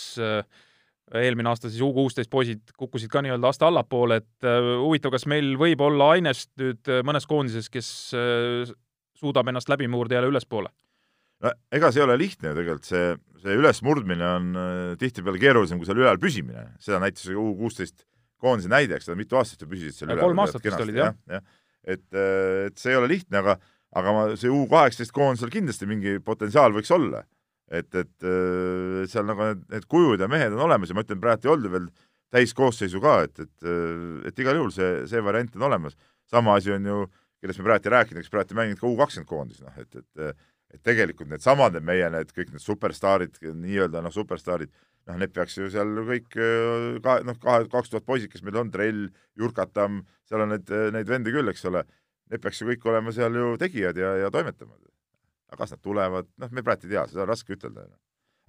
Eelmine 1.12 1.50
aasta 1.50 1.68
siis 1.68 1.82
U 1.84 1.90
kuusteist 1.96 2.30
poisid 2.32 2.72
kukkusid 2.78 3.12
ka 3.12 3.20
nii-öelda 3.24 3.50
aste 3.50 3.66
allapoole, 3.68 4.22
et 4.22 4.46
äh, 4.48 4.70
huvitav, 4.80 5.12
kas 5.14 5.26
meil 5.30 5.54
võib 5.60 5.82
olla 5.84 6.14
ainest 6.14 6.50
nüüd 6.60 6.88
äh, 6.88 7.02
mõnes 7.06 7.28
koondises, 7.28 7.68
kes 7.72 7.90
äh, 8.16 8.72
suudab 9.18 9.50
ennast 9.52 9.68
läbi 9.72 9.88
murda 9.90 10.18
jälle 10.18 10.32
ülespoole? 10.32 10.72
no 11.44 11.52
ega 11.74 11.90
see 11.92 12.00
ei 12.00 12.06
ole 12.06 12.16
lihtne 12.16 12.52
ju 12.52 12.56
tegelikult, 12.56 12.88
see, 12.88 13.12
see 13.42 13.58
ülesmurdmine 13.58 14.28
on 14.38 14.58
tihtipeale 15.00 15.40
keerulisem 15.42 15.80
kui 15.80 15.88
seal 15.88 16.00
üleval 16.00 16.20
püsimine, 16.22 16.70
seda 16.80 17.02
näitas 17.02 17.26
U 17.28 17.50
kuusteist 17.58 18.06
koondise 18.40 18.70
näide, 18.72 18.96
eks 18.96 19.10
ta 19.10 19.18
mitu 19.18 19.36
aastat 19.36 19.60
ju 19.60 19.68
püsisid 19.68 19.98
seal 19.98 20.08
Ja 20.08 20.14
üleval. 20.14 20.30
kolm 20.30 20.42
aastat 20.44 20.64
vist 20.64 20.80
olid, 20.86 21.00
jah. 21.02 21.16
jah. 21.28 21.44
et, 21.84 22.06
et 22.70 22.80
see 22.80 22.94
ei 22.94 23.00
ole 23.00 23.10
lihtne, 23.12 23.42
aga, 23.42 23.58
aga 23.98 24.14
ma, 24.16 24.24
see 24.40 24.52
U 24.52 24.64
kaheksateist 24.70 25.12
koondisel 25.16 25.52
kindlasti 25.52 25.90
mingi 25.90 26.16
potentsiaal 26.24 26.72
võiks 26.78 26.94
olla. 26.96 27.26
et, 27.70 27.88
et 27.94 28.26
äh, 28.28 29.04
seal 29.10 29.28
nagu 29.28 29.50
need, 29.50 29.66
need 29.72 29.86
kujud 29.90 30.20
ja 30.20 30.28
mehed 30.30 30.56
on 30.56 30.64
olemas 30.66 30.90
ja 30.90 30.96
ma 30.96 31.04
ütlen, 31.06 31.20
praegu 31.22 31.48
ei 31.48 31.54
olnud 31.54 31.74
veel 31.74 31.90
täiskoosseisu 32.34 33.00
ka, 33.02 33.18
et, 33.28 33.44
et, 33.44 33.68
et 34.26 34.40
igal 34.42 34.58
juhul 34.58 34.72
see, 34.74 35.04
see 35.10 35.20
variant 35.22 35.54
on 35.56 35.68
olemas. 35.68 35.94
sama 36.26 36.56
asi 36.58 36.72
on 36.74 36.86
ju, 36.88 37.04
kellest 37.40 37.60
me 37.60 37.68
praegu 37.68 37.88
ei 37.88 37.94
rääkinud, 37.94 38.24
kes 38.24 38.32
praegu 38.32 38.58
mänginud 38.58 38.80
ka 38.80 38.88
U 38.88 38.96
kakskümmend 38.98 39.30
koondis, 39.30 39.62
noh 39.62 39.78
et, 39.78 40.02
et 40.02 40.34
et 40.74 40.82
tegelikult 40.82 41.30
needsamad, 41.30 41.76
need 41.76 41.86
meie 41.86 42.06
need 42.10 42.32
kõik 42.34 42.50
need 42.54 42.62
superstaarid, 42.62 43.38
nii-öelda 43.62 44.02
noh, 44.02 44.12
superstaarid, 44.14 44.72
noh, 45.08 45.18
need 45.20 45.34
peaks 45.34 45.58
ju 45.60 45.68
seal 45.72 45.92
kõik 46.08 46.38
äh, 46.40 46.88
ka 47.04 47.20
noh, 47.26 47.38
kahe, 47.42 47.68
kaks 47.70 47.92
tuhat 47.92 48.06
poisid, 48.08 48.32
kes 48.32 48.42
meil 48.46 48.58
on, 48.62 48.72
Trell, 48.74 49.04
Jurkatam, 49.38 50.02
seal 50.28 50.44
on 50.44 50.54
neid, 50.54 50.72
neid 50.96 51.10
vendi 51.10 51.34
küll, 51.34 51.52
eks 51.52 51.62
ole, 51.70 51.84
need 52.32 52.42
peaks 52.42 52.62
ju 52.62 52.72
kõik 52.72 52.88
olema 52.90 53.14
seal 53.14 53.38
ju 53.38 53.54
tegijad 53.60 54.00
ja, 54.00 54.16
ja 54.24 54.32
toimetama. 54.34 54.74
Aga 55.54 55.62
kas 55.62 55.76
nad 55.76 55.82
tulevad, 55.82 56.28
noh, 56.42 56.50
me 56.50 56.66
praegu 56.66 56.88
ei 56.88 56.96
tea, 56.96 57.06
seda 57.10 57.24
on 57.24 57.30
raske 57.30 57.54
ütelda. 57.56 57.86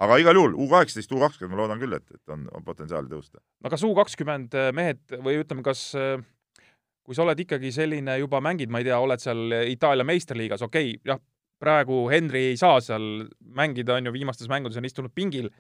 aga 0.01 0.17
igal 0.19 0.35
juhul 0.35 0.57
U 0.59 0.67
kaheksateist, 0.71 1.13
U 1.13 1.21
kakskümmend 1.21 1.55
ma 1.55 1.61
loodan 1.61 1.79
küll, 1.79 1.95
et, 1.95 2.07
et 2.11 2.33
on, 2.33 2.49
on 2.51 2.65
potentsiaali 2.65 3.11
tõusta. 3.11 3.39
no 3.63 3.71
kas 3.71 3.85
U 3.85 3.93
kakskümmend 3.95 4.57
mehed 4.75 5.19
või 5.21 5.39
ütleme, 5.43 5.63
kas 5.63 5.87
äh, 5.99 6.17
kui 7.05 7.15
sa 7.15 7.23
oled 7.25 7.39
ikkagi 7.45 7.71
selline 7.73 8.17
juba 8.19 8.41
mängid, 8.43 8.73
ma 8.73 8.81
ei 8.81 8.89
tea, 8.89 8.97
oled 8.99 9.21
seal 9.21 9.55
Itaalia 9.69 10.05
meistriliigas, 10.07 10.65
okei 10.65 10.95
okay,, 10.95 11.01
jah, 11.13 11.21
praegu 11.61 12.05
Henry 12.11 12.49
ei 12.51 12.59
saa 12.59 12.81
seal 12.83 13.27
mängida, 13.55 13.95
on 13.95 14.09
ju, 14.09 14.15
viimastes 14.15 14.49
mängudes 14.51 14.79
on 14.81 14.87
istunud 14.89 15.13
pingil, 15.15 15.51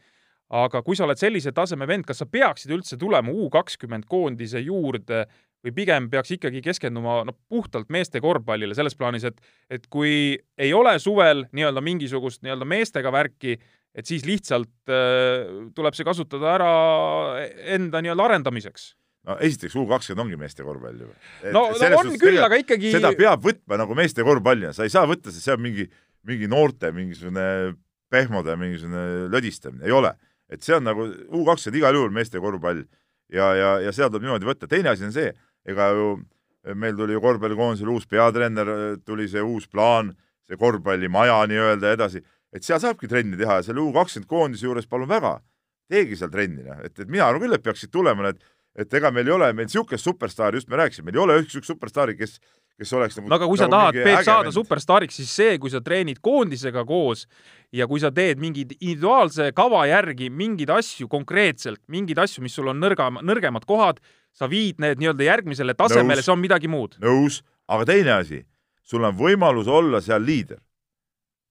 aga 0.53 0.81
kui 0.85 0.97
sa 0.97 1.05
oled 1.05 1.21
sellise 1.21 1.53
taseme 1.55 1.87
vend, 1.89 2.05
kas 2.09 2.21
sa 2.21 2.29
peaksid 2.29 2.73
üldse 2.75 2.97
tulema 3.01 3.33
U 3.33 3.47
kakskümmend 3.53 4.09
koondise 4.09 4.61
juurde 4.65 5.25
või 5.65 5.73
pigem 5.73 6.09
peaks 6.11 6.35
ikkagi 6.35 6.61
keskenduma 6.65 7.23
no 7.25 7.33
puhtalt 7.49 7.89
meeste 7.93 8.21
korvpallile 8.23 8.75
selles 8.77 8.95
plaanis, 8.97 9.25
et 9.25 9.39
et 9.73 9.87
kui 9.91 10.35
ei 10.57 10.73
ole 10.77 10.97
suvel 11.01 11.45
nii-öelda 11.55 11.81
mingisugust 11.81 12.43
nii-öelda 12.45 12.67
meestega 12.69 13.11
värki, 13.13 13.57
et 13.95 14.05
siis 14.05 14.25
lihtsalt 14.27 14.91
äh, 14.91 15.47
tuleb 15.75 15.97
see 15.97 16.05
kasutada 16.07 16.53
ära 16.53 16.71
enda 17.77 18.03
nii-öelda 18.03 18.29
arendamiseks. 18.29 18.93
no 19.25 19.39
esiteks 19.41 19.75
U 19.81 19.87
kakskümmend 19.89 20.27
ongi 20.27 20.41
meeste 20.41 20.65
korvpall 20.65 21.01
ju. 21.01 21.09
no, 21.55 21.65
no 21.71 22.01
on 22.01 22.13
küll, 22.21 22.41
aga 22.45 22.59
ikkagi 22.61 22.93
seda 22.93 23.15
peab 23.17 23.41
võtma 23.45 23.81
nagu 23.81 23.97
meeste 23.97 24.25
korvpallina, 24.27 24.73
sa 24.75 24.85
ei 24.85 24.93
saa 24.93 25.07
võtta, 25.09 25.33
sest 25.33 25.49
see 25.49 25.55
on 25.55 25.65
mingi, 25.65 25.89
mingi 26.29 26.51
noorte 26.51 26.93
mingisugune 26.93 27.73
pehmode 28.13 28.53
mingisugune 28.59 29.31
lödistamine, 29.33 29.87
ei 29.87 29.95
ole. 29.95 30.13
et 30.51 30.61
see 30.61 30.77
on 30.77 30.85
nagu 30.85 31.09
U 31.33 31.41
kakskümmend 31.47 31.81
igal 31.81 31.97
juhul 31.97 32.13
meeste 32.13 32.37
korvpall 32.43 32.85
ja, 33.33 33.49
ja, 33.57 33.69
ja 33.87 33.93
seda 33.95 34.11
tuleb 34.13 34.27
niimoodi 34.27 34.47
võtta. 34.47 34.69
teine 34.69 34.91
asi 34.93 35.07
on 35.07 35.13
see, 35.15 35.31
ega 35.65 35.89
ju 35.95 36.07
meil 36.73 36.95
tuli 36.97 37.13
ju 37.13 37.21
korvpallikoondisele 37.21 37.91
uus 37.93 38.07
peatreener, 38.09 38.69
tuli 39.05 39.27
see 39.29 39.43
uus 39.45 39.67
plaan, 39.69 40.13
see 40.49 40.57
korvpallimaja 40.57 41.43
nii-öelda 41.49 41.93
edasi, 41.93 42.23
et 42.53 42.65
seal 42.65 42.81
saabki 42.81 43.09
trenni 43.11 43.37
teha 43.37 43.59
ja 43.59 43.67
selle 43.67 43.83
U 43.83 43.91
kakskümmend 43.93 44.29
koondise 44.29 44.65
juures 44.65 44.89
palun 44.89 45.09
väga, 45.09 45.37
teegi 45.91 46.17
seal 46.17 46.33
trenni, 46.33 46.65
noh, 46.65 46.81
et, 46.85 46.95
et 46.97 47.09
mina 47.09 47.27
arvan 47.27 47.45
küll, 47.45 47.57
et 47.57 47.65
peaksid 47.65 47.93
tulema 47.93 48.29
need 48.29 48.41
et 48.75 48.93
ega 48.99 49.11
meil 49.13 49.29
ei 49.29 49.35
ole 49.35 49.49
meil 49.55 49.69
niisugust 49.69 50.03
superstaari, 50.03 50.59
just 50.59 50.69
me 50.71 50.79
rääkisime, 50.79 51.07
meil 51.07 51.19
ei 51.19 51.23
ole 51.23 51.37
ühtegi 51.39 51.63
superstaari, 51.63 52.15
kes, 52.19 52.35
kes 52.75 52.91
oleks 52.97 53.17
nagu 53.17 53.31
no 53.31 53.37
aga 53.37 53.47
kui 53.47 53.59
sa 53.59 53.69
nagu 53.69 53.77
tahad, 53.77 53.95
mingi 53.95 54.09
Peep, 54.09 54.25
saada 54.27 54.49
vend. 54.49 54.57
superstaariks, 54.57 55.19
siis 55.21 55.31
see, 55.39 55.55
kui 55.63 55.71
sa 55.71 55.81
treenid 55.85 56.19
koondisega 56.25 56.83
koos 56.87 57.23
ja 57.75 57.87
kui 57.87 58.03
sa 58.03 58.11
teed 58.15 58.41
mingi 58.43 58.65
individuaalse 58.65 59.51
kava 59.55 59.85
järgi 59.89 60.29
mingeid 60.29 60.73
asju 60.75 61.07
konkreetselt, 61.11 61.81
mingeid 61.91 62.19
asju, 62.25 62.43
mis 62.43 62.55
sul 62.57 62.71
on 62.71 62.81
nõrgam, 62.83 63.21
nõrgemad 63.23 63.67
kohad, 63.69 64.03
sa 64.35 64.49
viid 64.51 64.81
need 64.83 64.99
nii-öelda 65.01 65.27
järgmisele 65.29 65.75
tasemele, 65.77 66.23
see 66.23 66.33
on 66.33 66.41
midagi 66.41 66.69
muud. 66.71 66.97
nõus, 67.03 67.41
aga 67.71 67.87
teine 67.91 68.17
asi, 68.19 68.41
sul 68.83 69.05
on 69.07 69.15
võimalus 69.17 69.69
olla 69.71 70.01
seal 70.03 70.23
liider. 70.23 70.59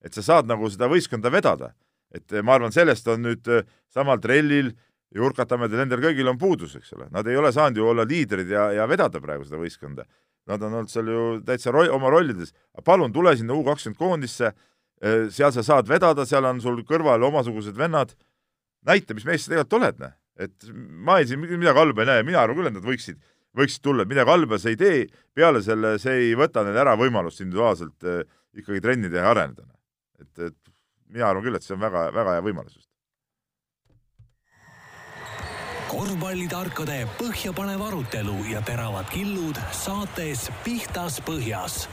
et 0.04 0.12
sa 0.12 0.22
saad 0.22 0.46
nagu 0.46 0.68
seda 0.70 0.88
võistkonda 0.92 1.32
vedada. 1.32 1.72
et 2.14 2.32
eh, 2.32 2.42
ma 2.42 2.58
arvan, 2.58 2.72
sellest 2.72 3.08
on 3.08 3.22
nüüd 3.22 3.48
eh, 3.48 3.64
samal 3.88 4.20
trellil, 4.20 4.74
Jurkatamedel, 5.14 5.78
nendel 5.78 6.00
kõigil 6.02 6.26
on 6.26 6.38
puudus, 6.38 6.72
eks 6.74 6.92
ole, 6.96 7.06
nad 7.14 7.26
ei 7.30 7.36
ole 7.38 7.52
saanud 7.54 7.76
ju 7.78 7.84
olla 7.86 8.02
liidrid 8.02 8.48
ja, 8.50 8.72
ja 8.74 8.86
vedada 8.90 9.20
praegu 9.22 9.44
seda 9.46 9.60
võistkonda. 9.60 10.02
Nad 10.50 10.62
on 10.66 10.74
olnud 10.74 10.90
seal 10.90 11.06
ju 11.06 11.26
täitsa 11.46 11.70
ro 11.70 11.84
oma 11.94 12.10
rollides, 12.10 12.50
palun 12.84 13.12
tule 13.14 13.36
sinna 13.38 13.54
U 13.54 13.62
kakskümmend 13.62 14.00
koondisse, 14.00 14.50
seal 15.30 15.52
sa 15.54 15.62
saad 15.62 15.86
vedada, 15.86 16.26
seal 16.26 16.44
on 16.48 16.58
sul 16.60 16.82
kõrval 16.88 17.22
omasugused 17.30 17.78
vennad, 17.78 18.16
näita, 18.82 19.14
mis 19.14 19.24
mees 19.28 19.46
sa 19.46 19.54
tegelikult 19.54 19.78
oled, 19.78 20.02
noh. 20.02 20.16
Et 20.40 20.68
ma 20.74 21.18
ei, 21.20 21.28
siin 21.30 21.42
midagi 21.44 21.78
halba 21.78 22.04
ei 22.04 22.10
näe, 22.10 22.26
mina 22.26 22.42
arvan 22.42 22.58
küll, 22.58 22.70
et 22.70 22.76
nad 22.76 22.86
võiksid, 22.86 23.20
võiksid 23.56 23.84
tulla, 23.84 24.04
et 24.04 24.10
midagi 24.10 24.32
halba 24.32 24.58
see 24.60 24.74
ei 24.74 24.80
tee, 24.80 25.04
peale 25.34 25.62
selle 25.62 25.96
see 26.02 26.16
ei 26.28 26.32
võta 26.38 26.64
neil 26.66 26.80
ära 26.84 26.96
võimalust 27.00 27.44
individuaalselt 27.44 28.08
eh, 28.10 28.24
ikkagi 28.58 28.82
trenni 28.82 29.12
teha 29.12 29.28
ja 29.28 29.34
areneda. 29.34 29.68
et, 30.20 30.50
et 30.50 30.74
mina 31.14 31.30
arvan 31.30 31.46
küll, 31.46 31.58
et 31.58 31.66
see 31.66 31.76
on 31.76 31.84
väga, 31.84 32.08
väga 32.14 32.38
hea 32.38 32.46
võimalus 32.48 32.78
just. 32.78 32.90
korvpallitarkade 35.94 37.04
põhjapanev 37.20 37.84
arutelu 37.86 38.40
ja 38.50 38.64
teravad 38.66 39.06
killud 39.14 39.60
saates 39.70 40.48
Pihtas 40.64 41.20
Põhjas 41.22 41.84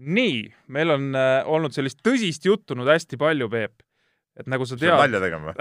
nii, 0.00 0.48
meil 0.72 0.94
on 0.94 1.12
äh, 1.16 1.42
olnud 1.48 1.74
sellist 1.76 2.00
tõsist 2.04 2.44
juttu 2.46 2.76
nüüd 2.76 2.88
hästi 2.90 3.18
palju, 3.20 3.48
Peep. 3.52 3.84
et 4.44 4.48
nagu 4.50 4.66
sa 4.66 4.76
tead, 4.78 4.94
nalja 4.96 5.20
tegema. 5.22 5.52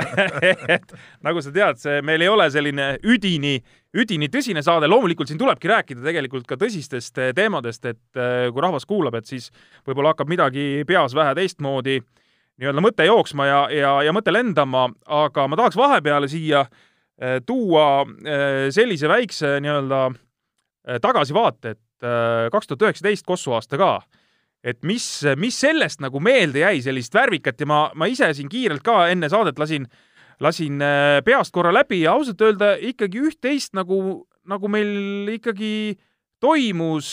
et 0.75 0.93
nagu 1.25 1.41
sa 1.43 1.51
tead, 1.53 1.79
see 1.81 2.03
meil 2.05 2.23
ei 2.23 2.29
ole 2.31 2.47
selline 2.53 2.91
üdini, 3.03 3.57
üdini 3.97 4.29
tõsine 4.31 4.63
saade, 4.65 4.89
loomulikult 4.91 5.29
siin 5.29 5.39
tulebki 5.41 5.71
rääkida 5.71 6.05
tegelikult 6.05 6.47
ka 6.49 6.57
tõsistest 6.59 7.19
eh, 7.21 7.33
teemadest, 7.35 7.89
et 7.89 8.19
eh, 8.19 8.47
kui 8.53 8.63
rahvas 8.63 8.87
kuulab, 8.89 9.19
et 9.19 9.29
siis 9.29 9.49
võib-olla 9.87 10.13
hakkab 10.13 10.31
midagi 10.31 10.85
peas 10.87 11.15
vähe 11.17 11.35
teistmoodi 11.37 11.99
nii-öelda 12.59 12.83
mõte 12.83 13.07
jooksma 13.07 13.47
ja, 13.47 13.59
ja, 13.73 13.91
ja 14.07 14.15
mõte 14.15 14.33
lendama, 14.35 14.87
aga 15.05 15.47
ma 15.47 15.59
tahaks 15.59 15.79
vahepeale 15.79 16.31
siia 16.31 16.65
eh, 17.19 17.39
tuua 17.45 18.05
sellise 18.75 19.11
väikse 19.11 19.57
nii-öelda 19.63 20.07
tagasivaate, 21.03 21.75
et 21.75 22.07
kaks 22.49 22.69
tuhat 22.69 22.85
üheksateist 22.87 23.25
Kossu 23.27 23.51
aasta 23.53 23.77
ka 23.77 23.89
et 24.63 24.80
mis, 24.84 25.06
mis 25.39 25.56
sellest 25.56 26.02
nagu 26.04 26.19
meelde 26.24 26.63
jäi, 26.65 26.82
sellist 26.84 27.15
värvikat 27.15 27.62
ja 27.63 27.67
ma, 27.69 27.80
ma 27.95 28.10
ise 28.12 28.32
siin 28.36 28.50
kiirelt 28.52 28.84
ka 28.86 29.06
enne 29.12 29.30
saadet 29.32 29.60
lasin, 29.62 29.88
lasin 30.43 30.84
äh, 30.84 31.19
peast 31.26 31.54
korra 31.56 31.72
läbi 31.76 32.02
ja 32.04 32.17
ausalt 32.17 32.41
öelda 32.43 32.74
ikkagi 32.91 33.24
üht-teist 33.30 33.76
nagu, 33.78 34.26
nagu 34.50 34.72
meil 34.72 35.32
ikkagi 35.36 35.72
toimus, 36.39 37.10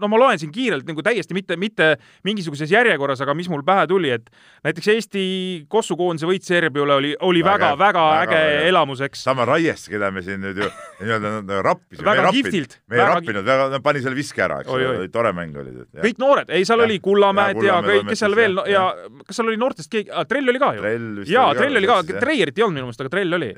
no 0.00 0.08
ma 0.08 0.18
loen 0.20 0.40
siin 0.40 0.52
kiirelt 0.52 0.86
nagu 0.88 1.02
täiesti 1.04 1.36
mitte, 1.36 1.58
mitte 1.60 1.90
mingisuguses 2.24 2.70
järjekorras, 2.72 3.20
aga 3.24 3.34
mis 3.36 3.50
mul 3.52 3.64
pähe 3.66 3.84
tuli, 3.90 4.12
et 4.14 4.30
näiteks 4.64 4.88
Eesti 4.94 5.24
kossukoondise 5.72 6.28
võit 6.28 6.46
Serbia 6.46 6.86
üle 6.86 6.96
oli, 6.96 7.10
oli 7.28 7.42
väga-väga 7.44 8.04
äge 8.22 8.40
elamus, 8.70 9.02
eks. 9.04 9.26
sama 9.28 9.44
Raiest, 9.48 9.90
keda 9.92 10.08
me 10.14 10.24
siin 10.24 10.40
nüüd 10.44 10.62
ju 10.62 10.70
nii-öelda 11.02 11.60
rappisime. 11.66 12.06
väga 12.08 12.32
kihvtilt. 12.38 12.78
me 12.88 13.00
ei 13.00 13.10
rappinud, 13.12 13.44
väga, 13.44 13.68
no 13.74 13.82
pani 13.84 14.04
selle 14.04 14.18
viske 14.18 14.46
ära, 14.46 14.62
eks 14.64 14.72
ole, 14.72 15.10
tore 15.12 15.34
mäng 15.36 15.60
oli. 15.60 15.76
kõik 16.00 16.24
noored, 16.24 16.54
ei, 16.54 16.64
seal 16.64 16.80
ja. 16.80 16.88
oli 16.88 16.98
Kullamäed 17.04 17.60
ja, 17.60 17.76
ja 17.76 17.82
kõik, 17.84 18.08
kes 18.08 18.24
seal 18.24 18.38
veel 18.38 18.62
ja, 18.64 18.86
ja 18.88 19.20
kas 19.28 19.40
seal 19.40 19.52
oli 19.52 19.60
noortest 19.60 19.92
keegi 19.92 20.12
ah,, 20.14 20.24
Trell 20.28 20.48
oli 20.48 20.62
ka 20.62 20.72
ju? 20.78 20.96
jaa, 21.28 21.52
Trell 21.60 21.82
oli 21.82 21.92
ka, 21.92 22.00
Treierit 22.16 22.56
ei 22.56 22.64
olnud 22.64 22.80
minu 22.80 22.88
meelest, 22.88 23.04
aga 23.04 23.12
Trell 23.18 23.40
oli. 23.40 23.52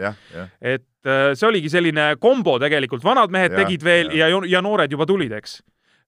et 0.75 0.87
äh, 1.07 1.31
see 1.39 1.49
oligi 1.49 1.71
selline 1.73 2.13
kombo 2.23 2.57
tegelikult, 2.63 3.05
vanad 3.07 3.33
mehed 3.35 3.55
ja, 3.55 3.63
tegid 3.63 3.87
veel 3.87 4.13
ja, 4.17 4.31
ja, 4.33 4.43
ja 4.57 4.63
noored 4.65 4.93
juba 4.93 5.07
tulid, 5.09 5.33
eks 5.39 5.61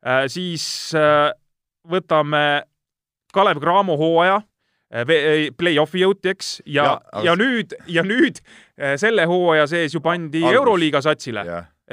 äh,. 0.02 0.26
siis 0.30 0.64
äh, 0.98 1.30
võtame 1.88 2.44
Kalev 3.34 3.60
Cramo 3.62 3.98
hooaja 4.00 4.42
play-off'i 4.88 6.00
jõuti, 6.00 6.30
eks, 6.32 6.46
ja, 6.64 6.94
ja, 6.96 7.20
ja 7.26 7.32
nüüd, 7.36 7.74
ja 7.92 8.00
nüüd 8.00 8.38
selle 8.96 9.26
hooaja 9.28 9.66
sees 9.68 9.92
ju 9.92 10.00
pandi 10.00 10.40
Algus. 10.40 10.56
Euroliiga 10.56 11.02
satsile. 11.04 11.42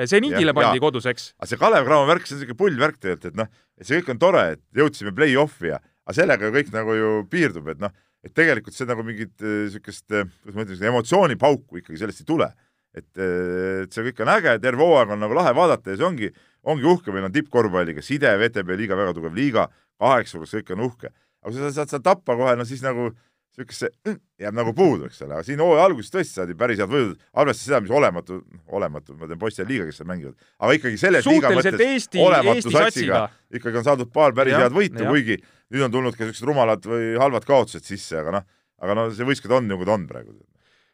seniidile 0.07 0.53
ja, 0.53 0.55
pandi 0.55 0.79
ja. 0.79 0.83
kodus, 0.85 1.09
eks. 1.11 1.25
aga 1.35 1.49
see 1.49 1.59
Kalev 1.59 1.83
Cramo 1.89 2.07
värk, 2.07 2.23
see 2.23 2.37
on 2.37 2.39
niisugune 2.39 2.59
pull 2.61 2.79
värk 2.79 3.01
tegelikult, 3.03 3.27
et 3.33 3.41
noh, 3.41 3.51
et 3.75 3.89
see 3.89 3.99
kõik 3.99 4.13
on 4.13 4.21
tore, 4.23 4.45
et 4.55 4.63
jõudsime 4.79 5.11
play-off'i 5.17 5.73
ja 5.73 5.81
aga 5.81 6.15
sellega 6.15 6.53
kõik 6.55 6.71
nagu 6.71 6.95
ju 6.95 7.11
piirdub, 7.35 7.67
et 7.75 7.83
noh, 7.83 7.91
et 8.23 8.31
tegelikult 8.31 8.77
see 8.77 8.87
nagu 8.87 9.03
mingit 9.03 9.43
niisugust, 9.43 10.07
kuidas 10.07 10.55
ma 10.55 10.63
ütlen, 10.63 10.87
emotsioonipauku 10.93 11.83
ikkagi 11.83 11.99
sellest 11.99 12.23
ei 12.23 12.31
tule 12.31 12.47
et, 12.95 13.09
et 13.19 13.93
see 13.93 14.07
kõik 14.09 14.23
on 14.23 14.33
äge, 14.37 14.55
terve 14.63 14.83
hooaeg 14.83 15.13
on 15.15 15.23
nagu 15.25 15.37
lahe 15.37 15.53
vaadata 15.57 15.93
ja 15.93 15.99
see 15.99 16.07
ongi, 16.07 16.31
ongi 16.65 16.89
uhke, 16.89 17.13
meil 17.13 17.27
on 17.27 17.35
tippkorvpalliga 17.35 18.03
side, 18.05 18.31
VTB 18.41 18.79
liiga, 18.79 18.97
väga 18.99 19.15
tugev 19.17 19.35
liiga, 19.35 19.67
kaheksa, 20.01 20.41
kus 20.41 20.57
kõik 20.59 20.75
on 20.75 20.89
uhke. 20.89 21.13
aga 21.45 21.51
kui 21.53 21.61
sa 21.61 21.71
saad 21.75 21.93
seal 21.93 22.03
tappa 22.05 22.35
kohe, 22.39 22.55
no 22.57 22.65
siis 22.67 22.83
nagu 22.85 23.11
niisugust 23.55 23.85
see 23.85 24.15
jääb 24.41 24.55
nagu 24.55 24.73
puudu, 24.75 25.07
eks 25.07 25.21
ole, 25.23 25.37
aga 25.37 25.45
siin 25.47 25.61
hooaja 25.63 25.85
alguses 25.87 26.11
tõesti 26.11 26.39
saadi 26.39 26.55
päris 26.59 26.81
head 26.81 26.91
võidud, 26.91 27.21
arvestades 27.31 27.67
seda, 27.69 27.79
mis 27.83 27.93
olematu, 27.95 28.41
olematu, 28.67 29.15
ma 29.15 29.29
teen 29.29 29.39
poiste 29.39 29.67
liiga, 29.67 29.85
kes 29.87 30.01
seal 30.01 30.09
mängivad, 30.09 30.35
aga 30.59 30.75
ikkagi 30.79 30.99
selles 30.99 31.29
liiga 31.29 31.53
mõttes 31.55 31.85
Eesti, 31.85 32.19
olematu 32.23 32.57
Eesti 32.57 32.75
satsiga 32.75 33.21
ikkagi 33.55 33.79
on 33.79 33.87
saadud 33.87 34.11
paar 34.15 34.35
päris 34.35 34.57
ja, 34.57 34.65
head 34.65 34.75
võitu, 34.75 35.05
kuigi 35.07 35.39
nüüd 35.39 35.87
on 35.87 35.93
tulnud 35.93 36.17
ka 36.17 36.25
niisugused 36.25 36.49
rumalad 36.49 36.89
või 36.89 37.13
halvad 37.21 37.47
kaotused 37.47 37.87
sisse, 37.87 38.19
aga 38.19 38.39
noh, 38.39 38.49
aga 38.83 38.99
no 38.99 39.07
see 39.15 39.27
võistkond 39.27 39.61
on 39.61 39.71
nagu 39.71 39.87
ta 39.87 39.95
on 39.95 40.09
praegu 40.09 40.35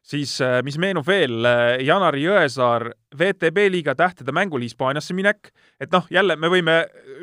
siis 0.01 0.33
äh, 0.41 0.59
mis 0.65 0.77
meenub 0.81 1.05
veel, 1.07 1.45
äh, 1.45 1.77
Janari 1.85 2.23
Jõesaar 2.25 2.89
VTB 3.17 3.67
liiga 3.71 3.95
tähtede 3.97 4.33
mängul 4.35 4.63
Hispaaniasse 4.65 5.15
minek, 5.17 5.51
et 5.81 5.91
noh, 5.93 6.07
jälle 6.11 6.37
me 6.39 6.49
võime, 6.51 6.77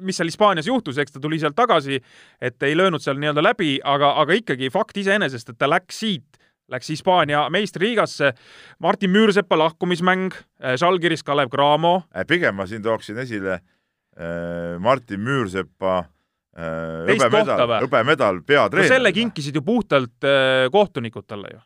mis 0.04 0.18
seal 0.18 0.30
Hispaanias 0.30 0.68
juhtus, 0.70 0.98
eks 0.98 1.16
ta 1.16 1.22
tuli 1.22 1.40
sealt 1.42 1.56
tagasi, 1.58 2.00
et 2.40 2.68
ei 2.68 2.76
löönud 2.78 3.02
seal 3.04 3.18
nii-öelda 3.20 3.44
läbi, 3.44 3.76
aga, 3.84 4.14
aga 4.22 4.36
ikkagi 4.38 4.70
fakt 4.74 5.00
iseenesest, 5.00 5.54
et 5.54 5.58
ta 5.58 5.70
läks 5.70 6.02
siit, 6.04 6.38
läks 6.68 6.92
Hispaania 6.92 7.46
meistriliigasse, 7.52 8.34
Martin 8.84 9.10
Müürsepa 9.14 9.58
lahkumismäng, 9.58 10.36
Žalgiris 10.78 11.24
äh, 11.24 11.26
Kalev 11.26 11.50
Cramo. 11.50 12.02
pigem 12.28 12.54
ma 12.54 12.68
siin 12.68 12.84
tooksin 12.84 13.18
esile 13.24 13.60
Martin 14.82 15.20
Müürsepa 15.22 16.00
hõbemedal, 16.58 17.74
hõbemedal 17.84 18.40
peatreener. 18.42 18.88
no 18.88 18.94
selle 18.96 19.12
kinkisid 19.14 19.54
ju 19.54 19.62
puhtalt 19.62 20.26
kohtunikud 20.74 21.22
talle 21.30 21.52
ju. 21.54 21.60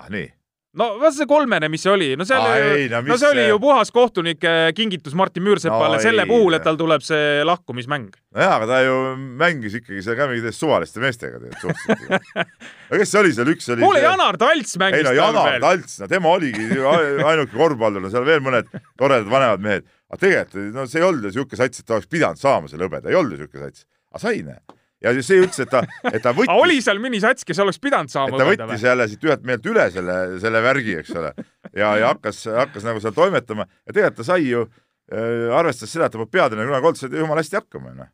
ah 0.00 0.08
nii 0.08 0.37
no 0.78 0.86
vaata 1.00 1.14
see 1.16 1.28
kolmene, 1.28 1.68
mis 1.72 1.82
see 1.84 1.92
oli, 1.92 2.08
no 2.18 2.26
see 2.28 2.38
oli, 2.38 2.86
no, 2.92 3.00
no 3.06 3.18
see 3.20 3.30
oli 3.32 3.46
ju 3.48 3.58
puhas 3.62 3.90
kohtunike 3.94 4.54
kingitus 4.76 5.16
Martin 5.18 5.44
Müürsepale 5.46 5.98
no, 5.98 6.02
selle 6.02 6.24
ei, 6.24 6.30
puhul, 6.30 6.56
et 6.58 6.64
tal 6.66 6.78
tuleb 6.80 7.04
see 7.04 7.42
lahkumismäng. 7.46 8.14
nojah, 8.36 8.54
aga 8.56 8.68
ta 8.70 8.80
ju 8.84 8.96
mängis 9.40 9.78
ikkagi 9.80 10.04
seal 10.06 10.18
ka 10.18 10.28
mingite 10.30 10.54
suvaliste 10.54 11.02
meestega 11.02 11.42
tegelikult 11.42 11.82
suhteliselt 11.82 12.32
aga 12.88 13.02
kes 13.02 13.14
see 13.14 13.22
oli 13.22 13.34
seal, 13.36 13.52
üks 13.54 13.70
oli 13.74 13.86
kuule 13.86 14.00
see..., 14.00 14.06
Janar 14.06 14.40
Talts 14.40 14.80
mängis 14.84 15.02
ei 15.02 15.08
no 15.08 15.14
Janar 15.18 15.60
Talts, 15.64 16.00
no 16.02 16.10
tema 16.10 16.34
oligi 16.38 16.70
ainuke 16.78 17.54
korvpallur, 17.56 18.04
no 18.04 18.12
seal 18.14 18.26
veel 18.28 18.44
mõned 18.44 18.70
toredad 18.98 19.28
vanemad 19.32 19.64
mehed. 19.64 19.86
aga 20.12 20.24
tegelikult, 20.24 20.72
no 20.78 20.88
see 20.88 21.02
ei 21.02 21.08
olnud 21.10 21.26
ju 21.26 21.34
niisugune 21.34 21.62
sats, 21.62 21.82
et 21.82 21.88
ta 21.88 21.98
oleks 21.98 22.10
pidanud 22.10 22.40
saama 22.40 22.70
selle 22.70 22.88
hõbeda, 22.88 23.10
ei 23.10 23.18
olnud 23.18 23.34
ju 23.34 23.44
niisugune 23.44 23.70
sats. 23.70 23.88
aga 24.14 24.28
sai, 24.28 24.42
näe 24.46 24.62
ja 25.04 25.12
see 25.22 25.42
ütles, 25.42 25.60
et 25.62 25.70
ta, 25.70 25.82
et 26.10 26.20
ta 26.24 26.32
võttis 26.36 26.52
oli 26.54 26.78
seal 26.84 27.00
mõni 27.02 27.20
sats, 27.22 27.46
kes 27.46 27.60
oleks 27.62 27.80
pidanud 27.82 28.12
saama? 28.12 28.38
ta 28.40 28.46
võttis 28.48 28.84
jälle 28.84 29.08
siit 29.10 29.24
ühelt 29.26 29.46
meelt 29.46 29.66
üle 29.70 29.86
selle, 29.94 30.18
selle 30.42 30.62
värgi, 30.64 30.96
eks 31.02 31.14
ole, 31.18 31.32
ja, 31.70 31.94
ja 32.00 32.12
hakkas, 32.12 32.44
hakkas 32.58 32.86
nagu 32.88 33.02
seal 33.04 33.14
toimetama 33.16 33.68
ja 33.68 33.92
tegelikult 33.92 34.22
ta 34.22 34.28
sai 34.32 34.48
ju 34.48 34.64
äh,, 34.66 35.46
arvestades 35.58 35.94
seda, 35.94 36.08
et 36.08 36.16
ta 36.16 36.22
peab 36.22 36.32
peatreener 36.34 36.70
kunagi 36.70 36.90
olnud, 36.90 37.02
sai 37.02 37.22
jumala 37.22 37.44
hästi 37.44 37.60
hakkama, 37.60 37.94
noh. 38.00 38.10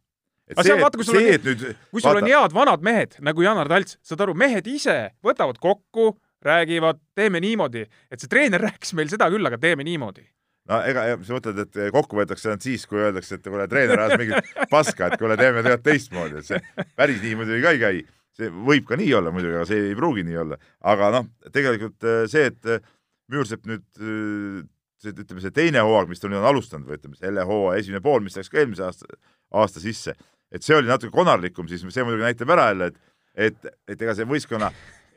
et 0.51 0.59
aga 0.59 0.69
see, 0.69 0.79
vaata, 0.83 1.01
kui 1.01 1.09
sul 1.09 1.21
on, 1.21 1.31
nüüd, 1.31 1.65
kui 1.73 2.05
sul 2.05 2.11
vaata, 2.11 2.21
on 2.27 2.31
head 2.35 2.59
vanad 2.61 2.87
mehed 2.91 3.19
nagu 3.31 3.49
Janar 3.49 3.73
Talts, 3.73 3.99
saad 4.05 4.27
aru, 4.27 4.37
mehed 4.45 4.69
ise 4.71 4.99
võtavad 5.25 5.61
kokku, 5.63 6.13
räägivad, 6.45 7.01
teeme 7.17 7.41
niimoodi, 7.41 7.87
et 8.13 8.21
see 8.21 8.29
treener 8.29 8.61
rääkis 8.61 8.93
meil 8.99 9.09
seda 9.09 9.31
küll, 9.33 9.49
aga 9.49 9.57
teeme 9.61 9.87
niimoodi 9.87 10.27
no 10.71 10.81
ega 10.89 11.07
sa 11.27 11.37
mõtled, 11.37 11.63
et 11.67 11.79
kokku 11.95 12.19
võetakse 12.19 12.51
ainult 12.51 12.67
siis, 12.67 12.85
kui 12.89 13.01
öeldakse, 13.03 13.39
et 13.39 13.47
kuule, 13.47 13.69
treener 13.71 14.01
ajas 14.05 14.21
mingit 14.21 14.53
paska, 14.73 15.11
et 15.11 15.21
kuule, 15.21 15.39
teeme 15.41 15.63
tegelikult 15.63 15.87
teistmoodi, 15.89 16.41
et 16.41 16.49
see 16.49 16.87
päris 16.99 17.23
nii 17.23 17.39
muidugi 17.41 17.65
ka 17.65 17.75
ei 17.75 17.83
käi. 17.83 18.05
see 18.35 18.51
võib 18.51 18.87
ka 18.89 18.99
nii 18.99 19.13
olla 19.15 19.31
muidugi, 19.31 19.55
aga 19.55 19.67
see 19.69 19.91
ei 19.91 19.97
pruugi 19.99 20.25
nii 20.27 20.39
olla. 20.43 20.61
aga 20.93 21.11
noh, 21.19 21.29
tegelikult 21.55 22.09
äh, 22.09 22.25
see, 22.31 22.51
et 22.53 22.71
äh, 22.71 22.93
Müürsepp 23.33 23.65
nüüd 23.65 23.85
see, 23.97 25.13
ütleme, 25.15 25.41
see 25.41 25.55
teine 25.55 25.81
hooaeg, 25.81 26.11
mis 26.11 26.21
ta 26.21 26.29
nüüd 26.29 26.43
on 26.43 26.51
alustanud 26.51 26.91
või 26.91 26.99
ütleme, 26.99 27.17
selle 27.17 27.45
hooaja 27.49 27.81
esimene 27.81 28.03
pool, 28.05 28.21
mis 28.25 28.37
läks 28.37 28.51
ka 28.53 28.61
eelmise 28.61 28.85
aasta, 28.85 29.09
aasta 29.57 29.81
sisse, 29.81 30.13
et 30.53 30.65
see 30.67 30.77
oli 30.77 30.91
natuke 30.91 31.15
konarlikum, 31.15 31.71
siis 31.71 31.85
see 31.89 32.05
muidugi 32.05 32.27
näitab 32.27 32.53
ära 32.53 32.69
jälle, 32.73 32.93
et 32.93 33.01
et, 33.35 33.67
et 33.91 33.99
ega 33.99 34.15
see 34.15 34.29
võistkonna 34.29 34.71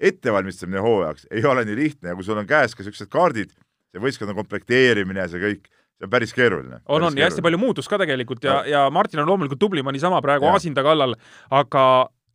ettevalmistamine 0.09 0.81
hooajaks 0.81 1.27
ei 1.33 1.45
ole 1.45 1.63
nii 1.65 1.77
lihtne 1.77 2.11
ja 2.11 2.17
kui 2.17 2.25
sul 2.25 2.37
on 2.37 2.47
käes 2.49 2.75
ka 2.75 2.83
niisugused 2.83 3.11
kaardid 3.13 3.53
see 3.93 4.03
võistkonna 4.03 4.35
komplekteerimine 4.37 5.23
ja 5.23 5.29
see 5.31 5.41
kõik, 5.41 5.69
see 5.97 6.07
on 6.07 6.13
päris 6.13 6.35
keeruline. 6.35 6.81
on, 6.85 7.07
on 7.09 7.17
ja 7.17 7.29
hästi 7.29 7.45
palju 7.45 7.61
muutust 7.61 7.91
ka 7.91 8.01
tegelikult 8.03 8.43
ja 8.43 8.59
no., 8.59 8.67
ja 8.69 8.83
Martin 8.93 9.23
on 9.23 9.31
loomulikult 9.31 9.61
tublim, 9.61 9.87
on 9.87 9.97
niisama 9.97 10.21
praegu 10.25 10.49
Aasinda 10.51 10.83
kallal, 10.85 11.15
aga 11.49 11.85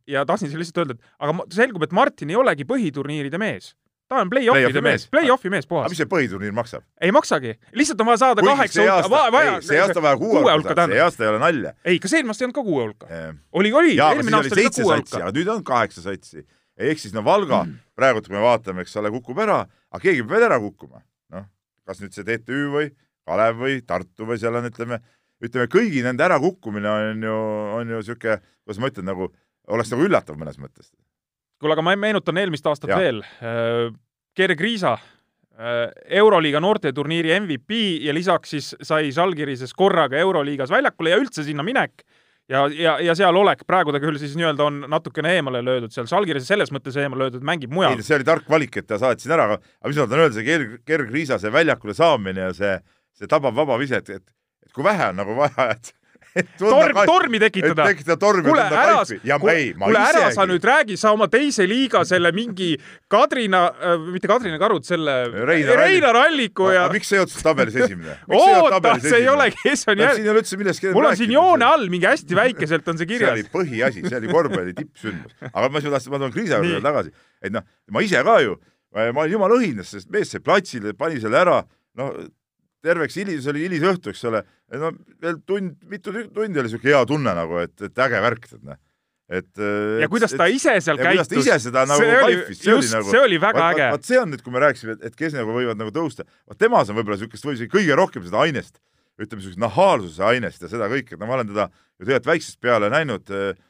ja 0.09 0.25
tahtsin 0.27 0.51
siin 0.51 0.59
lihtsalt 0.59 0.83
öelda, 0.83 0.97
et 0.99 1.23
aga 1.23 1.47
selgub, 1.53 1.85
et 1.85 1.95
Martin 1.95 2.33
ei 2.33 2.39
olegi 2.39 2.67
põhiturniiride 2.67 3.39
mees 3.41 3.73
ta 4.13 4.21
on 4.21 4.29
play-off'ide 4.29 4.73
play 4.73 4.85
mees, 4.85 5.05
play-off'i 5.11 5.51
mees 5.53 5.67
puhas. 5.69 5.91
mis 5.91 6.01
see 6.01 6.09
põhiturniir 6.09 6.53
maksab? 6.55 6.83
ei 7.01 7.13
maksagi, 7.15 7.55
lihtsalt 7.77 8.01
on 8.03 8.09
vaja 8.11 8.21
saada 8.23 8.43
Kuigi 8.43 8.55
kaheksa 8.55 8.87
hulka, 8.87 9.21
vaja. 9.33 9.53
see 9.65 9.79
aasta 9.81 10.01
on 10.01 10.07
vaja 10.07 10.19
kuue 10.21 10.41
hulka, 10.43 10.75
see 10.91 10.99
aasta 11.05 11.25
ei 11.25 11.31
ole 11.31 11.39
nalja. 11.43 11.73
ei, 11.85 12.01
kas 12.03 12.17
eelmine 12.17 12.33
aasta 12.33 12.43
ei 12.43 12.49
olnud 12.49 12.57
ka 12.59 12.65
kuue 12.67 12.83
hulka 12.83 13.23
oli, 13.61 13.71
oli, 13.71 13.95
eelmine 13.95 14.39
aasta 14.39 14.59
oli 14.59 14.67
ka 14.67 14.75
kuue 14.81 14.99
hulka. 14.99 15.31
nüüd 15.39 15.53
on 15.55 15.63
kaheksa 15.67 16.05
satsi. 16.05 16.45
ehk 16.77 17.01
siis 17.01 17.15
no 17.15 17.23
Valga 17.25 17.63
mm. 17.63 17.79
praegu, 17.95 18.21
kui 18.27 18.35
me 18.35 18.43
vaatame, 18.43 18.85
eks 18.85 18.99
ole, 19.01 19.13
kukub 19.15 19.39
ära, 19.45 19.63
aga 19.93 20.03
keegi 20.03 20.25
peab 20.25 20.37
veel 20.37 20.47
ära 20.51 20.59
kukkuma 20.63 21.03
kas 21.87 22.01
nüüd 22.03 22.15
see 22.15 22.25
TTÜ 22.27 22.67
või 22.73 22.91
Kalev 23.27 23.59
või 23.61 23.79
Tartu 23.87 24.27
või 24.27 24.39
seal 24.41 24.57
on, 24.59 24.67
ütleme, 24.67 24.99
ütleme 25.43 25.69
kõigi 25.71 26.03
nende 26.03 26.25
ärakukkumine 26.25 26.89
on 26.91 27.23
ju, 27.23 27.39
on 27.79 27.93
ju 27.93 28.01
niisugune, 28.01 28.39
kuidas 28.63 28.81
ma 28.83 28.91
ütlen, 28.91 29.07
nagu 29.07 29.29
oleks 29.71 29.93
nagu 29.93 30.07
üllatav 30.07 30.39
mõnes 30.39 30.59
mõttes. 30.59 30.91
kuule, 31.59 31.77
aga 31.77 31.85
ma 31.85 31.95
meenutan 31.95 32.37
eelmist 32.41 32.67
aastat 32.67 32.91
ja. 32.91 32.99
veel. 32.99 33.21
Gerg 34.35 34.59
Riisa, 34.59 34.97
Euroliiga 36.19 36.59
noorteturniiri 36.59 37.35
MVP 37.39 37.79
ja 38.07 38.13
lisaks 38.13 38.55
siis 38.55 38.73
sai 38.81 39.11
Žalgirises 39.13 39.73
korraga 39.77 40.17
Euroliigas 40.17 40.71
väljakule 40.73 41.13
ja 41.13 41.19
üldse 41.21 41.45
sinna 41.45 41.63
minek 41.63 42.03
ja, 42.51 42.63
ja, 42.67 42.95
ja 43.03 43.15
seal 43.17 43.37
olek, 43.39 43.63
praegu 43.69 43.93
ta 43.95 44.01
küll 44.03 44.19
siis 44.21 44.35
nii-öelda 44.39 44.67
on 44.67 44.81
natukene 44.91 45.35
eemale 45.37 45.63
löödud 45.65 45.93
seal, 45.95 46.07
Žalgiris 46.09 46.47
selles 46.49 46.73
mõttes 46.75 46.97
eemale 46.99 47.27
löödud, 47.27 47.45
mängib 47.47 47.73
mujal. 47.73 47.95
see 48.03 48.17
oli 48.17 48.27
tark 48.27 48.49
valik, 48.51 48.77
et 48.81 48.89
ta 48.89 48.99
saatis 49.01 49.29
ära, 49.31 49.47
aga, 49.49 49.59
aga 49.81 49.91
mis 49.91 49.99
ma 50.01 50.07
tahan 50.07 50.25
öelda, 50.25 50.37
see 50.37 50.47
kerg, 50.47 50.77
kergriisa, 50.87 51.39
see 51.41 51.53
väljakule 51.53 51.95
saamine 51.97 52.49
ja 52.49 52.53
see, 52.57 52.77
see 53.19 53.31
tabav 53.31 53.55
vaba 53.57 53.79
vise, 53.81 54.01
et, 54.03 54.09
et, 54.19 54.25
et 54.67 54.75
kui 54.75 54.85
vähe 54.85 55.11
on 55.13 55.21
nagu 55.21 55.37
vaja, 55.39 55.69
et 55.77 55.93
torm, 56.57 56.97
tormi 57.05 57.39
tekitada. 57.41 57.85
tekitada 57.91 58.17
tormi 58.19 58.47
kuule, 58.47 58.63
ära, 58.65 59.37
kuule 59.39 60.01
ära 60.01 60.31
sa 60.33 60.45
nüüd 60.49 60.65
räägi, 60.65 60.97
sa 60.97 61.13
oma 61.13 61.27
teise 61.31 61.67
liiga 61.69 62.01
selle 62.07 62.31
mingi 62.35 62.71
Kadrina 63.11 63.63
äh,, 63.69 64.07
mitte 64.15 64.29
Kadrina 64.31 64.57
Karut, 64.61 64.87
selle 64.87 65.15
Reinar, 65.45 65.83
Reinar 65.83 66.19
Alliku 66.23 66.71
ja. 66.73 66.87
miks 66.93 67.11
sa 67.11 67.19
ei 67.19 67.23
olnud 67.23 67.45
tabelis 67.45 67.77
esimene? 67.77 68.17
oota, 68.39 68.95
see 69.03 69.21
ei 69.21 69.29
ole, 69.29 69.49
kes 69.61 69.87
on 69.87 70.01
jälle. 70.01 70.17
siin 70.17 70.27
ei 70.27 70.33
ole 70.33 70.43
üldse 70.43 70.61
millestki 70.61 70.93
mul 70.97 71.09
on 71.11 71.17
siin 71.21 71.33
joone 71.37 71.69
all 71.69 71.89
mingi 71.93 72.09
hästi 72.09 72.37
väikeselt 72.41 72.93
on 72.93 73.01
see 73.01 73.09
kirjas. 73.09 73.37
see 73.37 73.45
oli 73.45 73.53
põhiasi, 73.53 74.05
see 74.07 74.21
oli 74.21 74.33
korvpalli 74.33 74.77
tippsündmus. 74.81 75.37
aga 75.51 75.67
ma 75.69 75.83
tahtsin, 75.87 76.13
ma 76.13 76.21
tulen 76.21 76.33
Kriisa 76.35 76.61
juurde 76.63 76.85
tagasi, 76.85 77.13
et 77.43 77.53
noh, 77.53 77.65
ma 77.93 78.05
ise 78.05 78.25
ka 78.25 78.39
ju, 78.41 78.57
ma 78.93 79.11
olin 79.13 79.37
jumala 79.37 79.59
õhinas, 79.59 79.93
sest 79.93 80.09
mees 80.13 80.33
sai 80.33 80.41
platsile, 80.43 80.95
pani 80.97 81.21
selle 81.21 81.39
ära, 81.45 81.61
no 81.99 82.13
terveks 82.83 83.17
hilis, 83.21 83.47
oli 83.51 83.63
hilisõhtu, 83.67 84.11
eks 84.11 84.25
ole, 84.29 84.43
no 84.81 84.93
veel 85.21 85.37
tund, 85.47 85.77
mitu 85.89 86.13
tundi 86.33 86.61
oli 86.61 86.71
siuke 86.71 86.89
hea 86.91 87.03
tunne 87.09 87.35
nagu, 87.37 87.61
et, 87.63 87.75
et 87.85 88.03
äge 88.07 88.23
värk, 88.23 88.49
tead 88.49 88.65
noh 88.71 88.79
et 89.33 89.61
ja 90.03 90.07
kuidas 90.11 90.33
ta 90.35 90.47
ise 90.51 90.73
seal 90.83 90.99
käitus. 90.99 91.31
ise 91.39 91.57
seda 91.63 91.85
nagu 91.89 92.03
kaifis, 92.03 92.59
see 92.59 92.73
oli 92.75 92.89
nagu. 92.91 93.09
see 93.09 93.21
oli 93.23 93.39
väga 93.41 93.59
vaat, 93.59 93.75
äge. 93.77 93.89
vot 93.95 94.07
see 94.09 94.19
on 94.19 94.33
nüüd, 94.33 94.43
kui 94.45 94.53
me 94.53 94.63
rääkisime, 94.63 94.97
et, 94.97 95.05
et 95.09 95.19
kes 95.19 95.37
nagu 95.37 95.55
võivad 95.55 95.79
nagu 95.79 95.93
tõusta, 95.95 96.25
vot 96.49 96.59
temas 96.59 96.91
on 96.91 96.99
võib-olla 96.99 97.19
siukest, 97.21 97.47
või 97.47 97.69
kõige 97.71 97.97
rohkem 97.97 98.25
seda 98.25 98.41
ainest, 98.43 98.81
ütleme, 99.15 99.39
niisugust 99.39 99.61
nahaalsuse 99.63 100.25
ainest 100.27 100.65
ja 100.65 100.71
seda 100.71 100.89
kõike, 100.91 101.15
et 101.15 101.21
no 101.21 101.29
ma 101.29 101.37
olen 101.37 101.53
teda 101.53 101.69
ju 101.71 102.03
tegelikult 102.03 102.29
väiksest 102.33 102.59
peale 102.63 102.91
näinud 102.91 103.31
äh, 103.33 103.63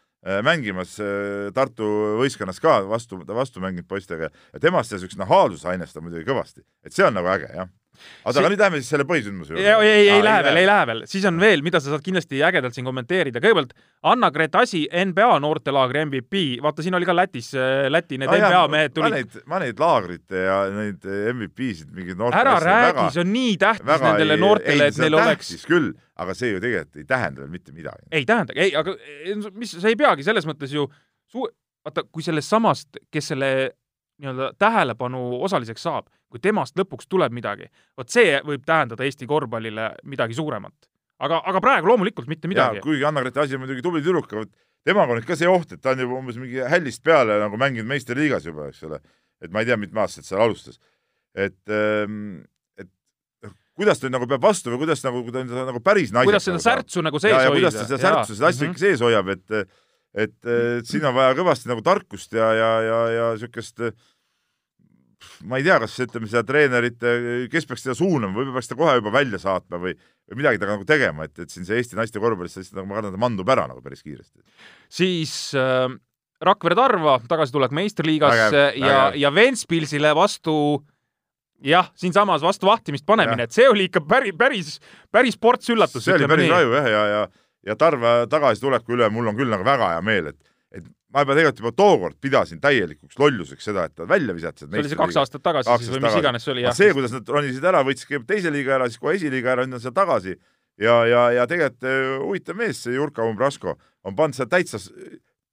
mängimas 0.45 0.97
äh, 1.03 1.51
Tartu 1.55 1.91
võistkonnas 2.23 2.61
ka 2.63 2.79
vastu, 2.89 3.21
ta 3.27 3.37
vastu 3.37 3.61
mänginud 3.63 3.87
poistega 3.87 4.31
ja 4.33 4.63
temast 4.63 4.89
seda 4.89 5.03
niisugust 5.03 5.21
nahaalsuse 5.21 5.69
ainest 5.69 5.99
on 5.99 6.07
muidugi 6.07 6.27
kõvasti, 6.27 6.65
et 6.83 6.95
see 6.95 7.05
on 7.05 7.13
nagu 7.19 7.29
äge, 7.35 7.51
jah 7.53 7.69
aga 8.23 8.35
see... 8.35 8.51
nüüd 8.53 8.63
lähme 8.63 8.81
siis 8.81 8.91
selle 8.93 9.05
põhisündmuse 9.09 9.53
juurde. 9.53 9.63
ei, 9.63 9.89
ei, 9.89 10.09
ei 10.15 10.23
lähe 10.25 10.43
veel, 10.47 10.59
ei 10.61 10.69
lähe 10.69 10.87
veel, 10.89 11.03
siis 11.09 11.25
on 11.29 11.39
veel, 11.41 11.63
mida 11.65 11.81
sa 11.83 11.93
saad 11.93 12.05
kindlasti 12.05 12.41
ägedalt 12.45 12.77
siin 12.77 12.87
kommenteerida. 12.87 13.41
kõigepealt 13.43 13.75
Anna-Grete 14.13 14.61
Asi, 14.61 14.83
NBA 15.11 15.39
noortelaagri 15.43 16.03
MVP, 16.07 16.43
vaata 16.63 16.85
siin 16.85 16.97
oli 16.99 17.07
ka 17.07 17.15
Lätis, 17.15 17.53
äh, 17.55 17.87
Läti 17.93 18.19
need 18.21 18.31
no, 18.31 18.39
NBA 18.39 18.63
mehed 18.73 18.95
tulid. 18.97 19.09
ma 19.09 19.19
neid, 19.19 19.39
ma 19.53 19.61
neid 19.63 19.83
laagrite 19.83 20.45
ja 20.47 20.59
neid 20.73 21.09
MVP-sid 21.33 21.91
mingeid 21.95 22.19
noorte 22.19 22.41
ära 22.41 22.57
räägi 22.63 23.09
see 23.13 23.23
on 23.23 23.33
nii 23.33 23.57
tähtis 23.61 24.05
nendele 24.07 24.37
ei, 24.37 24.43
noortele, 24.43 24.89
et 24.91 25.01
neil 25.01 25.19
oleks. 25.19 25.55
küll, 25.69 25.91
aga 26.19 26.35
see 26.37 26.53
ju 26.53 26.63
tegelikult 26.63 27.01
ei 27.01 27.09
tähenda 27.09 27.43
veel 27.43 27.53
mitte 27.53 27.75
midagi. 27.75 28.07
ei 28.11 28.25
tähenda, 28.29 28.55
ei, 28.57 28.73
aga 28.77 28.95
mis, 29.53 29.75
sa 29.77 29.91
ei 29.91 29.99
peagi 29.99 30.25
selles 30.25 30.47
mõttes 30.49 30.73
ju 30.73 30.87
su-, 31.31 31.49
vaata, 31.85 32.05
kui 32.09 32.25
sellest 32.25 32.51
samast, 32.51 33.01
kes 33.13 33.33
selle 33.33 33.53
nii-öelda 34.21 34.51
tähelepanu 34.59 35.21
osaliseks 35.43 35.83
saab, 35.83 36.07
kui 36.29 36.41
temast 36.41 36.77
lõpuks 36.79 37.09
tuleb 37.09 37.33
midagi, 37.33 37.69
vot 37.97 38.09
see 38.09 38.39
võib 38.45 38.65
tähendada 38.65 39.05
Eesti 39.05 39.27
korvpallile 39.29 39.93
midagi 40.09 40.37
suuremat. 40.37 40.89
aga, 41.23 41.41
aga 41.45 41.61
praegu 41.61 41.87
loomulikult 41.87 42.27
mitte 42.27 42.47
midagi. 42.47 42.81
kuigi 42.83 43.05
Anna-Grete 43.05 43.39
Asi 43.39 43.55
on 43.55 43.63
muidugi 43.63 43.81
tubli 43.85 44.01
tüdruk, 44.03 44.31
aga 44.33 44.45
temaga 44.85 45.13
on 45.13 45.21
nüüd 45.21 45.27
ka 45.27 45.37
see 45.39 45.49
oht, 45.49 45.75
et 45.75 45.81
ta 45.81 45.93
on 45.93 46.01
juba 46.05 46.17
umbes 46.19 46.39
mingi 46.41 46.63
hällist 46.69 47.03
peale 47.03 47.37
nagu 47.41 47.59
mänginud 47.59 47.89
meistriliigas 47.89 48.47
juba, 48.49 48.69
eks 48.71 48.83
ole. 48.89 48.99
et 49.43 49.51
ma 49.51 49.63
ei 49.63 49.67
tea, 49.67 49.77
mitme 49.77 50.03
aastaselt 50.03 50.29
seal 50.29 50.43
alustas. 50.45 50.79
et, 51.35 51.59
ähm, 51.69 52.43
et 52.77 52.89
kuidas 53.73 53.99
ta 53.99 54.09
nagu 54.09 54.27
peab 54.29 54.43
vastu 54.43 54.73
või 54.73 54.83
kuidas 54.85 55.03
nagu, 55.05 55.23
kui 55.23 55.33
ta 55.33 55.41
on 55.41 55.53
nagu 55.71 55.81
päris 55.83 56.13
naiseks 56.13 56.31
kuidas 56.31 56.49
seda 56.49 56.63
särtsu 56.65 57.01
nagu 57.05 57.19
sees 57.19 57.37
hoida. 57.37 57.55
kuidas 57.55 57.79
ta 57.79 57.87
seda 57.87 58.01
särtsu, 58.03 58.37
seda 58.37 58.51
asja 58.51 58.69
ikka 58.69 58.83
sees 58.83 59.01
hoiab, 59.01 59.33
et 59.33 59.57
et, 60.13 60.35
et 60.45 60.89
siin 60.89 61.05
on 61.09 61.15
vaja 61.15 61.35
kõvasti 61.37 61.69
nagu 61.71 61.83
tarkust 61.85 62.35
ja, 62.37 62.51
ja, 62.57 62.71
ja, 62.85 62.99
ja 63.13 63.29
niisugust 63.33 63.81
ma 65.47 65.59
ei 65.59 65.65
tea, 65.65 65.77
kas 65.83 65.95
ütleme 66.03 66.29
seda 66.29 66.43
treenerit, 66.47 67.03
kes 67.51 67.67
peaks 67.67 67.85
teda 67.85 67.95
suunama, 67.97 68.35
võib-olla 68.35 68.57
peaks 68.59 68.71
ta 68.71 68.77
kohe 68.79 68.95
juba 68.99 69.13
välja 69.13 69.39
saatma 69.41 69.79
või, 69.81 69.93
või 70.29 70.41
midagi 70.41 70.59
temaga 70.61 70.77
nagu 70.77 70.87
tegema, 70.87 71.27
et, 71.27 71.35
et 71.45 71.53
siin 71.53 71.67
see 71.67 71.79
Eesti 71.79 71.99
naiste 71.99 72.21
korvpallis 72.23 72.57
lihtsalt 72.59 72.79
nagu 72.79 72.89
ma 72.89 72.99
kardan, 72.99 73.15
ta 73.15 73.21
mandub 73.21 73.53
ära 73.53 73.67
nagu 73.71 73.83
päris 73.85 74.03
kiiresti. 74.05 74.43
siis 74.91 75.35
äh, 75.59 75.87
Rakvere 76.43 76.75
Tarva 76.75 77.17
tagasitulek 77.29 77.75
meistriliigasse 77.75 78.65
ja, 78.79 78.97
ja 79.15 79.31
Ventspilsile 79.33 80.11
vastu 80.17 80.55
jah, 81.63 81.87
siinsamas 81.95 82.43
vastu 82.43 82.67
vahtimist 82.67 83.05
panemine, 83.07 83.47
et 83.47 83.55
see 83.55 83.67
oli 83.69 83.87
ikka 83.87 84.03
päris, 84.07 84.35
päris, 84.37 84.73
päris 85.11 85.39
ports 85.39 85.71
üllatus. 85.71 86.03
see 86.03 86.17
oli 86.17 86.27
päris 86.27 86.51
raju 86.51 86.75
jah, 86.75 86.89
ja, 86.91 87.05
ja, 87.13 87.23
ja, 87.23 87.42
ja 87.67 87.75
Tarva 87.79 88.23
tagasituleku 88.29 88.97
üle 88.97 89.09
mul 89.13 89.31
on 89.31 89.37
küll 89.37 89.51
nagu 89.51 89.65
väga 89.67 89.95
hea 89.95 90.01
meel, 90.05 90.31
et 90.33 90.39
et 90.73 90.85
ma 91.13 91.21
juba 91.21 91.35
tegelikult 91.37 91.61
juba 91.61 91.71
tookord 91.77 92.17
pidasin 92.21 92.61
täielikuks 92.61 93.19
lolluseks 93.21 93.69
seda, 93.69 93.85
et 93.85 93.95
ta 93.95 94.07
välja 94.09 94.33
visati. 94.33 94.65
see 94.65 94.79
oli 94.81 94.89
see 94.89 95.01
kaks 95.03 95.19
aastat 95.21 95.43
tagasi 95.45 95.69
kaks 95.69 95.85
siis 95.85 95.93
või 95.95 96.05
mis 96.07 96.17
iganes 96.17 96.47
see 96.47 96.55
oli, 96.55 96.65
jah. 96.65 96.77
see, 96.77 96.95
kuidas 96.97 97.13
nad 97.13 97.29
ronisid 97.35 97.69
ära, 97.69 97.83
võtsid 97.85 98.09
kõigepealt 98.09 98.31
teise 98.33 98.53
liiga 98.53 98.79
ära, 98.79 98.89
siis 98.89 99.03
kohe 99.03 99.13
esiliiga 99.19 99.53
ära, 99.53 99.67
nüüd 99.67 99.77
on 99.77 99.83
seal 99.83 99.93
tagasi. 99.93 100.39
ja, 100.81 100.97
ja, 101.05 101.27
ja 101.37 101.45
tegelikult 101.49 101.85
eh, 101.91 102.17
huvitav 102.23 102.57
mees, 102.57 102.81
see 102.81 102.97
Jurka 102.97 103.27
Umbrasko, 103.29 103.77
on 104.03 104.17
pannud 104.17 104.39
seal 104.39 104.49
täitsa, 104.49 104.81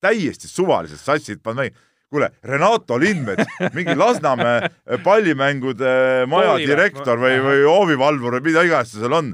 täiesti 0.01 0.49
suvalised 0.49 1.03
satsid 1.05 1.45
pannud 1.45 1.67
mängima 1.67 1.89
kuule, 2.11 2.31
Renato 2.45 2.99
Lindmets, 2.99 3.47
mingi 3.77 3.95
Lasnamäe 3.95 4.71
pallimängude 5.05 6.27
maja 6.27 6.57
Hoovi, 6.57 6.67
direktor 6.67 7.21
või, 7.23 7.37
või 7.45 7.63
hoovivalvur 7.63 8.39
või 8.39 8.49
mida 8.51 8.65
iganes 8.67 8.95
ta 8.95 9.05
seal 9.05 9.15
on. 9.15 9.31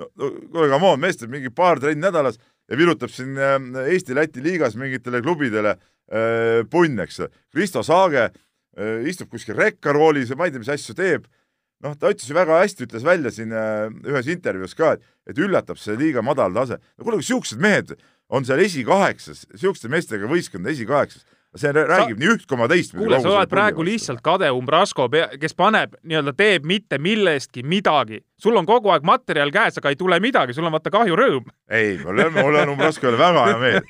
No, 0.00 0.30
kuule, 0.50 0.68
come 0.72 0.92
on, 0.92 1.00
mees 1.02 1.18
teeb 1.20 1.32
mingi 1.32 1.52
paar 1.54 1.80
trenni 1.82 2.02
nädalas 2.04 2.38
ja 2.70 2.78
virutab 2.78 3.12
siin 3.12 3.38
äh, 3.38 3.56
Eesti-Läti 3.94 4.42
liigas 4.44 4.76
mingitele 4.80 5.22
klubidele 5.24 5.74
äh, 5.76 6.62
punn, 6.70 7.00
eks. 7.04 7.22
Kristo 7.52 7.82
Saage 7.86 8.28
äh, 8.28 9.02
istub 9.10 9.30
kuskil 9.32 9.58
rekkaroolis 9.58 10.32
ja 10.32 10.38
ma 10.38 10.48
ei 10.48 10.54
tea, 10.54 10.62
mis 10.62 10.72
asju 10.72 10.96
teeb. 10.98 11.28
noh, 11.80 11.94
ta 11.96 12.10
ütles 12.12 12.28
ju 12.28 12.36
väga 12.36 12.58
hästi, 12.60 12.84
ütles 12.84 13.04
välja 13.06 13.30
siin 13.32 13.54
ühes 14.04 14.26
intervjuus 14.28 14.74
ka, 14.76 14.90
et, 14.98 15.04
et 15.32 15.38
üllatab 15.40 15.78
see 15.80 15.94
liiga 15.96 16.20
madal 16.20 16.52
tase. 16.52 16.76
no 16.76 17.06
kuule, 17.06 17.16
kui 17.22 17.28
siuksed 17.30 17.62
mehed 17.62 17.94
on 18.28 18.44
seal 18.44 18.60
esikaheksas, 18.60 19.46
siukeste 19.56 19.88
meestega 19.88 20.28
võistkond 20.28 20.68
esikaheksas 20.68 21.24
see 21.56 21.72
räägib 21.74 22.14
sa, 22.14 22.20
nii 22.20 22.30
üht 22.34 22.44
koma 22.46 22.68
teist. 22.70 22.94
kuule, 22.94 23.18
sa 23.22 23.32
oled 23.32 23.50
praegu 23.50 23.84
lihtsalt 23.86 24.20
kade 24.22 24.50
Umbrasko, 24.54 25.08
kes 25.40 25.56
paneb 25.58 25.96
nii-öelda, 26.02 26.34
teeb 26.38 26.66
mitte 26.68 26.98
millestki 27.02 27.64
midagi. 27.66 28.20
sul 28.38 28.56
on 28.56 28.66
kogu 28.66 28.92
aeg 28.94 29.02
materjal 29.06 29.50
käes, 29.54 29.78
aga 29.78 29.90
ei 29.90 29.98
tule 29.98 30.20
midagi, 30.20 30.54
sul 30.54 30.68
on 30.68 30.72
vaata 30.72 30.92
kahjurõõm. 30.94 31.50
ei, 31.70 31.98
mul 32.04 32.24
on, 32.26 32.32
mul 32.38 32.60
on 32.62 32.74
Umbraskole 32.76 33.18
väga 33.18 33.46
hea 33.50 33.58
meel. 33.58 33.82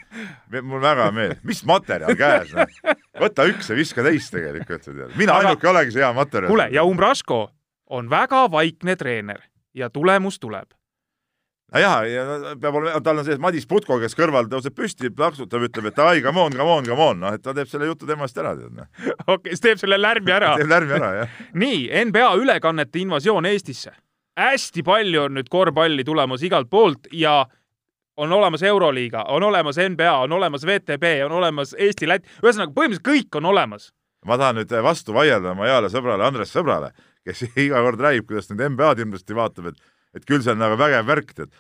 mul 0.62 0.80
väga 0.80 1.10
hea 1.10 1.16
meel. 1.20 1.36
mis 1.44 1.62
materjal 1.68 2.16
käes, 2.16 2.56
noh. 2.56 2.96
võta 3.20 3.48
üks 3.52 3.70
ja 3.70 3.76
viska 3.76 4.04
teist 4.08 4.32
tegelikult. 4.34 5.16
mina 5.16 5.36
aga... 5.36 5.52
ainuke 5.52 5.68
olegi 5.68 5.96
see 5.98 6.04
hea 6.04 6.12
materjal. 6.16 6.48
kuule, 6.52 6.68
ja 6.72 6.84
Umbrasko 6.88 7.46
on 7.90 8.10
väga 8.10 8.46
vaikne 8.50 8.96
treener 8.96 9.44
ja 9.74 9.90
tulemus 9.90 10.40
tuleb 10.40 10.72
nojah, 11.74 11.96
ja 12.10 12.24
peab 12.60 12.78
olema, 12.80 13.00
tal 13.04 13.20
on 13.20 13.26
see 13.26 13.38
Madis 13.42 13.66
Putko, 13.70 13.98
kes 14.02 14.16
kõrval 14.18 14.48
tõuseb 14.50 14.74
püsti, 14.76 15.10
plaksutab, 15.14 15.64
ütleb, 15.68 15.90
et 15.90 16.02
ai, 16.02 16.22
come 16.24 16.42
on, 16.42 16.56
come 16.56 16.76
on, 16.78 16.88
come 16.88 17.06
on, 17.06 17.22
noh, 17.22 17.36
et 17.36 17.44
ta 17.44 17.54
teeb 17.56 17.70
selle 17.70 17.88
jutu 17.90 18.08
temast 18.08 18.38
ära, 18.40 18.56
tead 18.58 18.74
noh. 18.74 18.88
okei 18.90 19.34
okay,, 19.36 19.54
siis 19.54 19.64
teeb 19.66 19.82
selle 19.82 20.00
lärmi 20.00 20.34
ära. 20.34 20.54
teeb 20.60 20.72
lärmi 20.72 20.96
ära, 20.98 21.12
jah. 21.20 21.38
nii, 21.62 21.86
NBA 22.10 22.32
ülekannete 22.42 23.02
invasioon 23.04 23.48
Eestisse. 23.50 23.94
hästi 24.40 24.82
palju 24.86 25.24
on 25.26 25.34
nüüd 25.36 25.48
korvpalli 25.52 26.04
tulemas 26.06 26.42
igalt 26.46 26.70
poolt 26.70 27.10
ja 27.12 27.42
on 28.20 28.32
olemas 28.32 28.62
Euroliiga, 28.62 29.24
on 29.28 29.42
olemas 29.42 29.76
NBA, 29.76 30.12
on 30.18 30.32
olemas 30.32 30.66
VTB, 30.66 31.04
on 31.24 31.32
olemas 31.32 31.74
Eesti-Läti, 31.78 32.28
ühesõnaga 32.42 32.74
põhimõtteliselt 32.76 33.06
kõik 33.06 33.38
on 33.40 33.48
olemas. 33.52 33.92
ma 34.26 34.36
tahan 34.36 34.60
nüüd 34.60 34.74
vastu 34.84 35.14
vaielda 35.16 35.54
oma 35.54 35.64
heale 35.64 35.88
sõbrale 35.88 36.26
Andres 36.26 36.52
Sõbrale, 36.52 36.90
kes 37.24 37.46
iga 37.64 37.80
kord 37.80 38.00
räägib, 38.00 38.26
kuidas 38.28 38.50
nüüd 38.50 38.66
NBA-d 38.74 39.04
hirmsasti 39.04 39.36
vaatab, 39.36 39.70
et 39.72 39.80
et 40.16 40.26
küll 40.26 40.42
see 40.42 40.52
on 40.54 40.60
nagu 40.60 40.76
vägev 40.78 41.06
värk, 41.06 41.34
tead. 41.36 41.52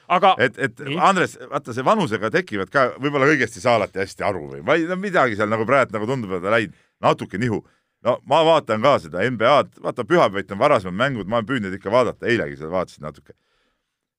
et, 0.42 0.56
et 0.58 0.80
nii? 0.86 0.98
Andres, 1.06 1.36
vaata 1.50 1.74
see 1.74 1.86
vanusega 1.86 2.30
tekivad 2.34 2.72
ka, 2.72 2.86
võib-olla 2.98 3.28
kõigest 3.30 3.58
ei 3.58 3.64
saa 3.64 3.76
alati 3.78 4.02
hästi 4.02 4.26
aru 4.26 4.46
või, 4.54 4.62
või 4.66 4.86
no 4.90 4.98
midagi 4.98 5.38
seal 5.38 5.50
nagu 5.52 5.66
praegu 5.68 5.94
nagu 5.94 6.08
tundub, 6.10 6.34
et 6.38 6.48
läinud 6.56 6.74
natuke 7.04 7.38
nihu. 7.38 7.62
no 8.06 8.16
ma 8.28 8.42
vaatan 8.46 8.82
ka 8.82 8.96
seda 9.04 9.24
NBA-d, 9.30 9.82
vaata 9.84 10.04
pühapäeviti 10.08 10.56
on 10.56 10.62
varasemad 10.62 10.98
mängud, 10.98 11.30
ma 11.30 11.38
olen 11.38 11.48
püüdnud 11.52 11.78
ikka 11.78 11.92
vaadata, 11.94 12.26
eilegi 12.26 12.58
seda 12.58 12.72
vaatasin 12.74 13.06
natuke. 13.06 13.36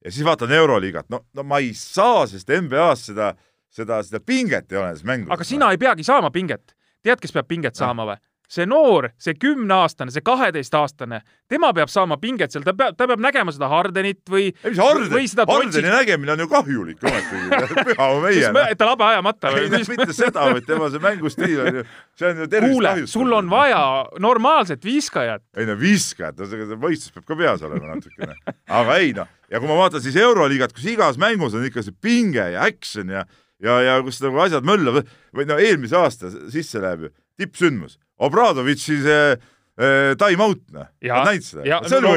ja 0.06 0.12
siis 0.12 0.26
vaatan 0.26 0.52
Euroliigat, 0.52 1.10
no, 1.10 1.26
no 1.34 1.44
ma 1.44 1.60
ei 1.60 1.74
saa, 1.76 2.24
sest 2.28 2.50
NBA-s 2.50 3.12
seda, 3.12 3.34
seda, 3.70 4.00
seda 4.04 4.24
pinget 4.24 4.72
ei 4.72 4.80
ole 4.80 4.94
nendes 4.94 5.04
mängudes. 5.04 5.34
aga 5.36 5.48
sina 5.48 5.72
ei 5.72 5.82
peagi 5.82 6.08
saama 6.08 6.32
pinget. 6.32 6.76
tead, 7.04 7.20
kes 7.20 7.36
peab 7.36 7.52
pinget 7.52 7.76
saama 7.76 8.08
või? 8.14 8.22
See 8.52 8.68
noor, 8.68 9.08
see 9.22 9.36
kümneaastane, 9.40 10.12
see 10.12 10.24
kaheteistaastane, 10.26 11.22
tema 11.52 11.72
peab 11.76 11.92
saama 11.92 12.18
pinget 12.22 12.52
seal, 12.52 12.66
ta 12.66 12.74
peab, 12.78 12.98
ta 13.00 13.08
peab 13.08 13.24
nägema 13.24 13.54
seda 13.56 13.70
Hardenit 13.72 14.22
või. 14.32 14.50
ei, 14.52 14.74
mis 14.74 14.82
Harden, 14.82 15.48
Hardeni 15.48 15.94
nägemine 15.94 16.36
on 16.36 16.44
ju 16.44 16.48
kahjulik 16.52 17.06
ometigi, 17.08 17.62
püha 17.92 18.08
meie. 18.26 18.52
et 18.68 18.80
ta 18.80 18.90
labe 18.90 19.08
ajamata 19.08 19.54
või? 19.56 19.68
ei, 19.70 19.86
mitte 19.94 20.16
seda, 20.16 20.50
vaid 20.52 20.68
tema 20.68 20.90
see 20.92 21.04
mängustiil 21.04 21.62
on 21.64 21.80
ju, 21.80 21.86
see 22.20 22.32
on 22.32 22.44
ju 22.44 22.50
tervist 22.52 22.76
kuule, 22.76 22.96
sul 23.14 23.38
on 23.40 23.52
vaja 23.52 23.84
normaalset 24.20 24.84
viskajat. 24.88 25.46
ei 25.56 25.70
no 25.70 25.78
viskajat, 25.80 26.44
no 26.44 26.82
võistlus 26.84 27.16
peab 27.16 27.30
ka 27.32 27.40
peas 27.40 27.64
olema 27.68 27.96
natukene. 27.96 28.36
aga 28.82 29.00
ei 29.00 29.16
noh, 29.16 29.32
ja 29.48 29.64
kui 29.64 29.72
ma 29.72 29.80
vaatan 29.80 30.04
siis 30.04 30.20
Euroliigat, 30.20 30.76
kus 30.76 30.92
igas 30.92 31.22
mängus 31.22 31.56
on 31.56 31.64
ikka 31.68 31.86
see 31.88 31.96
pinge 32.04 32.52
ja 32.52 32.68
action 32.68 33.16
ja 33.16 33.24
ja, 33.64 33.80
ja 33.86 33.98
kus 34.04 34.20
nagu 34.24 34.44
asjad 34.44 34.68
möllavad 34.68 35.10
või 35.36 35.48
no 35.48 35.58
eelmise 35.62 36.00
aasta 36.00 36.32
sisse 36.52 36.82
läheb 36.84 37.08
ju, 37.08 37.16
tippsündmus 37.40 37.98
Obradovitši 38.22 39.00
see 39.02 39.26
äh, 39.32 40.14
time 40.22 40.46
out, 40.46 40.64
noh. 40.76 40.92
näinud 41.02 41.48
seda? 41.48 41.66
see 41.88 41.98
oli 41.98 42.14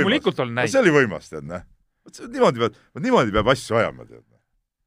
näinud. 0.53 0.75
see 0.75 0.83
oli 0.83 0.95
võimas, 0.99 1.33
tead, 1.33 1.49
noh. 1.49 1.67
niimoodi 2.29 2.65
peab, 2.65 2.79
niimoodi 3.01 3.35
peab 3.35 3.53
asju 3.55 3.81
ajama, 3.81 4.09
tead 4.09 4.25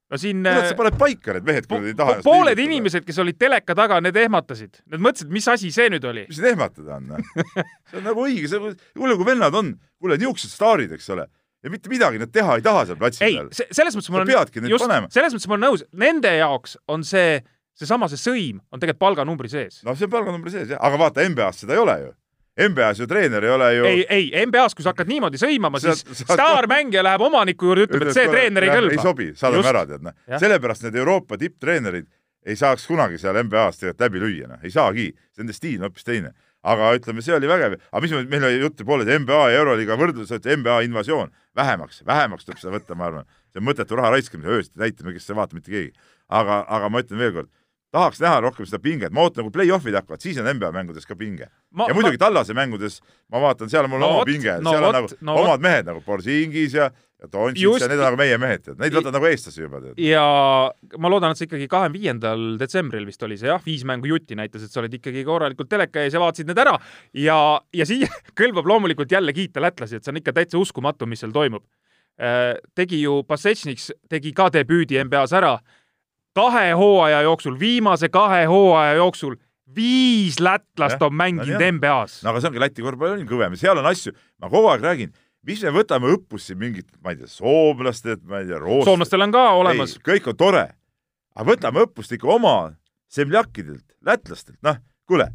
no 0.08 0.20
siin 0.20 0.44
kuidas 0.46 0.72
sa 0.72 0.78
paned 0.80 0.98
paika 1.00 1.36
need 1.36 1.48
mehed, 1.48 1.66
kui 1.68 1.82
nad 1.82 1.90
ei 1.92 1.98
taha 1.98 2.14
po 2.20 2.30
pooled 2.30 2.62
inimesed, 2.64 3.06
kes 3.08 3.20
olid 3.24 3.40
teleka 3.40 3.76
taga, 3.78 4.00
need 4.04 4.16
ehmatasid. 4.22 4.80
Nad 4.94 5.04
mõtlesid, 5.04 5.32
mis 5.34 5.48
asi 5.52 5.72
see 5.76 5.90
nüüd 5.92 6.06
oli. 6.08 6.24
mis 6.30 6.40
need 6.40 6.54
ehmatada 6.54 7.00
on, 7.00 7.10
noh? 7.12 7.34
see 7.90 8.00
on 8.00 8.08
nagu 8.08 8.24
õige, 8.24 8.48
see, 8.52 8.72
kuule, 8.96 9.18
kui 9.20 9.28
vennad 9.28 9.58
on, 9.60 9.74
kuule, 10.00 10.20
niisugused 10.22 10.54
staarid, 10.54 10.96
eks 10.96 11.12
ole, 11.16 11.28
ja 11.64 11.74
mitte 11.74 11.92
midagi 11.92 12.22
nad 12.22 12.32
teha 12.34 12.58
ei 12.60 12.66
taha 12.66 12.86
seal 12.88 13.00
platsi 13.02 13.24
peal. 13.26 13.52
ei, 13.52 13.68
selles 13.76 13.98
mõttes 13.98 14.12
ma 14.14 14.22
olen, 14.22 14.34
just, 14.72 14.88
selles 15.18 15.36
mõttes 15.36 15.50
ma 15.50 15.58
olen 15.58 15.68
nõus, 15.68 15.86
nende 16.06 16.34
jaoks 16.38 16.78
on 16.94 17.04
see 17.08 17.42
seesama, 17.78 18.10
see 18.12 18.22
sõim 18.22 18.62
on 18.72 18.82
tegelikult 18.82 19.04
palganumbri 19.06 19.52
sees. 19.52 19.82
no 19.86 19.96
see 19.96 20.08
on 20.10 20.16
palganumbri 20.16 20.54
sees 20.54 20.72
jah, 20.74 20.82
aga 20.82 21.02
vaata 21.04 21.28
NBA-s 21.28 21.66
seda 21.66 21.78
ei 21.78 21.84
ole 21.84 22.00
ju. 22.06 22.16
NBA-s 22.68 23.04
ju 23.04 23.06
treener 23.06 23.46
ei 23.46 23.52
ole 23.54 23.72
ju. 23.76 23.86
ei, 23.86 24.06
ei 24.10 24.46
NBA-s, 24.50 24.76
kui 24.78 24.86
sa 24.86 24.94
hakkad 24.94 25.10
niimoodi 25.12 25.38
sõimama, 25.42 25.82
siis 25.82 26.02
sa... 26.08 26.34
staarmängija 26.34 27.04
läheb 27.06 27.26
omaniku 27.28 27.70
juurde, 27.70 27.86
ütleb, 27.86 28.10
et 28.10 28.18
see 28.18 28.30
treener 28.32 28.66
ei 28.66 28.74
kõlba. 28.74 28.96
ei 28.98 29.04
sobi, 29.04 29.28
saadame 29.38 29.74
ära, 29.74 29.84
tead 29.90 30.08
noh. 30.08 30.16
sellepärast 30.42 30.88
need 30.88 30.98
Euroopa 31.04 31.38
tipptreenerid 31.38 32.10
ei 32.48 32.56
saaks 32.56 32.88
kunagi 32.88 33.20
seal 33.20 33.38
NBA-s 33.44 33.82
tegelikult 33.82 34.04
läbi 34.06 34.22
lüüa, 34.24 34.52
noh, 34.52 34.60
ei 34.64 34.72
saagi, 34.72 35.08
nende 35.40 35.56
stiil 35.56 35.82
on 35.82 35.90
hoopis 35.90 36.08
teine. 36.08 36.34
aga 36.68 36.90
ütleme, 36.98 37.22
see 37.24 37.36
oli 37.36 37.48
vägev, 37.48 37.78
aga 37.92 38.00
mis 38.04 38.14
meil 38.28 38.44
oli 38.44 38.58
juttu 38.60 38.84
poole, 38.84 39.06
et 39.06 39.22
NBA 39.22 39.44
ja 39.54 39.60
Euroliiga 39.62 39.96
võrdlus, 40.00 40.34
NBA 40.34 40.82
invasioon, 40.88 41.30
vähemaks, 41.56 42.02
vähemaks 42.08 42.48
tuleb 42.48 42.60
seda 42.60 42.74
võtta, 42.74 42.96
ma 42.98 43.06
arvan. 43.08 43.28
see 43.54 43.62
on 43.62 43.68
mõttetu 43.68 43.96
raha 43.96 44.10
raiskamise 44.16 44.52
öösiti 44.52 44.82
täitma, 44.82 45.14
kes 45.16 45.30
ei 45.30 45.38
vaata 45.38 45.56
mitte 45.56 45.72
keegi. 45.72 45.94
aga, 46.28 46.66
aga 46.68 46.90
ma 46.90 47.04
ütlen 47.04 47.22
veelkord, 47.24 47.52
tahaks 47.96 48.20
näha 48.22 48.42
rohkem 48.44 48.68
seda 48.68 48.80
pinget, 48.84 49.14
ma 49.16 49.24
ootan, 49.26 49.48
kui 49.48 49.56
play-off'id 49.56 49.96
hakkavad, 49.96 50.24
siis 50.24 50.38
on 50.42 50.50
NBA 50.50 50.72
mängudes 50.76 51.08
ka 51.08 51.16
pinge. 51.16 51.48
ja 51.48 51.94
muidugi 51.96 52.18
ma... 52.18 52.24
Tallase 52.26 52.56
mängudes 52.58 53.02
ma 53.32 53.42
vaatan, 53.42 53.72
seal 53.72 53.88
on 53.88 53.94
mul 53.94 54.04
no, 54.04 54.14
oma 54.18 54.26
pinge. 54.28 54.58
no,, 54.62 54.74
seal 54.76 54.88
on 54.88 54.98
võt, 55.06 55.20
nagu 55.22 55.40
no, 55.40 55.46
omad 55.46 55.64
mehed 55.64 55.92
nagu 55.92 56.04
Borzingis 56.06 56.76
ja 56.78 56.92
ja 57.18 57.28
Doncic 57.34 57.82
ja 57.82 57.88
need 57.90 57.98
on 57.98 58.06
nagu 58.12 58.18
meie 58.20 58.38
mehed, 58.38 58.62
tead, 58.62 58.78
neid 58.78 58.94
võtad 58.94 59.16
nagu 59.16 59.26
eestlasi 59.26 59.64
juba, 59.64 59.80
tead. 59.82 59.98
ja 60.02 60.26
ma 61.02 61.10
loodan, 61.10 61.34
et 61.34 61.40
see 61.40 61.48
ikkagi 61.48 61.66
kahekümne 61.72 61.98
viiendal 61.98 62.44
detsembril 62.62 63.08
vist 63.10 63.24
oli 63.26 63.40
see 63.42 63.50
jah, 63.50 63.64
viis 63.64 63.86
mängu 63.90 64.12
jutti 64.12 64.38
näitas, 64.38 64.68
et 64.68 64.74
sa 64.74 64.84
olid 64.84 64.94
ikkagi 65.00 65.24
korralikult 65.26 65.72
teleka 65.72 66.04
ees 66.04 66.14
ja 66.14 66.22
vaatasid 66.22 66.52
need 66.52 66.62
ära. 66.62 66.76
Ja, 67.18 67.40
ja 67.74 67.88
siia 67.90 68.12
kõlbab 68.40 68.70
loomulikult 68.70 69.12
jälle 69.12 69.34
kiita 69.34 69.64
lätlasi, 69.64 69.98
et 69.98 70.06
see 70.06 70.14
on 70.14 70.22
ikka 70.22 70.36
täitsa 70.38 70.62
uskumatu, 70.62 71.10
mis 71.10 71.26
seal 71.26 71.34
toimub. 71.34 71.66
Äh, 72.22 72.54
tegi 72.78 73.02
ju, 73.02 73.24
Passechniks 73.26 73.90
tegi 74.10 74.36
ka 74.38 74.52
debüüdi 74.54 75.02
NBA-s 75.02 75.34
ära 75.38 75.56
kahe 76.38 76.72
hooaja 76.78 77.24
jooksul, 77.26 77.58
viimase 77.60 78.10
kahe 78.14 78.46
hooaja 78.50 78.98
jooksul 79.02 79.36
viis 79.76 80.40
lätlast 80.40 81.02
ja, 81.02 81.08
on 81.10 81.16
mänginud 81.18 81.58
no, 81.58 81.72
NBA-s. 81.78 82.22
no 82.24 82.32
aga 82.32 82.42
see 82.42 82.52
ongi 82.52 82.62
Läti 82.64 82.86
korvpall 82.86 83.18
on 83.18 83.26
kõvem 83.30 83.58
seal 83.60 83.82
on 83.82 83.90
asju, 83.90 84.14
ma 84.42 84.50
kogu 84.54 84.70
aeg 84.72 84.86
räägin 84.86 85.16
mis 85.48 85.64
me 85.64 85.74
võtame 85.76 86.12
õppust 86.16 86.50
siin 86.50 86.60
mingit, 86.60 86.90
ma 87.04 87.14
ei 87.14 87.22
tea, 87.22 87.30
soomlastelt, 87.32 88.24
ma 88.28 88.42
ei 88.42 88.50
tea, 88.50 88.60
rootslastelt. 88.60 88.90
soomlastel 88.92 89.26
on 89.28 89.36
ka 89.36 89.44
olemas. 89.60 89.96
kõik 90.04 90.28
on 90.32 90.40
tore. 90.40 90.66
aga 91.38 91.48
võtame 91.48 91.84
õppust 91.86 92.16
ikka 92.18 92.30
oma 92.34 92.56
semljakkidelt, 93.14 93.86
lätlastelt, 94.06 94.58
noh, 94.66 94.82
kuule. 95.08 95.30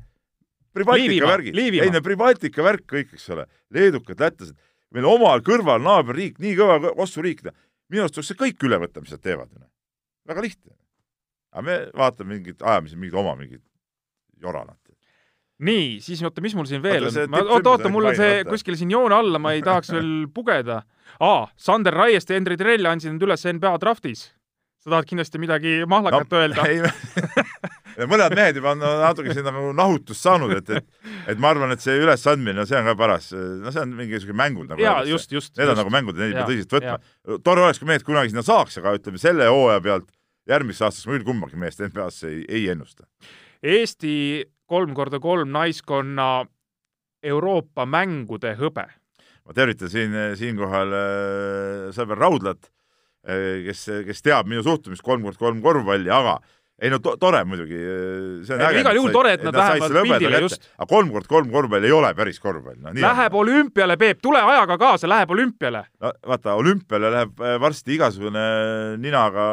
Privatika 0.73 1.29
värgid, 1.29 1.57
ei 1.57 1.91
no 1.93 2.01
Privatika 2.05 2.65
värk 2.65 2.87
kõik, 2.89 3.11
eks 3.17 3.29
ole, 3.35 3.47
leedukad, 3.73 4.21
lätlased, 4.21 4.57
meil 4.93 5.09
omal 5.09 5.43
kõrval 5.45 5.83
naaberriik, 5.85 6.39
nii 6.41 6.55
kõva 6.57 6.95
ossuriik, 7.05 7.45
minu 7.93 8.05
arust 8.05 8.17
tuleks 8.17 8.33
see 8.33 8.41
kõik 8.41 8.69
üle 8.69 8.81
võtta, 8.81 9.05
mis 9.05 9.13
nad 9.13 9.21
teevad. 9.25 9.53
väga 10.29 10.45
lihtne. 10.45 10.77
Aga 11.53 11.67
me 11.67 11.79
vaatame 11.97 12.37
mingit, 12.37 12.63
ajame 12.63 12.89
siin 12.89 13.03
mingit 13.03 13.19
oma 13.21 13.37
mingit 13.39 13.63
joranat 14.43 14.83
nii, 15.63 15.99
siis 16.03 16.23
oota, 16.27 16.43
mis 16.45 16.55
mul 16.59 16.69
siin 16.69 16.83
veel 16.85 17.07
oota, 17.09 17.27
on? 17.29 17.51
oota, 17.57 17.75
oota, 17.77 17.93
mul 17.93 18.11
on 18.11 18.19
see 18.19 18.43
kuskil 18.49 18.79
siin 18.79 18.93
joone 18.93 19.17
alla, 19.17 19.41
ma 19.43 19.55
ei 19.57 19.63
tahaks 19.69 19.93
veel 19.95 20.13
pugeda. 20.35 20.83
aa, 21.23 21.43
Sander 21.57 21.95
Raieste 21.95 22.35
ja 22.35 22.41
Henri 22.41 22.59
Trell 22.61 22.89
andsid 22.91 23.15
end 23.15 23.27
üles 23.27 23.47
NBA 23.47 23.77
draftis. 23.83 24.31
sa 24.83 24.91
tahad 24.91 25.07
kindlasti 25.07 25.39
midagi 25.39 25.77
mahlakat 25.87 26.33
no, 26.33 26.41
öelda? 26.41 26.91
mõned 28.11 28.35
mehed 28.35 28.57
juba 28.59 28.73
on 28.73 28.81
natuke 28.83 29.35
siin 29.37 29.45
nagu 29.47 29.69
nahutust 29.77 30.25
saanud, 30.25 30.55
et, 30.57 30.71
et, 30.81 31.13
et 31.31 31.39
ma 31.39 31.53
arvan, 31.53 31.75
et 31.75 31.85
see 31.85 31.95
ülesandmine, 32.01 32.57
no 32.57 32.65
see 32.67 32.79
on 32.81 32.89
ka 32.89 32.97
paras, 32.99 33.29
no 33.37 33.71
see 33.71 33.85
on 33.85 33.93
mingisugune 33.99 34.39
mängud 34.41 34.73
nagu. 34.73 34.83
jaa, 34.83 35.05
just, 35.07 35.31
just. 35.31 35.53
Need 35.55 35.69
just. 35.69 35.77
on 35.77 35.83
nagu 35.85 35.93
mängud, 35.95 36.19
neid 36.19 36.33
ei 36.33 36.41
pea 36.41 36.49
tõsiselt 36.49 36.75
võtma. 36.79 36.97
tore 37.45 37.67
oleks, 37.69 37.79
kui 37.79 37.93
mehed 37.93 38.07
kunagi 38.09 38.33
sinna 38.33 38.43
saaks, 38.47 38.81
aga 38.83 38.97
ütleme 38.99 39.23
selle 39.23 39.47
hooaja 39.53 39.85
pealt 39.85 40.11
järgmiseks 40.51 40.87
aastaks 40.89 41.07
ma 41.07 41.17
küll 41.17 41.27
kumbagi 41.27 41.61
meest 41.61 41.83
NBA-sse 41.85 42.31
ei, 42.31 42.43
ei 42.49 42.69
ennusta. 42.73 43.07
Eesti 43.63 44.15
kolm 44.71 44.95
korda 44.97 45.21
kolm 45.23 45.53
naiskonna 45.55 46.45
Euroopa 47.23 47.87
mängude 47.87 48.57
hõbe. 48.59 48.89
ma 49.43 49.55
tervitan 49.55 49.91
siin, 49.91 50.15
siinkohal 50.39 50.93
äh, 50.95 51.87
sõber 51.95 52.19
Raudlat, 52.19 52.71
äh, 53.27 53.63
kes, 53.67 53.87
kes 54.07 54.23
teab 54.23 54.51
minu 54.51 54.63
suhtumist 54.63 55.03
kolm 55.03 55.23
kord 55.27 55.39
kolm 55.39 55.63
korvpalli, 55.63 56.11
aga 56.11 56.39
ei 56.83 56.91
no 56.91 56.99
to 56.99 57.15
tore 57.23 57.45
muidugi, 57.47 57.81
see 58.47 58.57
on 58.57 58.65
äge. 58.67 58.83
igal 58.83 58.99
juhul 58.99 59.15
tore, 59.15 59.35
et 59.37 59.45
nad 59.47 59.55
vähemalt 59.55 59.99
pildile 60.03 60.41
just. 60.43 60.69
aga 60.77 60.89
kolm 60.91 61.13
kord 61.15 61.29
kolm 61.31 61.51
korvpall 61.53 61.87
ei 61.87 61.95
ole 61.95 62.13
päris 62.19 62.41
korvpall 62.43 62.79
no,. 62.81 62.95
Läheb 62.99 63.35
on. 63.35 63.45
olümpiale, 63.47 63.97
Peep, 64.01 64.23
tule 64.23 64.43
ajaga 64.43 64.79
kaasa, 64.79 65.11
läheb 65.11 65.31
olümpiale. 65.31 65.85
no 66.03 66.15
vaata, 66.27 66.57
olümpiale 66.59 67.13
läheb 67.15 67.41
äh, 67.41 67.59
varsti 67.63 67.97
igasugune 67.97 68.47
ninaga 69.03 69.51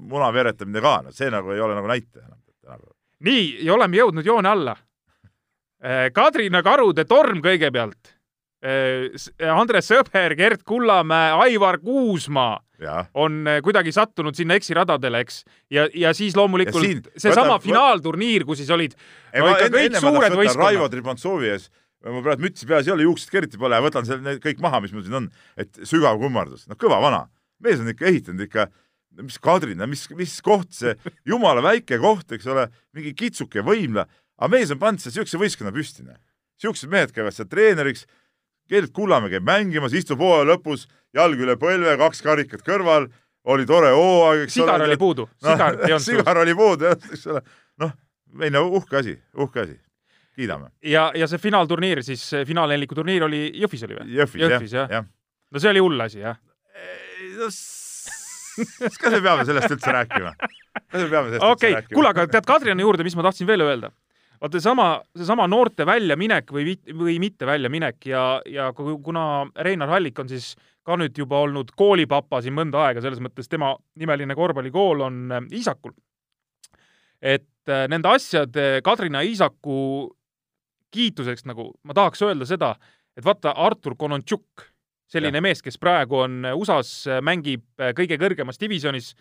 muna 0.00 0.32
veeretamine 0.32 0.80
ka, 0.84 1.00
no 1.06 1.12
see 1.14 1.30
nagu 1.32 1.52
ei 1.52 1.60
ole 1.60 1.76
nagu 1.76 1.92
näitaja 1.92 2.24
enam 2.26 2.40
nii, 3.22 3.44
ja 3.66 3.76
oleme 3.76 3.98
jõudnud 3.98 4.26
joone 4.26 4.50
alla. 4.50 4.76
Äh, 5.82 6.08
Kadrina 6.14 6.62
karude 6.64 7.04
torm 7.08 7.42
kõigepealt. 7.44 8.14
Äh, 8.62 9.08
Andres 9.50 9.90
Sõber, 9.90 10.36
Gert 10.38 10.62
Kullamäe, 10.66 11.32
Aivar 11.46 11.80
Kuusmaa. 11.82 12.60
On 13.14 13.42
äh, 13.48 13.60
kuidagi 13.64 13.92
sattunud 13.94 14.36
sinna 14.38 14.56
eksiradadele, 14.60 15.22
eks. 15.24 15.42
ja, 15.72 15.86
ja 15.94 16.12
siis 16.16 16.36
loomulikult 16.38 17.12
seesama 17.16 17.58
finaalturniir, 17.62 18.46
kus 18.48 18.62
siis 18.62 18.72
olid 18.74 18.96
ei, 18.96 19.40
no, 19.40 19.52
ikka 19.52 19.68
enne, 19.68 19.76
kõik 19.76 19.88
enne 19.90 20.04
suured 20.04 20.36
võistkonnad. 20.40 20.66
Raivo 20.66 20.90
Tribantsovi 20.92 21.52
ees, 21.52 21.68
ma 22.06 22.22
praegu 22.24 22.46
mütsi 22.46 22.68
peas 22.68 22.88
ei 22.88 22.94
ole, 22.96 23.06
juuksed 23.08 23.32
ka 23.32 23.42
eriti 23.42 23.60
pole, 23.60 23.80
võtan 23.84 24.08
selle 24.08 24.38
kõik 24.42 24.62
maha, 24.64 24.82
mis 24.84 24.94
mul 24.96 25.06
siin 25.06 25.20
on, 25.22 25.28
et 25.60 25.82
sügav 25.88 26.20
kummardus, 26.22 26.66
noh, 26.70 26.78
kõva 26.80 27.00
vana. 27.02 27.26
mees 27.62 27.78
on 27.78 27.92
ikka 27.92 28.08
ehitanud 28.10 28.48
ikka 28.48 28.66
mis 29.20 29.38
Kadrina, 29.42 29.86
mis, 29.90 30.06
mis 30.16 30.34
koht 30.44 30.72
see, 30.76 30.94
jumala 31.28 31.62
väike 31.64 31.98
koht, 32.02 32.32
eks 32.32 32.48
ole, 32.50 32.66
mingi 32.96 33.12
kitsuke 33.18 33.64
võimla, 33.66 34.06
aga 34.38 34.50
mees 34.54 34.72
on 34.72 34.80
pannud 34.80 35.02
seal 35.02 35.18
siukse 35.18 35.40
võistkonna 35.40 35.74
püsti, 35.74 36.06
noh. 36.06 36.16
siuksed 36.62 36.90
mehed 36.92 37.12
käivad 37.14 37.36
seal 37.36 37.50
treeneriks, 37.50 38.06
Gerd 38.72 38.92
Kullamäe 38.96 39.34
käib 39.34 39.44
mängimas, 39.46 39.92
istub 39.96 40.22
hooaja 40.22 40.48
lõpus, 40.48 40.86
jalg 41.16 41.40
üle 41.44 41.58
põlve, 41.60 41.94
kaks 42.00 42.24
karikat 42.24 42.64
kõrval, 42.66 43.10
oli 43.52 43.66
tore 43.68 43.92
hooaeg, 43.92 44.46
eks 44.46 44.56
sigar 44.56 44.80
ole. 44.80 44.90
oli 44.90 44.98
puudu, 45.00 45.28
sigar 45.44 45.78
ei 45.82 45.92
olnud 45.92 46.06
sigar 46.06 46.42
oli 46.42 46.54
puudu, 46.56 46.90
jah, 46.90 47.08
eks 47.12 47.26
ole. 47.32 47.42
noh, 47.82 47.96
ei 48.40 48.52
no 48.54 48.66
uhke 48.78 49.00
asi, 49.02 49.16
uhke 49.36 49.66
asi 49.66 49.76
kiidame. 50.36 50.70
ja, 50.88 51.10
ja 51.18 51.28
see 51.28 51.40
finaalturniir 51.42 52.02
siis, 52.06 52.24
finaalneliku 52.48 52.96
turniir 52.96 53.26
oli 53.28 53.44
Jõhvis 53.60 53.84
oli 53.88 53.98
või? 53.98 54.08
Jõhvis, 54.16 54.40
Jõhvis, 54.46 54.74
jah, 54.76 54.90
jah.. 54.98 55.08
no 55.52 55.62
see 55.62 55.72
oli 55.74 55.84
hull 55.84 56.06
asi, 56.06 56.22
jah? 56.22 56.40
no 57.42 57.50
kas 58.96 59.10
me 59.12 59.20
peame 59.20 59.44
sellest 59.48 59.76
üldse 59.76 59.96
rääkima? 59.98 60.32
kas 60.38 61.02
me 61.02 61.08
peame 61.08 61.34
sellest 61.34 61.48
okay. 61.50 61.74
üldse 61.74 61.74
rääkima? 61.80 61.96
kuule, 61.98 62.14
aga 62.14 62.26
tead 62.32 62.48
Kadriani 62.48 62.86
juurde, 62.86 63.06
mis 63.06 63.18
ma 63.18 63.26
tahtsin 63.28 63.48
veel 63.50 63.66
öelda? 63.66 63.92
Vaata 64.42 64.58
seesama, 64.58 64.86
seesama 65.16 65.46
noorte 65.50 65.86
väljaminek 65.86 66.50
või, 66.52 66.74
või 66.98 67.18
mitte 67.22 67.46
väljaminek 67.46 68.06
ja, 68.10 68.24
ja 68.48 68.70
kuna 68.74 69.46
Reinar 69.62 69.92
Hallik 69.92 70.18
on 70.18 70.30
siis 70.30 70.52
ka 70.82 70.96
nüüd 70.98 71.16
juba 71.18 71.44
olnud 71.44 71.70
koolipapa 71.78 72.40
siin 72.42 72.56
mõnda 72.56 72.80
aega, 72.88 73.02
selles 73.04 73.22
mõttes 73.22 73.50
tema 73.50 73.72
nimeline 73.98 74.34
korvpallikool 74.34 75.04
on 75.06 75.36
Iisakul. 75.52 75.94
et 77.22 77.70
äh, 77.70 77.86
nende 77.88 78.10
asjade 78.10 78.82
Kadrina 78.82 79.22
Iisaku 79.22 80.10
kiituseks 80.92 81.46
nagu 81.46 81.70
ma 81.86 81.94
tahaks 81.94 82.22
öelda 82.26 82.48
seda, 82.48 82.74
et 83.16 83.24
vaata 83.24 83.54
Artur 83.54 83.94
Konontšuk 83.96 84.66
selline 85.12 85.38
ja. 85.38 85.44
mees, 85.44 85.62
kes 85.62 85.78
praegu 85.78 86.24
on 86.24 86.42
USA-s, 86.56 87.06
äh, 87.06 87.22
mängib 87.22 87.62
kõige 87.78 88.18
kõrgemas 88.18 88.58
divisjonis, 88.60 89.14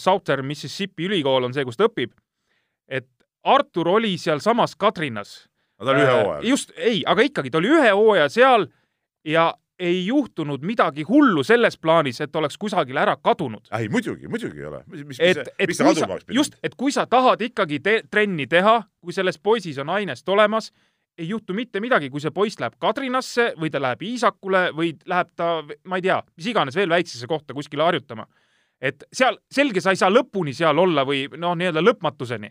Southern 0.00 0.46
Mississippi 0.48 1.04
ülikool 1.04 1.44
on 1.44 1.52
see, 1.52 1.60
kus 1.68 1.76
ta 1.76 1.84
õpib. 1.84 2.14
et 2.88 3.10
Artur 3.46 3.88
oli 3.88 4.16
sealsamas 4.18 4.76
Kadrinas. 4.76 5.46
no 5.78 5.86
ta 5.86 5.92
oli 5.92 6.02
ühe 6.02 6.16
hooaja. 6.16 6.40
just, 6.48 6.72
ei, 6.76 7.02
aga 7.06 7.22
ikkagi, 7.22 7.50
ta 7.50 7.58
oli 7.62 7.70
ühe 7.70 7.92
hooaja 7.94 8.28
seal 8.32 8.66
ja 9.24 9.52
ei 9.78 10.06
juhtunud 10.06 10.62
midagi 10.64 11.02
hullu 11.02 11.42
selles 11.44 11.76
plaanis, 11.78 12.20
et 12.20 12.36
oleks 12.36 12.56
kusagile 12.58 13.00
ära 13.00 13.16
kadunud. 13.16 13.68
ei, 13.78 13.88
muidugi, 13.88 14.28
muidugi 14.28 14.60
ei 14.60 14.66
ole. 14.70 14.82
mis, 14.86 15.04
mis 15.04 15.20
kui 15.76 15.94
sa, 15.94 16.08
just, 16.32 16.56
et 16.62 16.74
kui 16.74 16.92
sa 16.92 17.06
tahad 17.06 17.42
ikkagi 17.44 17.80
te 17.80 18.00
trenni 18.10 18.46
teha, 18.46 18.80
kui 19.00 19.12
selles 19.12 19.38
poisis 19.38 19.78
on 19.78 19.92
ainest 19.92 20.28
olemas, 20.28 20.72
ei 21.18 21.28
juhtu 21.28 21.54
mitte 21.56 21.80
midagi, 21.80 22.10
kui 22.10 22.20
see 22.20 22.32
poiss 22.34 22.60
läheb 22.60 22.76
Kadrinasse 22.80 23.52
või 23.60 23.70
ta 23.72 23.80
läheb 23.80 24.02
Iisakule 24.04 24.66
või 24.76 24.92
läheb 25.08 25.32
ta, 25.36 25.62
ma 25.88 26.00
ei 26.00 26.04
tea, 26.04 26.18
mis 26.36 26.50
iganes 26.52 26.76
veel 26.76 26.92
väiksesse 26.92 27.28
kohta 27.28 27.56
kuskile 27.56 27.84
harjutama. 27.84 28.26
et 28.80 29.04
seal, 29.12 29.38
selge, 29.50 29.80
sa 29.80 29.94
ei 29.94 29.96
saa 29.96 30.10
lõpuni 30.12 30.52
seal 30.54 30.78
olla 30.78 31.04
või 31.08 31.26
noh, 31.36 31.54
nii-öelda 31.56 31.80
lõpmatuseni, 31.80 32.50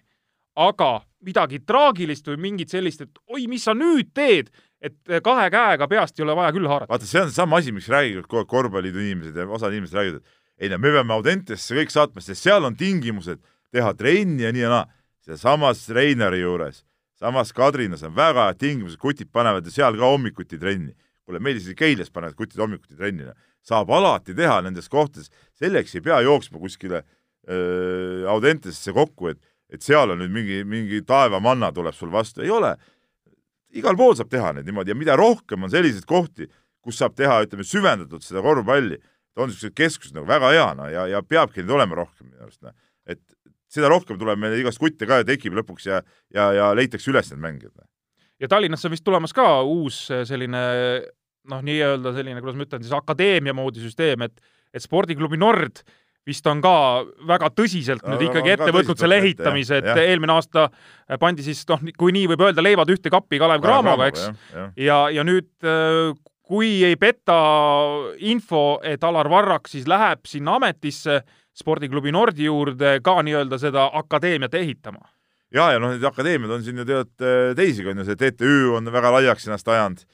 aga 0.56 0.92
midagi 1.26 1.60
traagilist 1.66 2.28
või 2.30 2.40
mingit 2.50 2.74
sellist, 2.74 3.02
et 3.02 3.22
oi, 3.34 3.48
mis 3.52 3.66
sa 3.66 3.74
nüüd 3.78 4.12
teed, 4.16 4.52
et 4.82 4.98
kahe 5.26 5.50
käega 5.54 5.88
peast 5.90 6.20
ei 6.20 6.26
ole 6.26 6.36
vaja 6.38 6.54
küll 6.56 6.70
haarata. 6.70 6.92
vaata, 6.92 7.10
see 7.10 7.22
on 7.22 7.30
seesama 7.32 7.62
asi, 7.62 7.74
miks 7.76 7.90
räägivad 7.90 8.28
kogu 8.28 8.44
aeg 8.44 8.52
korvpalliliidu 8.52 9.06
inimesed 9.06 9.38
ja 9.42 9.48
osad 9.50 9.74
inimesed 9.74 9.98
räägivad, 9.98 10.22
et 10.22 10.66
ei 10.66 10.72
no 10.72 10.80
me 10.80 10.92
peame 10.94 11.14
Audentesse 11.14 11.76
kõik 11.76 11.94
saatma, 11.94 12.22
sest 12.22 12.46
seal 12.46 12.64
on 12.64 12.78
tingimused 12.78 13.42
teha 13.74 13.94
trenni 13.98 14.46
ja 14.46 14.54
nii 14.56 14.68
ja 14.68 14.70
naa. 14.72 14.86
sealsamas 15.26 15.88
Reinari 15.90 16.44
juures 16.44 16.86
samas 17.20 17.54
Kadrinas 17.54 18.04
on 18.04 18.16
väga 18.16 18.50
head 18.50 18.60
tingimused, 18.60 19.00
kutid 19.00 19.32
panevad 19.34 19.66
ju 19.66 19.74
seal 19.74 19.98
ka 19.98 20.12
hommikuti 20.12 20.60
trenni. 20.60 20.96
kuule, 21.26 21.40
meil 21.42 21.58
isegi 21.58 21.76
Keilas 21.76 22.12
panevad 22.14 22.36
kutid 22.38 22.60
hommikuti 22.62 22.96
trenni. 22.96 23.32
saab 23.66 23.90
alati 23.90 24.36
teha 24.36 24.60
nendes 24.62 24.90
kohtades, 24.90 25.32
selleks 25.58 25.96
ei 25.96 26.02
pea 26.02 26.20
jooksma 26.22 26.60
kuskile 26.60 27.02
äh, 27.02 28.30
Audentesesse 28.30 28.94
kokku, 28.94 29.32
et, 29.34 29.40
et 29.74 29.86
seal 29.86 30.14
on 30.14 30.22
nüüd 30.22 30.34
mingi, 30.34 30.60
mingi 30.68 31.02
taevamanna 31.08 31.72
tuleb 31.76 31.96
sul 31.98 32.12
vastu, 32.14 32.44
ei 32.46 32.52
ole. 32.54 32.76
igal 33.76 33.98
pool 34.00 34.14
saab 34.16 34.30
teha 34.32 34.54
neid 34.56 34.68
niimoodi 34.70 34.94
ja 34.94 34.96
mida 34.96 35.16
rohkem 35.20 35.66
on 35.66 35.72
selliseid 35.72 36.06
kohti, 36.08 36.48
kus 36.86 37.00
saab 37.02 37.16
teha, 37.18 37.42
ütleme, 37.44 37.66
süvendatult 37.68 38.24
seda 38.24 38.44
korvpalli, 38.46 39.00
on 39.36 39.50
niisugused 39.50 39.76
keskused 39.76 40.16
nagu 40.16 40.28
väga 40.30 40.52
hea, 40.54 40.68
no 40.78 40.88
ja, 40.88 41.08
ja 41.12 41.20
peabki 41.26 41.64
neid 41.64 41.74
olema 41.76 41.98
rohkem 42.00 42.30
minu 42.30 42.46
arust, 42.46 42.62
noh. 42.64 42.76
et 43.10 43.20
seda 43.72 43.90
rohkem 43.92 44.20
tuleb 44.22 44.40
meile 44.40 44.62
igast 44.62 44.80
kutte 44.80 45.10
ka 45.10 45.20
ja 45.22 45.28
tekib 45.28 45.58
lõpuks 45.58 45.90
ja, 45.90 46.00
ja, 46.34 46.48
ja 46.56 46.72
leitakse 46.78 47.12
üles 47.12 47.34
need 47.34 47.44
mängijad. 47.44 47.76
ja 48.40 48.48
Tallinnasse 48.52 48.88
on 48.88 48.96
vist 48.96 49.06
tulemas 49.08 49.36
ka 49.36 49.50
uus 49.68 50.06
selline 50.30 50.64
noh, 51.52 51.62
nii-öelda 51.66 52.14
selline, 52.16 52.42
kuidas 52.42 52.58
ma 52.58 52.68
ütlen 52.68 52.86
siis, 52.86 52.96
akadeemia 52.96 53.56
moodi 53.58 53.84
süsteem, 53.84 54.26
et 54.30 54.40
et 54.76 54.84
spordiklubi 54.84 55.38
Nord 55.40 55.86
vist 56.26 56.48
on 56.50 56.62
ka 56.64 56.76
väga 57.30 57.50
tõsiselt 57.54 58.06
No, 58.06 58.16
nüüd 58.16 58.28
ikkagi 58.30 58.52
ka 58.52 58.58
ette 58.58 58.76
võtnud 58.76 59.02
selle 59.02 59.20
ehitamise, 59.22 59.80
et 59.82 59.90
jah. 59.92 60.04
eelmine 60.04 60.34
aasta 60.36 60.68
pandi 61.22 61.46
siis 61.46 61.64
noh, 61.70 61.82
kui 61.98 62.16
nii 62.16 62.30
võib 62.34 62.46
öelda, 62.48 62.64
leivad 62.66 62.92
ühte 62.94 63.12
kappi 63.14 63.40
Kalev 63.42 63.64
Cramoga, 63.64 64.10
eks 64.10 64.30
ja, 64.82 65.06
ja 65.14 65.26
nüüd 65.28 65.50
äh, 65.66 66.14
kui 66.46 66.84
ei 66.86 66.98
peta 67.02 67.40
info, 68.26 68.80
et 68.86 69.04
Alar 69.04 69.30
Varrak 69.30 69.70
siis 69.70 69.88
läheb 69.90 70.26
sinna 70.30 70.58
ametisse 70.60 71.22
spordiklubi 71.56 72.14
Nordi 72.14 72.50
juurde 72.50 73.00
ka 73.04 73.20
nii-öelda 73.24 73.60
seda 73.62 73.90
akadeemiat 74.02 74.54
ehitama. 74.54 75.06
ja, 75.54 75.72
ja 75.72 75.80
noh, 75.80 75.94
neid 75.94 76.04
akadeemiad 76.06 76.52
on 76.52 76.64
siin 76.66 76.82
ju 76.82 76.86
tegelikult 76.86 77.58
teisigi 77.58 77.94
on 77.94 78.02
ju, 78.02 78.10
see 78.10 78.20
TTÜ 78.20 78.56
on 78.76 78.92
väga 78.92 79.14
laiaks 79.20 79.48
ennast 79.48 79.68
ajanud. 79.68 80.06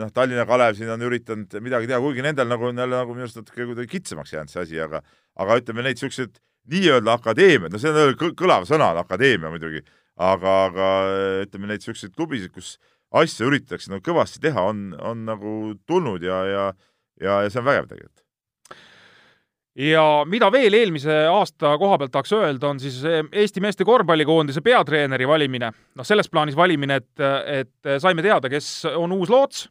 Noh, 0.00 0.10
Tallinna 0.14 0.44
Kalev 0.48 0.76
siin 0.76 0.90
on 0.92 1.04
üritanud 1.06 1.54
midagi 1.64 1.88
teha, 1.88 2.00
kuigi 2.04 2.24
nendel 2.24 2.50
nagu 2.50 2.68
on 2.68 2.82
jälle 2.82 2.98
nagu 3.00 3.14
minu 3.14 3.24
arust 3.26 3.40
natuke 3.40 3.64
kuidagi 3.70 3.90
kitsamaks 3.94 4.34
jäänud 4.34 4.52
see 4.52 4.64
asi, 4.66 4.80
aga 4.84 5.00
aga 5.38 5.56
ütleme, 5.62 5.86
neid 5.86 6.00
siukseid 6.00 6.36
nii-öelda 6.68 7.14
akadeemiad, 7.16 7.72
no 7.72 7.80
see 7.80 7.94
on 7.94 8.12
kõ- 8.20 8.34
kõlav 8.36 8.66
sõna, 8.68 8.90
akadeemia 9.00 9.48
muidugi, 9.52 9.80
aga, 10.20 10.56
aga 10.68 10.90
ütleme, 11.46 11.70
neid 11.70 11.86
siukseid 11.86 12.12
klubisid, 12.16 12.52
kus 12.52 12.76
asja 13.16 13.46
üritatakse 13.48 13.88
nagu 13.88 14.04
kõvasti 14.04 14.42
teha, 14.44 14.66
on, 14.68 14.90
on 15.00 15.24
nagu 15.30 15.54
tulnud 15.88 16.26
ja, 16.26 16.42
ja 16.44 16.66
ja, 17.20 17.42
ja 17.44 17.50
see 17.50 17.62
on 17.62 17.68
vägev 17.68 17.88
tegelikult. 17.90 18.24
Ja 19.78 20.04
mida 20.26 20.50
veel 20.52 20.74
eelmise 20.74 21.14
aasta 21.30 21.76
koha 21.78 21.98
pealt 22.00 22.12
tahaks 22.14 22.34
öelda, 22.34 22.72
on 22.72 22.80
siis 22.82 22.98
eh, 23.06 23.22
Eesti 23.32 23.62
meeste 23.62 23.86
korvpallikoondise 23.86 24.62
peatreeneri 24.64 25.28
valimine. 25.28 25.72
noh, 25.94 26.06
selles 26.06 26.30
plaanis 26.30 26.56
valimine, 26.56 26.98
et, 26.98 27.26
et 27.46 28.00
saime 28.02 28.22
teada, 28.22 28.50
kes 28.50 28.88
on 28.96 29.12
uus 29.12 29.30
loots. 29.30 29.68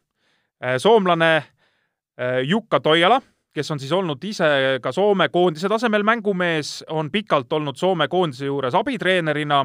soomlane 0.78 1.34
eh, 1.36 2.40
Jukka 2.48 2.80
Toiala, 2.80 3.20
kes 3.54 3.70
on 3.70 3.80
siis 3.80 3.92
olnud 3.92 4.24
ise 4.24 4.78
ka 4.82 4.92
Soome 4.92 5.28
koondise 5.28 5.68
tasemel 5.68 6.02
mängumees, 6.06 6.84
on 6.88 7.10
pikalt 7.10 7.52
olnud 7.52 7.76
Soome 7.76 8.08
koondise 8.08 8.46
juures 8.46 8.74
abitreenerina 8.74 9.64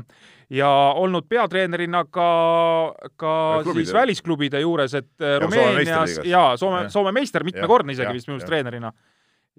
ja 0.49 0.69
olnud 0.95 1.25
peatreenerina 1.29 2.03
ka, 2.05 2.29
ka 3.15 3.33
Klubide. 3.63 3.79
siis 3.85 3.93
välisklubide 3.93 4.59
juures, 4.59 4.93
et 4.93 5.09
eh, 5.21 5.39
Soome 5.39 5.45
Rumeenias 5.45 6.19
ja 6.27 6.45
Soome. 6.57 6.89
Soome 6.89 7.15
meister 7.15 7.43
mitmekordne 7.47 7.95
isegi 7.95 8.09
jah, 8.09 8.19
vist 8.19 8.27
minu 8.27 8.41
arust 8.41 8.51
treenerina 8.51 8.91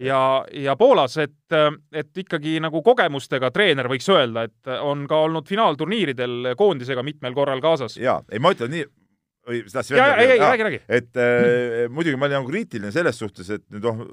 ja, 0.01 0.21
ja 0.53 0.75
Poolas, 0.77 1.17
et, 1.23 1.57
et 1.93 2.25
ikkagi 2.25 2.59
nagu 2.63 2.83
kogemustega 2.85 3.51
treener 3.55 3.89
võiks 3.91 4.09
öelda, 4.13 4.47
et 4.49 4.75
on 4.81 5.07
ka 5.11 5.23
olnud 5.29 5.49
finaalturniiridel 5.49 6.55
koondisega 6.59 7.05
mitmel 7.07 7.37
korral 7.37 7.63
kaasas. 7.65 7.97
jaa, 8.01 8.21
ei 8.33 8.43
ma 8.43 8.55
ütlen 8.55 8.73
nii, 8.75 8.87
või 9.45 9.63
sa 9.69 9.79
tahtsid 9.79 9.99
ja, 9.99 10.11
ei, 10.19 10.35
ei, 10.35 10.43
räägi, 10.43 10.67
räägi. 10.67 10.81
et 10.89 11.21
äh, 11.21 11.87
muidugi 11.93 12.19
ma 12.19 12.29
olin 12.29 12.41
nagu 12.41 12.51
kriitiline 12.51 12.93
selles 12.95 13.19
suhtes, 13.21 13.51
et 13.55 13.65
nüüd 13.75 13.89
oh, 13.91 14.05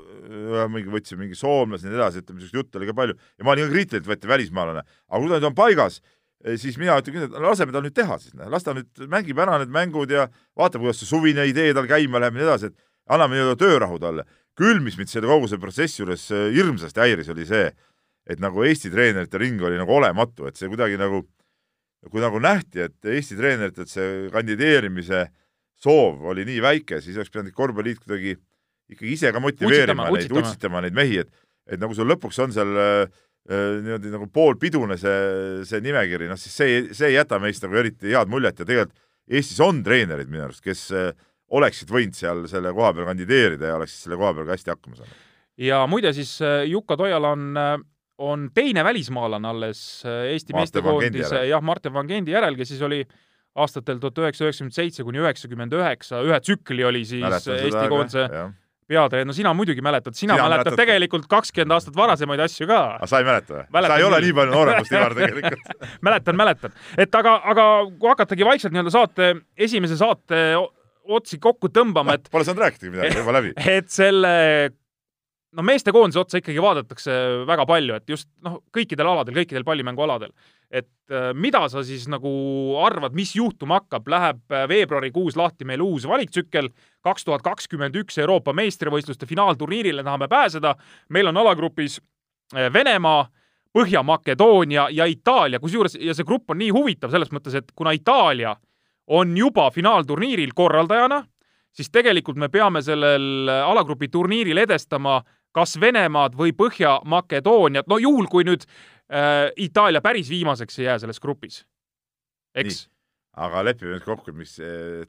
mingi 0.71 0.91
võtsime 0.91 1.25
mingi 1.25 1.39
soomlasi 1.39 1.88
ja 1.88 1.93
nii 1.93 2.01
edasi, 2.01 2.23
ütleme, 2.23 2.41
niisugust 2.41 2.59
juttu 2.59 2.82
oli 2.82 2.89
ka 2.89 2.97
palju 2.97 3.17
ja 3.17 3.47
ma 3.47 3.55
olin 3.55 3.69
ka 3.69 3.75
kriitiline, 3.75 4.03
et 4.03 4.11
võeti 4.11 4.32
välismaalane, 4.32 4.84
aga 4.84 5.21
kui 5.23 5.32
ta 5.32 5.39
nüüd 5.39 5.49
on 5.49 5.57
paigas, 5.57 6.01
siis 6.59 6.77
mina 6.82 6.99
ütlen 6.99 7.17
küll, 7.17 7.27
et 7.29 7.41
laseme 7.47 7.75
tal 7.75 7.86
nüüd 7.86 7.95
teha 7.97 8.19
siis, 8.21 8.36
las 8.53 8.67
ta 8.67 8.75
nüüd 8.77 9.05
mängib 9.11 9.41
ära 9.41 9.57
need 9.61 9.73
mängud 9.73 10.11
ja 10.11 10.27
vaatab, 10.57 10.84
kuidas 10.84 11.01
see 11.01 11.09
suvine 11.09 11.47
idee 11.49 11.73
tal 11.77 11.89
käima 11.89 12.21
läheb 12.21 12.38
ja 12.38 12.43
nii 12.43 12.49
edasi, 12.49 12.71
et 12.71 12.88
anname 13.11 13.38
nii-öelda 13.38 13.57
töörahu 13.59 13.99
talle. 14.01 14.27
Küll, 14.59 14.81
mis 14.83 14.97
mind 14.99 15.11
selle 15.11 15.29
kogu 15.29 15.49
selle 15.49 15.63
protsessi 15.63 16.01
juures 16.03 16.27
äh, 16.35 16.49
hirmsasti 16.55 17.03
häiris, 17.03 17.31
oli 17.33 17.47
see, 17.49 17.69
et 18.29 18.41
nagu 18.43 18.63
Eesti 18.67 18.91
treenerite 18.93 19.39
ring 19.41 19.61
oli 19.63 19.79
nagu 19.79 19.95
olematu, 19.97 20.47
et 20.49 20.59
see 20.59 20.69
kuidagi 20.71 20.99
nagu 21.01 21.23
kui 22.09 22.21
nagu 22.21 22.39
nähti, 22.41 22.87
et 22.87 23.11
Eesti 23.13 23.37
treeneritelt 23.37 23.91
see 23.91 24.29
kandideerimise 24.33 25.27
soov 25.81 26.23
oli 26.31 26.45
nii 26.47 26.61
väike, 26.63 27.01
siis 27.01 27.17
oleks 27.17 27.33
pidanud 27.33 27.53
korvpalliliit 27.57 28.01
kuidagi 28.01 28.35
ikkagi 28.91 29.13
ise 29.15 29.31
ka 29.33 29.41
motiveerima 29.41 30.09
Utsitama, 30.09 30.17
neid, 30.17 30.37
utsitama. 30.41 30.81
neid 30.85 30.97
mehi, 30.97 31.21
et 31.23 31.31
et 31.71 31.79
nagu 31.79 31.93
sul 31.95 32.09
lõpuks 32.09 32.39
on 32.43 32.51
seal 32.51 32.71
äh, 32.81 33.03
äh, 33.47 33.67
niimoodi 33.85 34.11
nagu 34.11 34.27
poolpidune 34.33 34.97
see, 34.99 35.61
see 35.69 35.81
nimekiri, 35.85 36.27
noh 36.29 36.39
siis 36.41 36.57
see, 36.57 36.79
see 36.97 37.11
ei 37.11 37.19
jäta 37.19 37.39
meist 37.39 37.63
nagu 37.63 37.77
eriti 37.79 38.11
head 38.11 38.31
muljet 38.31 38.59
ja 38.59 38.67
tegelikult 38.67 38.97
Eestis 39.31 39.61
on 39.63 39.77
treenerid 39.85 40.27
minu 40.27 40.43
arust, 40.47 40.63
kes 40.65 40.89
äh, 40.97 41.13
oleksid 41.51 41.91
võinud 41.91 42.15
seal 42.17 42.45
selle 42.51 42.73
koha 42.75 42.93
peal 42.95 43.09
kandideerida 43.11 43.73
ja 43.73 43.79
oleksid 43.79 44.05
selle 44.07 44.19
koha 44.21 44.33
peal 44.37 44.47
ka 44.49 44.55
hästi 44.57 44.73
hakkama 44.73 45.01
saanud. 45.01 45.17
ja 45.69 45.81
muide 45.91 46.13
siis 46.17 46.37
äh, 46.45 46.61
Jukka 46.69 46.97
Toiala 46.97 47.33
on, 47.35 47.49
on 48.17 48.47
teine 48.53 48.83
välismaalane 48.87 49.47
alles 49.51 49.81
äh, 50.05 50.31
Eesti 50.35 50.53
Martin 50.53 50.61
meeste 50.61 50.83
Van 50.83 50.99
Gendi 51.01 51.19
koondise, 51.19 51.35
järel. 51.35 51.51
jah, 51.55 51.61
Martin 51.71 51.93
Van 51.93 52.07
Gendi 52.09 52.35
järel, 52.37 52.55
kes 52.59 52.73
siis 52.75 52.81
oli 52.87 53.03
aastatel 53.55 53.99
tuhat 53.99 54.17
üheksasada 54.23 54.47
üheksakümmend 54.47 54.77
seitse 54.79 55.03
kuni 55.03 55.19
üheksakümmend 55.19 55.73
üheksa, 55.75 56.23
ühe 56.23 56.39
tsükli 56.39 56.85
oli 56.87 57.03
siis 57.05 57.47
Eesti 57.51 57.87
koondise 57.91 58.29
peatreener, 58.91 59.27
no 59.29 59.35
sina 59.35 59.53
muidugi 59.55 59.83
mäletad, 59.83 60.15
sina, 60.17 60.35
sina 60.35 60.47
mäletad 60.47 60.71
mäletad- 60.71 60.79
tegelikult 60.81 61.27
kakskümmend 61.31 61.75
aastat 61.75 61.95
varasemaid 61.95 62.43
asju 62.43 62.67
ka. 62.67 62.79
aga 62.97 63.07
sa 63.07 63.21
ei 63.21 63.27
mäleta 63.27 63.53
või? 63.55 63.63
Mäletan 63.77 63.93
sa 63.93 63.99
ei 64.01 64.07
ole 64.07 64.19
nii 64.25 64.35
palju 64.39 64.55
noorem 64.55 64.81
kui 64.83 64.97
Ivar 64.97 65.15
tegelikult. 65.19 65.87
mäletan, 66.07 66.39
mäletan. 66.41 66.75
et 66.97 67.15
aga, 67.21 67.35
aga 67.53 67.67
kui 67.91 68.11
hakatagi 68.11 68.47
vaikselt 68.47 68.75
nii-öelda 68.75 68.93
saate, 68.95 69.31
esimese 69.57 69.99
saate 69.99 70.41
otsi 71.07 71.39
kokku 71.41 71.71
tõmbama, 71.73 72.17
et 72.17 72.29
Pole 72.33 72.47
saanud 72.47 72.63
rääkidagi 72.65 72.93
midagi, 72.93 73.19
juba 73.21 73.35
läbi. 73.39 73.55
et 73.77 73.89
selle 73.91 74.35
no 75.55 75.65
meestekoondise 75.67 76.21
otsa 76.21 76.39
ikkagi 76.39 76.61
vaadatakse 76.63 77.13
väga 77.47 77.65
palju, 77.67 77.97
et 77.97 78.11
just 78.11 78.29
noh, 78.45 78.61
kõikidel 78.75 79.09
aladel, 79.11 79.35
kõikidel 79.41 79.65
pallimängualadel. 79.67 80.31
et 80.71 80.87
äh, 81.11 81.33
mida 81.35 81.65
sa 81.67 81.83
siis 81.83 82.05
nagu 82.07 82.29
arvad, 82.79 83.11
mis 83.11 83.33
juhtuma 83.35 83.81
hakkab, 83.81 84.07
läheb 84.07 84.53
äh, 84.55 84.63
veebruarikuus 84.71 85.35
lahti 85.35 85.67
meil 85.67 85.81
uus 85.83 86.07
valiktsükkel, 86.07 86.69
kaks 87.03 87.27
tuhat 87.27 87.43
kakskümmend 87.43 87.95
üks 87.99 88.17
Euroopa 88.23 88.53
meistrivõistluste 88.55 89.27
finaalturniirile 89.27 90.03
tahame 90.03 90.27
pääseda. 90.31 90.75
meil 91.09 91.27
on 91.27 91.37
alagrupis 91.37 91.99
äh, 92.55 92.71
Venemaa, 92.73 93.27
Põhja-Makedoonia 93.71 94.87
ja 94.91 95.05
Itaalia, 95.05 95.59
kusjuures 95.59 95.95
ja 95.99 96.15
see 96.15 96.27
grupp 96.27 96.49
on 96.51 96.57
nii 96.59 96.71
huvitav 96.75 97.11
selles 97.11 97.31
mõttes, 97.31 97.55
et 97.55 97.71
kuna 97.75 97.91
Itaalia 97.95 98.55
on 99.07 99.37
juba 99.37 99.69
finaalturniiril 99.71 100.53
korraldajana, 100.55 101.23
siis 101.71 101.89
tegelikult 101.91 102.37
me 102.37 102.49
peame 102.49 102.81
sellel 102.81 103.49
alagrupi 103.49 104.07
turniiril 104.07 104.57
edestama 104.57 105.21
kas 105.55 105.75
Venemaad 105.79 106.35
või 106.39 106.53
Põhja-Makedooniat, 106.55 107.89
no 107.91 107.97
juhul, 107.99 108.29
kui 108.31 108.45
nüüd 108.47 108.63
äh, 108.63 109.49
Itaalia 109.59 110.01
päris 110.01 110.29
viimaseks 110.31 110.79
ei 110.79 110.85
jää 110.85 110.99
selles 111.03 111.19
grupis. 111.19 111.65
eks? 112.55 112.87
aga 113.41 113.63
lepime 113.63 113.95
nüüd 113.95 114.03
kokku, 114.03 114.33
mis, 114.35 114.57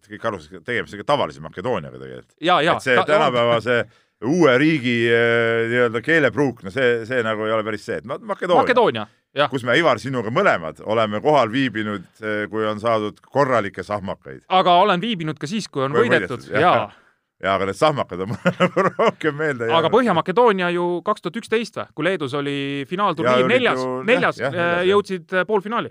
kõik 0.07 0.25
aru 0.29 0.39
saaks, 0.39 0.63
tegemist 0.65 0.95
on 0.95 1.01
ikka 1.01 1.11
tavalise 1.13 1.43
Makedooniaga 1.43 1.99
tegelikult. 1.99 2.35
et 2.77 2.85
see 2.87 3.05
tänapäeva 3.07 3.61
see 3.63 3.83
uue 4.29 4.53
riigi 4.59 4.97
eh, 5.11 5.67
nii-öelda 5.71 6.03
keelepruuk, 6.05 6.63
no 6.67 6.73
see, 6.75 7.03
see 7.09 7.23
nagu 7.27 7.47
ei 7.47 7.55
ole 7.55 7.67
päris 7.67 7.87
see, 7.89 7.99
et 8.03 8.07
Ma- 8.09 8.21
Makedoonia, 8.21 8.63
Makedoonia. 8.63 9.07
Kus 9.51 9.65
me, 9.65 9.77
Ivar, 9.81 10.01
sinuga 10.03 10.33
mõlemad 10.35 10.83
oleme 10.85 11.21
kohal 11.25 11.53
viibinud, 11.53 12.05
kui 12.51 12.67
on 12.69 12.81
saadud 12.83 13.21
korralikke 13.33 13.85
sahmakaid. 13.87 14.45
aga 14.49 14.75
olen 14.85 15.01
viibinud 15.01 15.41
ka 15.41 15.51
siis, 15.51 15.69
kui 15.69 15.85
on 15.87 15.97
Kui 15.97 16.07
võidetud 16.07 16.37
võidetud, 16.37 16.51
ja 16.53 16.67
jah., 16.67 16.99
ja 17.43 17.57
aga 17.57 17.69
need 17.69 17.79
sahmakad 17.79 18.25
on 18.25 18.35
nagu 18.61 18.87
rohkem 18.89 19.37
meelde 19.39 19.69
aga 19.75 19.91
Põhja-Makedoonia 19.93 20.71
ju 20.77 20.89
kaks 21.07 21.25
tuhat 21.25 21.39
üksteist 21.43 21.79
või, 21.81 21.95
kui 21.95 22.07
Leedus 22.07 22.37
oli 22.39 22.57
finaalturniir 22.91 23.49
neljas 23.51 23.87
neljas 24.07 24.43
jah. 24.43 24.83
jõudsid 24.87 25.35
äh, 25.35 25.47
poolfinaali. 25.49 25.91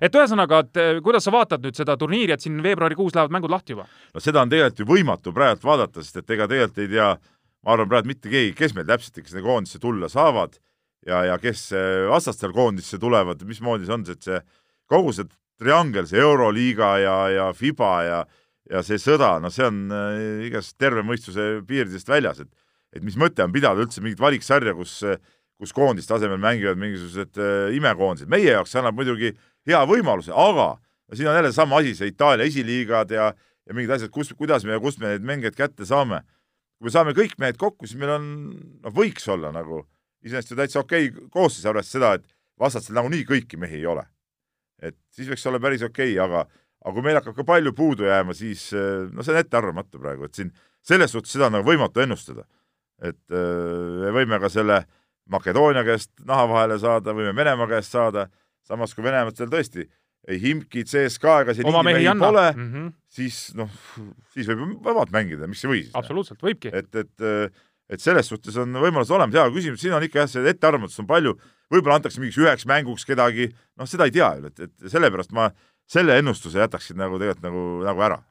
et 0.00 0.18
ühesõnaga, 0.20 0.64
et 0.66 1.00
kuidas 1.04 1.24
sa 1.24 1.32
vaatad 1.32 1.64
nüüd 1.64 1.78
seda 1.78 1.96
turniiri, 2.00 2.36
et 2.36 2.44
siin 2.44 2.60
veebruarikuus 2.64 3.16
lähevad 3.16 3.38
mängud 3.38 3.52
lahti 3.52 3.76
juba? 3.76 3.88
no 4.12 4.22
seda 4.22 4.44
on 4.44 4.52
tegelikult 4.52 4.84
ju 4.84 4.90
võimatu 4.92 5.32
praegu 5.36 5.64
vaadata, 5.70 6.04
sest 6.04 6.20
et 6.22 6.36
ega 6.36 6.48
tegelikult 6.50 6.84
ei 6.84 6.92
tea, 6.92 7.10
ma 7.64 7.76
arvan 7.76 7.90
praegu 7.94 8.12
mitte 8.12 8.32
keegi, 8.32 8.54
kes 8.58 8.76
meil 8.76 8.88
täpselt 8.88 9.22
ikka 9.22 9.32
sinna 9.32 9.46
koondisse 9.46 9.80
tulla 9.80 10.12
saavad 10.12 10.60
ja, 11.06 11.22
ja 11.30 11.38
kes 11.42 11.68
eh, 11.76 12.06
vastastel 12.10 12.54
koondisse 12.56 12.98
tulevad, 13.02 13.42
mismoodi 13.48 13.86
see 13.86 13.96
on, 13.96 14.06
et 14.10 14.26
see 14.26 14.40
kogu 14.90 15.14
see 15.16 15.28
triangel, 15.60 16.06
see 16.08 16.20
Euroliiga 16.20 16.90
ja, 17.02 17.16
ja 17.32 17.46
Fiba 17.56 17.94
ja 18.06 18.26
ja 18.66 18.80
see 18.82 18.98
sõda, 18.98 19.36
no 19.38 19.46
see 19.54 19.62
on 19.62 19.84
äh, 19.94 20.46
igast 20.48 20.74
terve 20.82 21.04
mõistuse 21.06 21.60
piiridest 21.66 22.08
väljas, 22.10 22.42
et 22.42 22.52
et 22.96 23.02
mis 23.04 23.16
mõte 23.18 23.44
on 23.44 23.52
pidada 23.52 23.82
üldse 23.82 24.00
mingit 24.00 24.20
valiksarja, 24.22 24.72
kus 24.74 25.02
kus 25.56 25.72
koondiste 25.72 26.12
asemel 26.12 26.40
mängivad 26.40 26.78
mingisugused 26.80 27.38
äh, 27.40 27.76
imekoondised, 27.76 28.28
meie 28.28 28.50
jaoks 28.50 28.74
see 28.74 28.80
annab 28.82 28.98
muidugi 28.98 29.32
hea 29.68 29.82
võimaluse, 29.88 30.34
aga 30.34 30.74
no 30.76 31.16
siin 31.16 31.30
on 31.30 31.38
jälle 31.38 31.52
sama 31.54 31.80
asi, 31.80 31.94
see 31.96 32.10
Itaalia 32.12 32.48
esiliigad 32.48 33.14
ja 33.14 33.30
ja 33.66 33.74
mingid 33.74 33.96
asjad, 33.96 34.12
kus, 34.14 34.30
kuidas 34.38 34.64
me 34.64 34.76
ja 34.76 34.82
kust 34.82 35.00
me 35.02 35.10
neid 35.10 35.24
mängijaid 35.26 35.56
kätte 35.58 35.86
saame. 35.86 36.22
kui 36.78 36.86
me 36.86 36.92
saame 36.92 37.14
kõik 37.16 37.38
mehed 37.40 37.56
kokku, 37.56 37.86
siis 37.88 37.98
meil 37.98 38.12
on, 38.18 38.26
noh, 38.84 38.92
võiks 38.94 39.24
olla 39.32 39.48
nagu 39.54 39.80
iseenesest 40.26 40.52
ju 40.52 40.58
täitsa 40.58 40.82
okei 40.82 41.10
okay 41.10 41.28
koosseis, 41.32 41.66
arvestades 41.66 41.96
seda, 41.96 42.12
et 42.18 42.26
vastastel 42.60 42.96
nagunii 42.98 43.24
kõiki 43.28 43.58
mehi 43.60 43.80
ei 43.80 43.86
ole. 43.86 44.04
et 44.82 44.96
siis 45.14 45.28
võiks 45.30 45.46
olla 45.48 45.60
päris 45.62 45.82
okei 45.86 46.12
okay,, 46.18 46.24
aga 46.24 46.44
aga 46.86 46.94
kui 46.94 47.02
meil 47.02 47.18
hakkab 47.18 47.36
ka 47.38 47.44
palju 47.46 47.72
puudu 47.74 48.06
jääma, 48.06 48.34
siis 48.36 48.68
eh, 48.76 49.06
no 49.10 49.24
see 49.24 49.34
on 49.34 49.40
ettearvamatu 49.40 50.00
praegu, 50.02 50.28
et 50.28 50.38
siin 50.38 50.52
selles 50.86 51.10
suhtes 51.14 51.32
seda 51.34 51.48
on 51.48 51.58
nagu 51.58 51.66
võimatu 51.66 52.02
ennustada. 52.04 52.46
et 53.02 53.32
eh, 53.32 54.02
me 54.04 54.12
võime 54.20 54.40
ka 54.40 54.52
selle 54.52 54.84
Makedoonia 55.26 55.82
käest 55.82 56.12
naha 56.24 56.44
vahele 56.46 56.76
saada, 56.78 57.12
võime 57.16 57.34
Venemaa 57.34 57.66
käest 57.66 57.90
saada, 57.96 58.28
samas 58.62 58.94
kui 58.94 59.02
Venemaalt 59.04 59.36
seal 59.36 59.50
tõesti 59.50 59.88
ei 60.26 60.38
Himki, 60.42 60.84
CSKA 60.86 61.40
ega 61.44 61.54
siin 61.54 61.68
oma 61.70 61.82
mehi 61.86 62.02
ei 62.02 62.08
anna 62.10 62.28
pole 62.28 62.44
mm, 62.52 62.70
-hmm. 62.72 62.92
siis 63.18 63.40
noh, 63.58 63.70
siis 64.34 64.48
võib 64.50 64.62
ju 64.62 64.68
vabalt 64.86 65.12
mängida, 65.14 65.46
miks 65.50 65.64
ei 65.64 65.70
või 65.70 65.82
siis? 65.84 65.94
absoluutselt, 65.98 66.42
võibki. 66.42 66.72
et, 66.74 66.90
et, 66.94 67.26
et 67.90 68.02
selles 68.02 68.28
suhtes 68.28 68.56
on 68.62 68.78
võimalus 68.82 69.12
olemas, 69.14 69.36
hea 69.36 69.46
küsimus, 69.54 69.82
siin 69.82 69.96
on 69.96 70.04
ikka 70.06 70.24
jah, 70.24 70.30
see 70.32 70.52
ettearvamatust 70.52 71.04
on 71.04 71.10
palju, 71.10 71.34
võib-olla 71.72 72.00
antakse 72.00 72.22
mingiks 72.22 72.40
üheks 72.42 72.68
mänguks 72.68 73.06
kedagi, 73.08 73.50
noh, 73.78 73.90
seda 73.90 74.08
ei 74.08 74.14
tea 74.14 74.32
ju, 74.38 74.52
et, 74.52 74.64
et 74.68 74.90
sellepärast 74.92 75.34
ma 75.36 75.50
selle 75.90 76.16
ennustuse 76.18 76.58
jätaksin 76.58 76.98
nagu 76.98 77.20
tegelikult 77.20 77.46
nagu, 77.46 77.66
nagu 77.86 78.08
ära 78.08 78.22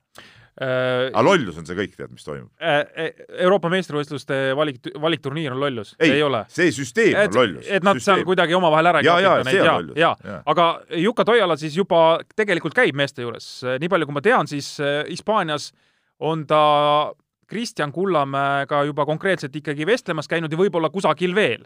Äh, 0.55 1.09
aga 1.09 1.19
lollus 1.25 1.57
on 1.59 1.65
see 1.67 1.75
kõik, 1.75 1.97
tead, 1.99 2.13
mis 2.15 2.23
toimub. 2.23 2.47
Äh, 2.63 3.09
Euroopa 3.43 3.67
meistrivõistluste 3.73 4.53
valik, 4.55 4.77
valikturniir 5.03 5.51
on 5.51 5.59
lollus? 5.59 5.91
ei, 5.99 6.21
ole? 6.23 6.45
see 6.47 6.69
süsteem 6.71 7.17
et, 7.25 7.27
on 7.27 7.41
lollus. 7.41 7.65
et 7.67 7.83
nad 7.83 7.99
süsteem. 7.99 8.21
seal 8.21 8.23
kuidagi 8.29 8.55
omavahel 8.55 8.87
ära 8.93 9.01
ei 9.03 9.09
ja, 9.09 9.17
ja, 9.19 9.33
ja, 9.43 9.73
ja, 9.99 10.13
ja. 10.23 10.37
aga 10.47 10.69
Juka 10.95 11.25
Toiala 11.27 11.57
siis 11.59 11.75
juba 11.75 12.21
tegelikult 12.39 12.77
käib 12.77 12.95
meeste 12.95 13.25
juures, 13.25 13.49
nii 13.83 13.91
palju 13.91 14.07
kui 14.07 14.15
ma 14.15 14.23
tean, 14.23 14.47
siis 14.47 14.69
äh, 14.79 15.01
Hispaanias 15.09 15.73
on 16.23 16.47
ta 16.47 16.61
Kristjan 17.47 17.91
Kullamäega 17.91 18.83
juba 18.83 19.05
konkreetselt 19.05 19.55
ikkagi 19.55 19.85
vestlemas 19.85 20.27
käinud 20.27 20.51
ja 20.51 20.57
võib-olla 20.57 20.89
kusagil 20.89 21.35
veel. 21.35 21.65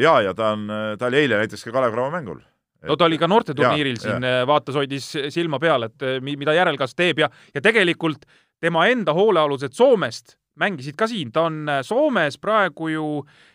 ja, 0.00 0.20
ja 0.20 0.34
ta 0.34 0.52
on, 0.56 0.66
ta 0.98 1.06
oli 1.06 1.22
eile 1.22 1.38
näiteks 1.38 1.64
ka 1.64 1.72
Kalev 1.72 1.92
Cramo 1.94 2.10
mängul 2.10 2.40
no 2.88 2.96
ta 2.96 3.06
oli 3.06 3.18
ka 3.20 3.28
noorteturniiril 3.30 3.98
siin, 4.00 4.26
äh, 4.26 4.42
vaatas, 4.48 4.76
hoidis 4.78 5.08
silma 5.34 5.60
peal, 5.62 5.88
et 5.88 6.06
äh, 6.06 6.18
mida 6.22 6.54
järelkasv 6.56 6.98
teeb 6.98 7.22
ja, 7.22 7.30
ja 7.54 7.62
tegelikult 7.64 8.26
tema 8.62 8.86
enda 8.90 9.14
hoolealused 9.16 9.76
Soomest 9.76 10.36
mängisid 10.60 10.98
ka 10.98 11.08
siin, 11.08 11.32
ta 11.32 11.46
on 11.48 11.62
äh, 11.70 11.80
Soomes 11.86 12.38
praegu 12.42 12.90
ju 12.92 13.06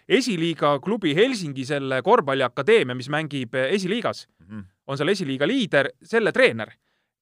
esiliiga 0.08 0.78
klubi 0.84 1.14
Helsingi 1.18 1.66
selle 1.68 2.02
korvpalliakadeemia, 2.06 2.96
mis 2.98 3.12
mängib 3.14 3.56
esiliigas 3.68 4.28
mm, 4.28 4.48
-hmm. 4.48 4.68
on 4.88 4.98
seal 4.98 5.14
esiliiga 5.14 5.48
liider, 5.48 5.92
selle 6.04 6.32
treener. 6.32 6.72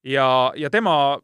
ja, 0.03 0.51
ja 0.55 0.69
tema 0.69 1.19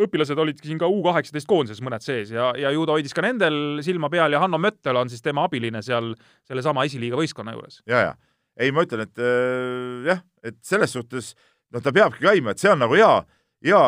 õpilased 0.00 0.38
olid 0.40 0.60
siin 0.64 0.78
ka 0.80 0.88
U 0.90 1.00
kaheksateist 1.04 1.48
koondises 1.50 1.82
mõned 1.84 2.02
sees 2.04 2.32
ja, 2.34 2.50
ja 2.58 2.72
ju 2.74 2.84
ta 2.86 2.96
hoidis 2.96 3.14
ka 3.14 3.24
nendel 3.24 3.82
silma 3.86 4.10
peal 4.12 4.34
ja 4.34 4.40
Hanno 4.42 4.58
Möttel 4.60 4.98
on 4.98 5.10
siis 5.12 5.22
tema 5.22 5.46
abiline 5.48 5.82
seal 5.86 6.12
sellesama 6.48 6.86
esiliiga 6.88 7.18
võistkonna 7.20 7.54
juures. 7.56 7.80
ja, 7.90 8.08
ja 8.08 8.14
ei, 8.60 8.70
ma 8.74 8.84
ütlen, 8.86 9.04
et 9.06 9.22
äh, 9.22 10.10
jah, 10.10 10.20
et 10.46 10.58
selles 10.66 10.92
suhtes 10.94 11.32
noh, 11.74 11.82
ta 11.82 11.92
peabki 11.94 12.22
käima, 12.22 12.54
et 12.54 12.62
see 12.62 12.70
on 12.70 12.82
nagu 12.82 12.94
hea, 12.98 13.10
hea 13.66 13.80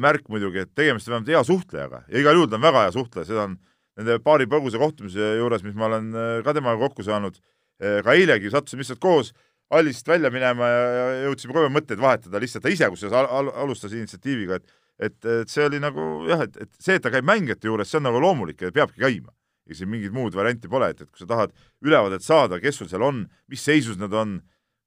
märk 0.00 0.28
muidugi, 0.30 0.62
et 0.64 0.74
tegemist 0.76 1.08
on 1.08 1.16
vähemalt 1.16 1.32
hea 1.34 1.42
suhtlejaga 1.48 2.04
ja 2.08 2.20
igal 2.22 2.38
juhul 2.38 2.50
ta 2.50 2.60
on 2.60 2.66
väga 2.66 2.84
hea 2.86 2.94
suhtleja, 2.94 3.30
seda 3.30 3.48
on 3.48 3.56
nende 3.98 4.20
paari 4.22 4.46
põgusa 4.50 4.78
kohtumise 4.82 5.34
juures, 5.38 5.64
mis 5.66 5.74
ma 5.78 5.90
olen 5.90 6.14
äh, 6.14 6.36
ka 6.46 6.54
temaga 6.56 6.82
kokku 6.82 7.06
saanud, 7.06 7.38
äh, 7.82 8.00
ka 8.06 8.14
eilegi 8.14 8.52
sattusime 8.54 8.82
lihtsalt 8.82 9.02
koos 9.02 9.34
hallist 9.72 10.08
välja 10.08 10.30
minema 10.34 10.68
ja, 10.68 11.04
jõudsime 11.28 11.56
kohe 11.56 11.70
mõtteid 11.72 12.02
vahetada 12.02 12.42
lihtsalt 12.42 12.66
ta 12.66 12.72
ise, 12.72 12.88
kusjuures 12.92 13.16
al 13.18 13.30
al 13.30 13.52
alustas 13.64 13.94
initsiatiiviga, 13.96 14.60
et 14.60 14.80
et, 14.98 15.16
et 15.24 15.50
see 15.50 15.64
oli 15.66 15.80
nagu 15.82 16.24
jah, 16.28 16.44
et, 16.46 16.56
et 16.62 16.70
see, 16.78 16.98
et 16.98 17.02
ta 17.02 17.12
käib 17.12 17.26
mängijate 17.26 17.70
juures, 17.70 17.90
see 17.90 18.00
on 18.00 18.06
nagu 18.08 18.20
loomulik 18.22 18.62
ja 18.62 18.72
peabki 18.74 19.02
käima 19.02 19.32
ja 19.68 19.76
siin 19.76 19.90
mingit 19.90 20.12
muud 20.12 20.34
varianti 20.36 20.68
pole, 20.68 20.90
et, 20.92 21.00
et 21.00 21.10
kui 21.10 21.22
sa 21.22 21.28
tahad 21.30 21.54
ülevaadet 21.84 22.24
saada, 22.24 22.60
kes 22.60 22.80
sul 22.80 22.90
seal 22.90 23.04
on, 23.06 23.24
mis 23.50 23.64
seisus 23.64 23.98
nad 24.00 24.12
on, 24.16 24.38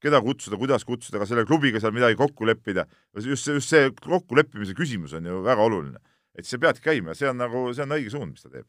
keda 0.03 0.21
kutsuda, 0.21 0.59
kuidas 0.61 0.85
kutsuda, 0.85 1.17
ka 1.21 1.25
selle 1.29 1.45
klubiga 1.49 1.81
seal 1.81 1.95
midagi 1.95 2.17
kokku 2.19 2.45
leppida, 2.45 2.85
just 3.17 3.47
see, 3.47 3.57
just 3.57 3.73
see 3.73 3.89
kokkuleppimise 4.03 4.77
küsimus 4.77 5.15
on 5.17 5.25
ju 5.25 5.41
väga 5.45 5.65
oluline. 5.65 6.01
et 6.37 6.45
sa 6.45 6.59
peadki 6.61 6.83
käima 6.85 7.15
ja 7.15 7.17
see 7.17 7.29
on 7.31 7.39
nagu, 7.41 7.63
see 7.73 7.81
on 7.81 7.95
õige 7.95 8.11
suund, 8.13 8.35
mis 8.35 8.45
ta 8.45 8.51
teeb. 8.53 8.67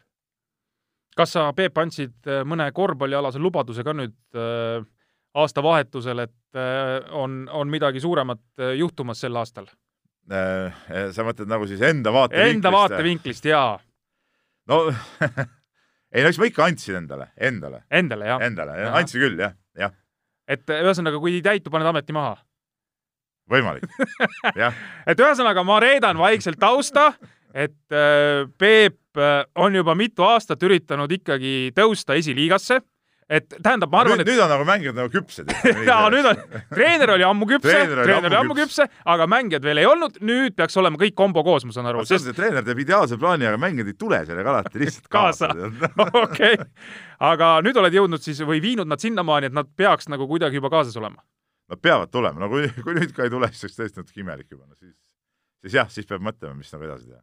kas 1.16 1.34
sa, 1.36 1.50
Peep, 1.52 1.76
andsid 1.76 2.30
äh, 2.30 2.40
mõne 2.48 2.70
korvpallialase 2.72 3.42
lubaduse 3.42 3.84
ka 3.84 3.92
nüüd 3.92 4.16
äh, 4.32 4.80
aastavahetusel, 5.36 6.24
et 6.24 6.56
äh, 6.56 7.12
on, 7.12 7.42
on 7.52 7.68
midagi 7.68 8.00
suuremat 8.00 8.40
äh, 8.56 8.72
juhtumas 8.80 9.20
sel 9.20 9.36
aastal? 9.36 9.68
Sa 10.28 11.24
mõtled 11.26 11.48
nagu 11.50 11.68
siis 11.68 11.82
enda 11.84 12.12
vaatevinklist? 12.14 12.58
Enda 12.58 12.72
vaatevinklist, 12.74 13.48
jaa. 13.48 13.78
no 14.68 14.82
ei 16.14 16.24
no 16.24 16.32
eks 16.32 16.40
ma 16.40 16.50
ikka 16.50 16.66
andsin 16.68 17.00
endale, 17.02 17.30
endale. 17.36 17.84
Endale, 17.90 18.28
jah? 18.28 18.44
Endale, 18.44 18.76
andsin 18.90 19.24
küll, 19.24 19.40
jah, 19.40 19.56
jah. 19.78 19.96
et 20.48 20.76
ühesõnaga, 20.78 21.20
kui 21.22 21.38
ei 21.38 21.44
täitu, 21.44 21.72
paned 21.72 21.88
ameti 21.90 22.16
maha? 22.16 22.36
võimalik, 23.48 23.88
jah 24.62 24.76
et 25.08 25.20
ühesõnaga, 25.20 25.64
ma 25.64 25.80
reedan 25.82 26.20
vaikselt 26.20 26.60
tausta, 26.60 27.10
et 27.54 27.96
äh, 27.96 28.44
Peep 28.60 29.16
äh, 29.16 29.42
on 29.56 29.76
juba 29.78 29.96
mitu 29.98 30.26
aastat 30.26 30.62
üritanud 30.66 31.12
ikkagi 31.18 31.72
tõusta 31.76 32.18
esiliigasse 32.20 32.82
et 33.28 33.48
tähendab, 33.60 33.90
ma 33.92 34.00
arvan, 34.02 34.22
et 34.22 34.28
nüüd 34.28 34.40
on 34.40 34.48
nagu 34.48 34.64
mängijad 34.64 34.96
nagu 34.96 35.10
küpsed 35.12 35.50
jaa, 35.88 36.08
nüüd 36.12 36.26
on, 36.30 36.38
treener 36.72 37.12
oli 37.12 37.26
ammu 37.28 37.48
küpse, 37.50 37.74
treener 37.74 38.28
oli 38.30 38.38
ammu 38.38 38.56
küpse, 38.56 38.86
aga 39.12 39.26
mängijad 39.28 39.66
veel 39.68 39.82
ei 39.82 39.88
olnud, 39.88 40.16
nüüd 40.24 40.56
peaks 40.56 40.78
olema 40.80 41.00
kõik 41.00 41.16
kombo 41.18 41.44
koos, 41.44 41.66
ma 41.68 41.76
saan 41.76 41.90
aru. 41.90 42.06
see 42.08 42.16
on 42.16 42.24
see, 42.24 42.36
treener 42.36 42.64
teeb 42.64 42.80
ideaalse 42.84 43.20
plaani, 43.20 43.48
aga 43.50 43.60
mängijad 43.60 43.92
ei 43.92 43.98
tule 44.00 44.22
sellega 44.24 44.54
alati 44.54 44.80
lihtsalt 44.80 45.10
kaasa. 45.18 45.52
okei, 46.24 46.56
aga 47.28 47.52
nüüd 47.64 47.82
oled 47.84 48.00
jõudnud 48.00 48.24
siis 48.24 48.40
või 48.48 48.62
viinud 48.64 48.88
nad 48.88 49.04
sinnamaani, 49.04 49.52
et 49.52 49.58
nad 49.60 49.68
peaks 49.76 50.08
nagu 50.08 50.28
kuidagi 50.30 50.60
juba 50.62 50.72
kaasas 50.72 50.96
olema? 51.00 51.20
Nad 51.68 51.84
peavad 51.84 52.08
tulema, 52.08 52.40
no 52.40 52.48
kui, 52.48 52.64
kui 52.80 52.96
nüüd 52.96 53.12
ka 53.12 53.28
ei 53.28 53.32
tule, 53.32 53.52
siis 53.52 53.68
oleks 53.68 53.82
tõesti 53.82 54.00
natuke 54.00 54.22
imelik 54.24 54.48
juba, 54.48 54.64
no 54.64 54.72
siis, 54.72 54.96
siis 55.60 55.82
jah, 55.82 55.90
siis 55.92 56.08
peab 56.08 56.24
mõtlema, 56.24 56.56
mis 56.56 56.72
nagu 56.72 56.88
edasi 56.88 57.10
teha. 57.12 57.20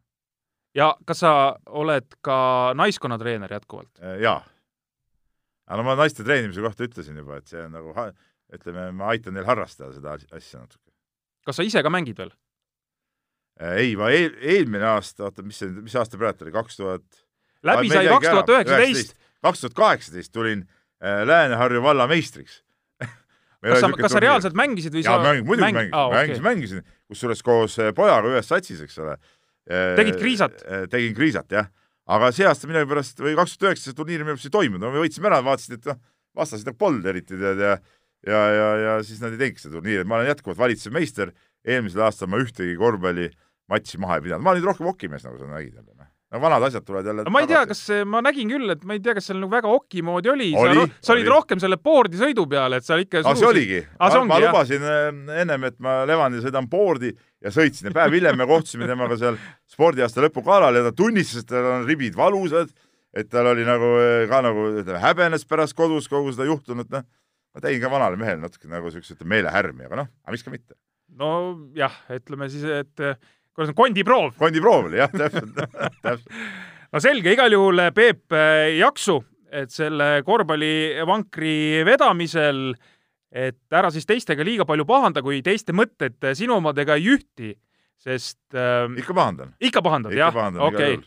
ja 0.77 0.93
kas 1.09 1.25
sa 1.25 1.31
oled 1.65 2.19
ka 2.21 2.37
naiskonnatreener 2.77 3.57
jätkuvalt? 3.57 3.89
jaa 4.21 4.43
aga 5.65 5.81
no 5.81 5.85
ma 5.87 5.97
naiste 5.99 6.25
treenimise 6.25 6.63
kohta 6.63 6.85
ütlesin 6.87 7.17
juba, 7.19 7.39
et 7.41 7.51
see 7.51 7.61
on 7.63 7.73
nagu, 7.73 7.93
ütleme, 8.53 8.89
ma 8.95 9.11
aitan 9.13 9.35
neil 9.35 9.47
harrastada 9.47 9.93
seda 9.95 10.17
asja 10.37 10.61
natuke. 10.61 10.91
kas 11.45 11.59
sa 11.59 11.65
ise 11.65 11.83
ka 11.85 11.91
mängid 11.93 12.19
veel? 12.21 12.33
Äh, 13.61 13.77
ei, 13.81 13.95
ma 13.99 14.11
eel, 14.11 14.35
eelmine 14.43 14.85
aasta, 14.95 15.29
oota, 15.29 15.45
mis 15.45 15.61
see, 15.61 15.71
mis 15.79 15.95
aasta 15.95 16.19
praegu 16.19 16.45
oli, 16.45 16.53
kaks 16.55 16.81
tuhat 16.81 17.21
läbi 17.65 17.91
sai 17.91 18.09
kaks 18.11 18.27
tuhat 18.27 18.51
üheksateist. 18.57 19.15
kaks 19.45 19.63
tuhat 19.63 19.77
kaheksateist 19.79 20.33
tulin 20.35 20.65
äh, 20.65 21.23
Lääne-Harju 21.25 21.81
valla 21.85 22.09
meistriks 22.11 22.59
kas 23.63 23.79
sa, 23.81 23.89
kas 23.95 24.13
sa 24.13 24.21
reaalselt 24.21 24.57
mängisid 24.59 24.97
või 24.97 25.05
sa 25.07 25.17
mäng, 25.23 25.47
muidugi 25.47 25.71
mäng... 25.71 25.79
mängisin 25.79 25.97
ah,, 25.97 26.11
okay. 26.11 26.19
mängisin, 26.19 26.45
mängisin, 26.49 26.99
kusjuures 27.09 27.45
koos 27.47 27.79
äh, 27.79 27.93
pojaga 27.95 28.35
ühes 28.35 28.51
satsis, 28.51 28.83
eks 28.85 28.99
ole. 29.01 29.15
tegid 29.97 30.19
kriisat? 30.21 30.59
tegin 30.91 31.15
kriisat, 31.17 31.49
jah 31.55 31.71
aga 32.05 32.31
see 32.35 32.45
aasta 32.47 32.69
millegipärast 32.69 33.21
või 33.23 33.35
kaks 33.37 33.57
tuhat 33.57 33.71
üheksa 33.71 33.89
see 33.89 33.97
turniir 33.97 34.23
minu 34.25 34.35
arust 34.35 34.49
ei 34.49 34.53
toimunud, 34.53 34.83
no 34.85 34.93
me 34.93 35.03
võitsime 35.03 35.31
ära, 35.31 35.41
vaatasid, 35.45 35.79
et 35.79 35.89
noh, 35.89 36.01
vastasid 36.37 36.69
nagu 36.69 36.79
polnud 36.81 37.07
eriti 37.09 37.39
tead 37.39 37.63
ja 37.63 37.77
ja, 38.25 38.41
ja, 38.49 38.69
ja 38.81 38.93
siis 39.05 39.21
nad 39.21 39.35
ei 39.35 39.41
teinudki 39.41 39.61
seda 39.61 39.77
turniiri, 39.77 40.05
ma 40.09 40.19
olen 40.19 40.31
jätkuvalt 40.31 40.57
valitsev 40.57 40.95
meister, 40.95 41.33
eelmisel 41.65 42.05
aastal 42.07 42.31
ma 42.31 42.41
ühtegi 42.41 42.73
korvpallimatši 42.79 44.01
maha 44.01 44.19
ei 44.19 44.27
pidanud, 44.27 44.45
ma 44.45 44.55
olin 44.55 44.65
rohkem 44.71 44.89
hokimees, 44.89 45.27
nagu 45.27 45.37
sa 45.41 45.49
nägid 45.49 45.77
jälle 45.77 46.14
no 46.35 46.41
vanad 46.43 46.63
asjad 46.67 46.83
tulevad 46.85 47.07
jälle 47.09 47.23
no 47.25 47.31
ma 47.33 47.41
ei 47.43 47.49
tea, 47.49 47.61
kas 47.69 47.81
ma 48.09 48.21
nägin 48.25 48.51
küll, 48.51 48.71
et 48.73 48.83
ma 48.87 48.97
ei 48.97 49.01
tea, 49.03 49.15
kas 49.17 49.29
seal 49.29 49.39
nagu 49.39 49.51
väga 49.53 49.71
oki 49.71 50.03
moodi 50.05 50.31
oli, 50.31 50.49
oli, 50.59 50.83
sa, 50.83 51.09
sa 51.09 51.13
olid 51.15 51.29
rohkem 51.31 51.61
selle 51.63 51.77
board'i 51.81 52.19
sõidu 52.19 52.45
peal, 52.51 52.75
et 52.77 52.87
seal 52.87 53.03
ikka 53.05 53.21
aa, 53.23 53.35
see 53.39 53.47
oligi. 53.47 53.81
ma, 53.99 54.09
ma 54.27 54.39
lubasin 54.43 54.87
äh, 54.89 55.05
ennem, 55.43 55.67
et 55.69 55.77
ma 55.83 55.97
Levandile 56.09 56.43
sõidan 56.43 56.67
board'i 56.71 57.13
ja 57.45 57.53
sõitsin 57.55 57.89
ja 57.89 57.95
päev 57.95 58.17
hiljem 58.17 58.39
me 58.39 58.47
kohtusime 58.49 58.89
temaga 58.89 59.17
seal 59.21 59.37
spordiaasta 59.71 60.25
lõpugalal 60.25 60.79
ja 60.79 60.87
ta 60.89 60.95
tunnistas, 60.95 61.45
et 61.45 61.51
tal 61.53 61.69
on 61.71 61.85
ribid 61.87 62.17
valusad, 62.19 62.73
et 63.15 63.29
tal 63.31 63.51
oli 63.53 63.67
nagu 63.67 63.93
äh, 64.01 64.25
ka 64.31 64.41
nagu 64.45 64.71
ütleme, 64.73 64.99
häbenes 65.03 65.47
pärast 65.49 65.77
kodus 65.77 66.09
kogu 66.11 66.33
seda 66.35 66.49
juhtunut, 66.49 66.91
noh. 66.91 67.05
ma 67.55 67.63
tegin 67.63 67.83
ka 67.85 67.93
vanale 67.93 68.19
mehele 68.19 68.43
natuke 68.43 68.67
nagu 68.71 68.91
siukse 68.91 69.15
meelehärmi, 69.23 69.87
aga 69.87 70.03
noh, 70.03 70.11
aga 70.25 70.35
miks 70.35 70.43
ka 70.43 70.53
mitte. 70.53 70.75
nojah, 71.15 71.95
ütleme 72.17 72.51
siis, 72.51 72.67
et 72.67 73.07
kuidas 73.55 73.71
on, 73.71 73.77
kondiproov? 73.77 74.33
kondiproov 74.39 74.89
oli 74.89 74.99
jah, 74.99 75.13
täpselt 75.13 75.55
täpselt. 75.55 76.27
no 76.93 77.03
selge, 77.03 77.33
igal 77.35 77.55
juhul 77.55 77.85
Peep, 77.95 78.35
jaksu, 78.77 79.19
et 79.55 79.71
selle 79.73 80.19
korvpallivankri 80.27 81.83
vedamisel, 81.87 82.67
et 83.35 83.59
ära 83.75 83.91
siis 83.93 84.07
teistega 84.07 84.45
liiga 84.47 84.67
palju 84.67 84.87
pahanda, 84.87 85.23
kui 85.25 85.41
teiste 85.45 85.75
mõtted 85.75 86.19
sinu 86.37 86.59
omadega 86.59 86.99
ei 86.99 87.09
ühti, 87.15 87.55
sest 88.01 88.55
äh, 88.55 88.87
ikka 88.99 89.15
pahandan. 89.15 89.53
ikka 89.59 89.83
pahandad, 89.85 90.15
jah? 90.15 90.35
okei. 90.67 90.97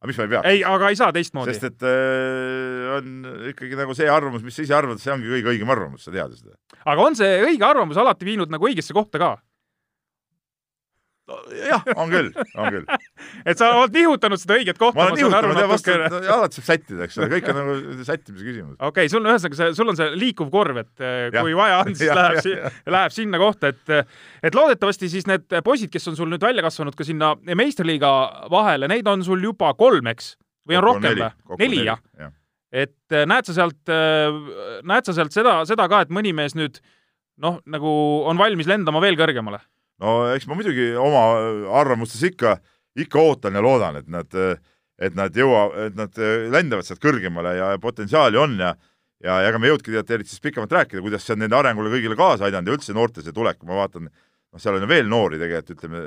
aga 0.00 0.10
mis 0.10 0.18
ma 0.20 0.26
ei 0.26 0.32
peaks? 0.32 0.48
ei, 0.52 0.62
aga 0.68 0.90
ei 0.92 0.98
saa 1.00 1.14
teistmoodi. 1.16 1.54
sest 1.56 1.68
et 1.72 1.86
äh, 1.88 2.88
on 2.96 3.28
ikkagi 3.52 3.78
nagu 3.78 3.96
see 3.96 4.08
arvamus, 4.10 4.44
mis 4.46 4.56
sa 4.56 4.66
ise 4.66 4.76
arvad, 4.76 5.00
see 5.02 5.12
ongi 5.14 5.32
kõige 5.32 5.54
õigem 5.54 5.72
arvamus, 5.72 6.06
sa 6.06 6.14
tead 6.14 6.36
ju 6.36 6.42
seda. 6.42 6.58
aga 6.84 7.06
on 7.06 7.18
see 7.18 7.40
õige 7.44 7.66
arvamus 7.66 8.00
alati 8.00 8.28
viinud 8.28 8.52
nagu 8.52 8.68
õigesse 8.70 8.96
kohta 8.96 9.22
ka? 9.22 9.32
Jah, 11.56 11.84
on 11.96 12.10
küll, 12.12 12.30
on 12.58 12.74
küll. 12.74 12.86
et 13.44 13.60
sa 13.60 13.70
oled 13.78 13.94
nihutanud 13.94 14.40
seda 14.40 14.56
õiget 14.58 14.78
kohta. 14.80 14.98
ma 14.98 15.06
olen 15.08 15.18
nihutanud 15.20 15.60
ja 15.60 15.68
vastu, 15.70 15.94
alati 15.94 16.58
saab 16.58 16.68
sättida, 16.68 17.06
eks 17.06 17.18
ole, 17.20 17.28
kõik 17.34 17.50
on 17.52 17.58
nagu 17.60 17.76
sättimise 18.06 18.46
küsimus. 18.46 18.74
okei 18.78 18.90
okay,, 18.90 19.12
sul 19.12 19.26
ühesõnaga 19.26 19.60
see, 19.60 19.76
sul 19.78 19.92
on 19.92 20.00
see 20.00 20.10
liikuv 20.20 20.50
korv, 20.52 20.82
et 20.82 21.04
ja. 21.04 21.30
kui 21.40 21.56
vaja 21.58 21.80
on, 21.84 21.92
siis 21.94 22.10
ja, 22.10 22.18
läheb, 22.18 22.42
ja, 22.44 22.66
ja. 22.66 22.94
läheb 22.96 23.16
sinna 23.16 23.40
kohta, 23.42 23.72
et 23.74 23.96
et 24.50 24.56
loodetavasti 24.56 25.10
siis 25.12 25.28
need 25.30 25.48
poisid, 25.66 25.92
kes 25.92 26.10
on 26.12 26.18
sul 26.18 26.30
nüüd 26.32 26.44
välja 26.44 26.64
kasvanud 26.66 26.98
ka 26.98 27.06
sinna 27.06 27.32
meistriliiga 27.50 28.12
vahele, 28.52 28.90
neid 28.90 29.08
on 29.10 29.24
sul 29.26 29.42
juba 29.50 29.74
kolm, 29.78 30.10
eks? 30.14 30.34
või 30.68 30.78
on 30.78 30.86
rohkem 30.86 31.18
või? 31.18 31.58
neli, 31.64 31.84
jah 31.88 32.00
ja.? 32.18 32.32
et 32.70 33.16
eh, 33.16 33.26
näed 33.26 33.48
sa 33.48 33.56
sealt, 33.56 33.82
näed 34.86 35.06
sa 35.08 35.16
sealt 35.16 35.34
seda, 35.34 35.60
seda 35.68 35.88
ka, 35.90 36.04
et 36.06 36.14
mõni 36.14 36.34
mees 36.36 36.54
nüüd 36.58 36.78
noh, 37.40 37.60
nagu 37.70 37.90
on 38.28 38.40
valmis 38.40 38.68
lendama 38.70 39.02
veel 39.02 39.18
kõrgemale. 39.18 39.60
No 40.00 40.18
eks 40.34 40.48
ma 40.48 40.58
muidugi 40.58 40.90
oma 40.98 41.24
arvamustes 41.80 42.22
ikka, 42.30 42.58
ikka 42.98 43.20
ootan 43.20 43.56
ja 43.58 43.64
loodan, 43.64 44.00
et 44.00 44.08
nad, 44.10 44.38
et 45.00 45.16
nad 45.16 45.36
jõua, 45.36 45.66
et 45.86 45.98
nad 45.98 46.22
lendavad 46.52 46.86
sealt 46.86 47.02
kõrgemale 47.02 47.56
ja 47.58 47.74
potentsiaali 47.82 48.40
on 48.40 48.56
ja 48.60 48.74
ja, 49.24 49.36
ja 49.42 49.50
ega 49.50 49.60
me 49.60 49.68
ei 49.68 49.74
jõudnudki 49.74 49.94
tead 49.94 50.14
eriti 50.16 50.32
siis 50.32 50.42
pikemalt 50.44 50.72
rääkida, 50.74 51.02
kuidas 51.04 51.24
see 51.26 51.36
on 51.36 51.42
nende 51.44 51.56
arengule 51.58 51.92
kõigile 51.92 52.16
kaasa 52.18 52.46
aidanud 52.48 52.70
ja 52.70 52.76
üldse 52.78 52.96
noorte 52.96 53.24
see 53.24 53.36
tulek, 53.36 53.60
ma 53.68 53.82
vaatan, 53.82 54.08
noh, 54.08 54.62
seal 54.62 54.78
on 54.78 54.86
ju 54.86 54.90
veel 54.90 55.10
noori 55.10 55.40
tegelikult, 55.40 55.76
ütleme, 55.76 56.02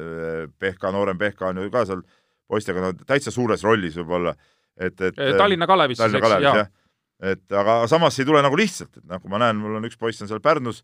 Pehka, 0.62 0.92
noorem 0.96 1.20
Pehka 1.22 1.52
on 1.52 1.62
ju 1.62 1.74
ka 1.74 1.86
seal 1.90 2.02
poistega 2.50 2.84
no 2.84 2.94
täitsa 3.06 3.34
suures 3.34 3.64
rollis 3.66 3.98
võib-olla, 4.00 4.34
et, 4.78 4.98
et 4.98 5.22
Tallinna 5.38 5.70
Kalevis 5.70 6.00
siis, 6.00 6.06
Tallinna 6.06 6.22
eks, 6.22 6.28
Kalevis 6.28 6.50
jaa 6.50 6.64
jah. 6.64 6.72
et 7.34 7.60
aga 7.62 7.78
samas 7.92 8.18
ei 8.20 8.28
tule 8.30 8.42
nagu 8.46 8.58
lihtsalt, 8.60 8.98
et 8.98 9.06
noh, 9.06 9.22
kui 9.22 9.32
ma 9.32 9.42
näen, 9.46 9.62
mul 9.62 9.78
on 9.80 9.90
üks 9.90 10.00
poiss 10.00 10.26
on 10.26 10.32
seal 10.32 10.42
Pärnus 10.44 10.82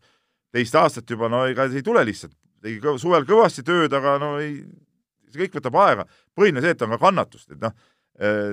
teist 0.54 0.74
aastat 0.78 1.10
juba, 1.10 1.30
no 1.30 1.44
ega 1.50 1.68
see 1.70 1.82
ei 1.82 1.86
tule 1.86 2.04
lihtsalt, 2.06 2.34
tegi 2.62 2.80
kõv- 2.82 3.00
suvel 3.02 3.26
kõvasti 3.28 3.64
tööd, 3.66 3.94
aga 3.96 4.16
no 4.22 4.34
ei, 4.42 4.60
see 5.30 5.44
kõik 5.44 5.58
võtab 5.60 5.78
aega. 5.82 6.06
põhiline 6.36 6.62
see, 6.64 6.74
et 6.76 6.82
on 6.86 6.94
ka 6.94 7.00
kannatust, 7.06 7.50
et 7.54 7.60
noh, 7.62 7.74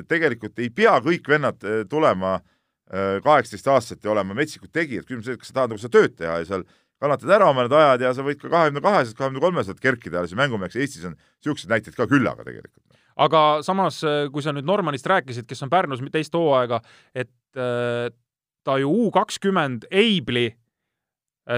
tegelikult 0.07 0.59
ei 0.63 0.69
pea 0.71 0.95
kõik 1.03 1.27
vennad 1.27 1.63
eh, 1.67 1.83
tulema 1.89 2.39
kaheksateist 2.87 3.65
aastaselt 3.67 4.05
ja 4.05 4.13
olema 4.13 4.31
metsikud 4.31 4.71
tegijad, 4.71 5.03
küsimus 5.03 5.25
on 5.25 5.33
see, 5.33 5.39
kas 5.41 5.49
sa 5.49 5.55
tahad 5.57 5.71
nagu 5.73 5.81
seda 5.81 5.91
tööd 5.91 6.13
teha 6.15 6.37
ja 6.39 6.45
seal 6.47 6.61
kannatad 7.03 7.33
ära 7.35 7.49
oma 7.51 7.65
need 7.65 7.73
ajad 7.75 8.05
ja 8.05 8.11
sa 8.15 8.23
võid 8.23 8.39
ka 8.39 8.47
kahekümne 8.53 8.83
kaheselt, 8.85 9.17
kahekümne 9.17 9.41
kolmeselt 9.43 9.81
kerkida 9.83 10.21
alles 10.21 10.35
mängumeheks, 10.39 10.77
Eestis 10.79 11.03
on 11.09 11.17
niisuguseid 11.17 11.73
näiteid 11.73 11.97
ka 11.97 12.07
küllaga 12.07 12.45
tegelikult. 12.47 13.01
aga 13.27 13.41
samas, 13.67 13.99
kui 14.31 14.45
sa 14.45 14.53
nüüd 14.55 14.69
Normanist 14.69 15.09
rääkisid, 15.11 15.49
kes 15.49 15.67
on 15.67 15.73
Pärnus 15.73 15.99
teist 16.13 16.39
hooaega, 16.39 16.79
et 17.11 17.33
ta 17.57 18.79
ju 18.79 18.87
U 18.87 19.11
kakskümmend 19.11 19.89
Eibli 19.91 20.47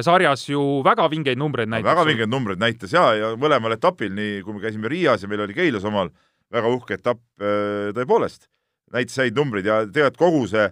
sarjas 0.05 0.45
ju 0.49 0.61
väga 0.85 1.07
vingeid 1.09 1.39
numbreid 1.39 1.71
näitas. 1.71 1.89
väga 1.89 2.05
vingeid 2.07 2.31
numbreid 2.31 2.61
näitas 2.61 2.93
ja, 2.93 3.05
ja 3.17 3.31
mõlemal 3.39 3.73
etapil, 3.75 4.11
nii 4.15 4.43
kui 4.45 4.57
me 4.57 4.63
käisime 4.63 4.91
Riias 4.91 5.23
ja 5.25 5.31
meil 5.31 5.45
oli 5.45 5.57
Keilas 5.57 5.87
omal 5.87 6.11
väga 6.53 6.73
uhke 6.75 6.97
etapp 6.99 7.23
äh, 7.41 7.89
tõepoolest, 7.97 8.49
näitas 8.93 9.17
häid 9.21 9.37
numbreid 9.37 9.69
ja 9.69 9.81
tegelikult 9.87 10.21
kogu 10.21 10.45
see 10.51 10.67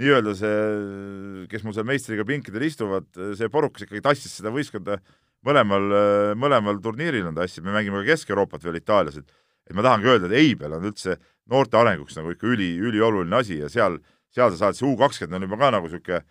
nii-öelda 0.00 0.32
see, 0.38 0.56
kes 1.52 1.66
mul 1.66 1.76
seal 1.76 1.84
meistriga 1.88 2.24
pinkidel 2.24 2.64
istuvad, 2.64 3.10
see 3.36 3.50
porukas 3.52 3.84
ikkagi 3.84 4.00
tassis 4.04 4.38
seda 4.38 4.48
võistkonda 4.54 4.96
mõlemal, 5.44 5.84
mõlemal 6.38 6.78
turniiril 6.80 7.28
on 7.28 7.36
tassid, 7.36 7.64
me 7.66 7.74
mängime 7.74 8.00
ka 8.00 8.14
Kesk-Euroopat 8.14 8.64
veel 8.64 8.78
Itaalias, 8.80 9.18
et 9.20 9.28
et 9.68 9.76
ma 9.76 9.84
tahangi 9.84 10.10
öelda, 10.10 10.28
et 10.28 10.38
Eibel 10.40 10.74
on 10.76 10.86
üldse 10.90 11.16
noorte 11.50 11.78
arenguks 11.78 12.16
nagu 12.18 12.32
ikka 12.34 12.48
üli, 12.50 12.72
ülioluline 12.82 13.38
asi 13.38 13.60
ja 13.60 13.70
seal, 13.72 13.98
seal 14.34 14.52
sa 14.54 14.66
saad, 14.66 14.78
see 14.78 14.88
U 14.88 14.96
kakskümmend 14.98 15.38
on 15.38 15.46
juba 15.46 15.58
ka 15.60 15.70
nagu 15.74 15.88
niisugune 15.88 16.22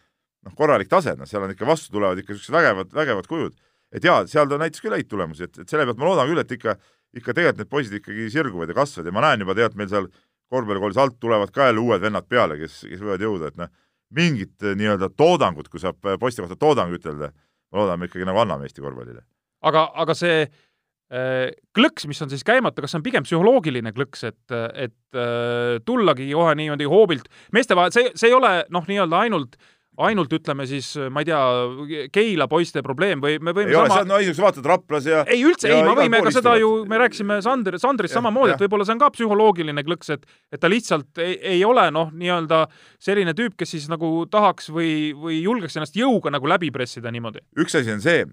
noh, 0.47 0.55
korralik 0.57 0.89
tase, 0.89 1.15
noh, 1.19 1.29
seal 1.29 1.45
on 1.45 1.53
ikka 1.53 1.67
vastu 1.69 1.93
tulevad 1.93 2.19
ikka 2.21 2.33
niisugused 2.33 2.55
vägevad, 2.55 2.95
vägevad 2.95 3.29
kujud 3.29 3.59
et 3.91 4.07
jaa, 4.07 4.23
seal 4.29 4.49
ta 4.49 4.59
näitas 4.61 4.83
küll 4.83 4.95
häid 4.95 5.09
tulemusi, 5.11 5.47
et, 5.47 5.61
et 5.63 5.69
selle 5.69 5.85
pealt 5.87 5.99
ma 5.99 6.07
loodan 6.07 6.29
küll, 6.31 6.41
et 6.41 6.55
ikka, 6.55 6.75
ikka 7.17 7.35
tegelikult 7.35 7.61
need 7.61 7.71
poisid 7.71 7.97
ikkagi 7.99 8.27
sirguvad 8.33 8.71
ja 8.71 8.77
kasvavad 8.77 9.11
ja 9.11 9.15
ma 9.15 9.25
näen 9.25 9.43
juba 9.43 9.55
tegelikult 9.57 9.81
meil 9.81 9.91
seal 9.91 10.09
korvpallikoolis 10.51 10.99
alt 10.99 11.19
tulevad 11.23 11.51
ka 11.55 11.69
jälle 11.69 11.83
uued 11.83 12.03
vennad 12.03 12.27
peale, 12.31 12.57
kes, 12.59 12.81
kes 12.87 13.03
võivad 13.03 13.23
jõuda, 13.23 13.51
et 13.51 13.59
noh, 13.59 13.71
mingit 14.15 14.67
eh, 14.67 14.75
nii-öelda 14.79 15.11
toodangut, 15.15 15.69
kui 15.71 15.79
saab 15.83 15.99
eh, 16.07 16.17
poiste 16.19 16.43
kohta 16.43 16.59
toodang 16.59 16.91
ütelda, 16.95 17.31
ma 17.71 17.83
loodan, 17.83 17.99
me 17.99 18.09
ikkagi 18.09 18.27
nagu 18.27 18.41
anname 18.43 18.67
Eesti 18.67 18.83
korvpallile. 18.83 19.23
aga, 19.67 19.85
aga 20.03 20.15
see 20.17 20.39
äh, 20.47 21.51
klõks, 21.75 22.07
mis 22.11 22.23
on 22.23 22.31
siis 22.31 22.43
käimata, 22.47 22.83
kas 22.83 22.95
see 22.95 22.99
on 22.99 23.05
pigem 23.07 23.27
psühholoogiline 23.27 23.93
klõks, 23.95 24.23
et, 24.27 24.55
et 24.55 25.19
äh, 25.19 25.77
tullagi 25.87 26.31
kohe 26.31 26.55
niimoodi 26.59 26.87
hoobilt 26.91 27.31
meeste 27.55 27.77
vahel, 27.79 27.95
see, 27.95 28.11
see 28.15 28.31
ei 28.31 28.39
ole 28.39 28.55
noh, 28.71 28.87
nii-öelda 28.87 29.23
ainult 29.27 29.59
ainult 29.99 30.31
ütleme 30.31 30.63
siis, 30.69 30.93
ma 31.11 31.21
ei 31.21 31.27
tea, 31.27 31.39
Keila 32.15 32.47
poiste 32.51 32.79
probleem 32.85 33.19
või 33.23 33.35
me 33.43 33.51
võime 33.55 33.73
ei 33.73 33.75
ole, 33.75 33.89
sama 33.91 34.05
on, 34.05 34.09
no 34.13 34.19
ei, 34.21 34.29
sa 34.31 34.45
vaatad 34.45 34.67
Raplas 34.71 35.07
ja 35.09 35.23
ei 35.27 35.41
üldse, 35.43 35.67
ei, 35.67 35.81
me 35.83 35.95
võime 35.97 36.21
ka 36.23 36.31
seda 36.31 36.53
ju, 36.61 36.69
me 36.89 36.99
rääkisime 37.01 37.41
Sander, 37.43 37.75
Sandrist 37.81 38.15
samamoodi, 38.15 38.55
et 38.55 38.63
võib-olla 38.63 38.87
see 38.87 38.95
on 38.95 39.01
ka 39.01 39.09
psühholoogiline 39.17 39.83
klõks, 39.87 40.13
et 40.15 40.23
et 40.51 40.61
ta 40.63 40.71
lihtsalt 40.71 41.19
ei, 41.23 41.35
ei 41.57 41.65
ole 41.67 41.89
noh, 41.91 42.13
nii-öelda 42.15 42.61
selline 43.03 43.35
tüüp, 43.37 43.57
kes 43.59 43.75
siis 43.75 43.89
nagu 43.91 44.13
tahaks 44.31 44.71
või, 44.71 45.11
või 45.17 45.41
julgeks 45.41 45.75
ennast 45.75 45.99
jõuga 45.99 46.31
nagu 46.31 46.47
läbi 46.47 46.71
pressida 46.71 47.11
niimoodi. 47.11 47.43
üks 47.59 47.75
asi 47.81 47.91
on 47.91 48.03
see, 48.03 48.23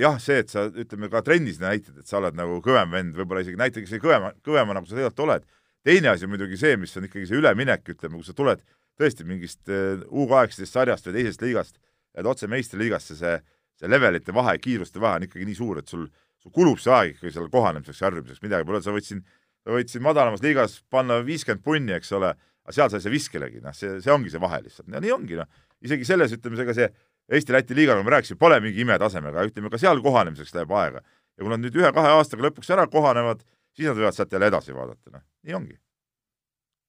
jah, 0.00 0.16
see, 0.22 0.40
et 0.46 0.52
sa 0.52 0.64
ütleme 0.72 1.12
ka 1.12 1.20
trennis 1.26 1.60
näitad, 1.60 2.00
et 2.00 2.08
sa 2.08 2.22
oled 2.22 2.38
nagu 2.38 2.62
kõvem 2.64 2.96
vend, 2.96 3.12
võib-olla 3.20 3.44
isegi 3.44 3.60
näitad 3.60 3.84
isegi 3.84 4.00
kõvema, 4.02 4.32
kõvema 4.46 4.80
nagu 4.80 4.88
sa 4.88 4.96
tegelikult 4.96 5.26
oled. 5.28 5.46
teine 5.86 6.08
asi 6.10 6.24
on 6.24 6.32
muidugi 6.32 6.56
see, 6.58 6.74
mis 6.80 6.96
on 6.96 7.04
ikkagi 7.06 7.28
see 7.28 7.38
üleminek, 7.38 7.84
ütleme, 7.92 8.16
kui 8.16 8.26
sa 8.26 8.34
tuled 8.34 8.64
tõesti 9.00 9.26
mingist 9.28 9.68
eh, 9.68 10.02
U 10.10 10.26
kaheksateist 10.30 10.76
sarjast 10.76 11.08
või 11.08 11.18
teisest 11.18 11.44
liigast, 11.44 11.80
lähed 12.16 12.28
otse 12.30 12.48
meistriliigasse, 12.50 13.16
see, 13.18 13.34
see 13.76 13.90
levelite 13.90 14.34
vahe, 14.36 14.56
kiiruste 14.62 15.02
vahe 15.02 15.20
on 15.20 15.26
ikkagi 15.28 15.48
nii 15.48 15.58
suur, 15.58 15.80
et 15.82 15.92
sul, 15.92 16.06
sul 16.42 16.54
kulub 16.54 16.80
see 16.82 16.94
aeg 16.94 17.16
ikkagi 17.16 17.34
selle 17.34 17.52
kohanemiseks, 17.52 18.02
harjumiseks, 18.06 18.42
midagi 18.44 18.68
pole, 18.68 18.80
sa 18.84 18.94
võid 18.94 19.08
siin, 19.08 19.24
sa 19.64 19.74
võid 19.76 19.92
siin 19.92 20.04
madalamas 20.06 20.44
liigas 20.44 20.78
panna 20.92 21.20
viiskümmend 21.26 21.64
punni, 21.64 21.96
eks 21.98 22.14
ole, 22.16 22.32
aga 22.66 22.76
seal 22.76 22.92
sa 22.92 23.00
ei 23.00 23.04
saa 23.04 23.12
viskelegi, 23.12 23.60
noh, 23.64 23.76
see, 23.76 23.98
see 24.04 24.14
ongi 24.14 24.32
see 24.32 24.42
vahe 24.42 24.62
lihtsalt, 24.64 24.88
no 24.92 25.02
nii 25.02 25.12
ongi, 25.14 25.36
noh. 25.42 25.68
isegi 25.84 26.08
selles, 26.08 26.32
ütleme, 26.36 26.58
ega 26.64 26.76
see 26.76 26.88
Eesti-Läti 27.36 27.74
liiga, 27.74 27.96
nagu 27.96 28.06
me 28.06 28.14
rääkisime, 28.14 28.38
pole 28.38 28.58
mingi 28.62 28.84
imetasemega, 28.84 29.44
ütleme 29.48 29.70
ka 29.72 29.80
seal 29.82 29.98
kohanemiseks 30.02 30.54
läheb 30.54 30.72
aega. 30.78 31.02
ja 31.36 31.44
kui 31.44 31.50
nad 31.52 31.60
nüüd 31.60 31.74
ühe-kahe 31.76 32.12
aastaga 32.16 32.46
lõpuks 32.46 32.70
ära 32.72 32.86
kohanevad, 32.88 33.42
siis 33.76 33.90
nad 33.90 33.98
võivad 33.98 34.16
sealt 34.16 34.32
jälle 34.32 34.48
edasi 34.48 34.72
vaadata, 34.72 35.10
noh, 35.12 35.24
nii 35.44 35.56
ongi. 35.58 35.74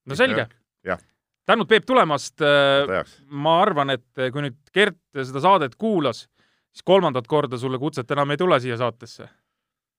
no 0.07 0.15
selge. 0.15 0.45
jah, 0.85 1.01
tänud, 1.47 1.67
Peep, 1.67 1.85
tulemast. 1.85 2.41
ajaks. 2.41 3.21
ma 3.29 3.61
arvan, 3.61 3.95
et 3.95 4.27
kui 4.31 4.43
nüüd 4.43 4.57
Gert 4.73 4.99
seda 5.23 5.41
saadet 5.43 5.75
kuulas, 5.79 6.27
siis 6.71 6.85
kolmandat 6.85 7.27
korda 7.27 7.57
sulle 7.57 7.79
kutset 7.79 8.11
enam 8.11 8.31
ei 8.31 8.37
tule 8.37 8.59
siia 8.59 8.77
saatesse. 8.77 9.29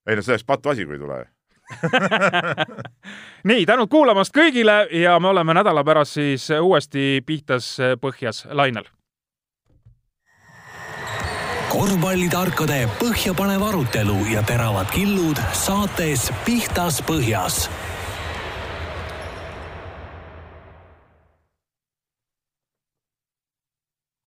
ei 0.07 0.17
no 0.17 0.23
see 0.23 0.37
oleks 0.37 0.45
patuasi, 0.45 0.87
kui 0.87 0.99
ei 0.99 1.03
tule. 1.03 1.25
nii, 3.49 3.67
tänud 3.69 3.91
kuulamast 3.93 4.33
kõigile 4.37 4.87
ja 4.97 5.19
me 5.21 5.29
oleme 5.29 5.55
nädala 5.55 5.85
pärast 5.85 6.17
siis 6.17 6.49
uuesti 6.61 7.21
pihtas 7.27 7.77
põhjas 8.01 8.47
lainel. 8.53 8.89
korvpallitarkade 11.69 12.87
põhjapanev 12.97 13.63
arutelu 13.69 14.17
ja 14.33 14.43
teravad 14.43 14.89
killud 14.89 15.37
saates 15.53 16.31
Pihtas 16.47 17.03
põhjas 17.05 17.67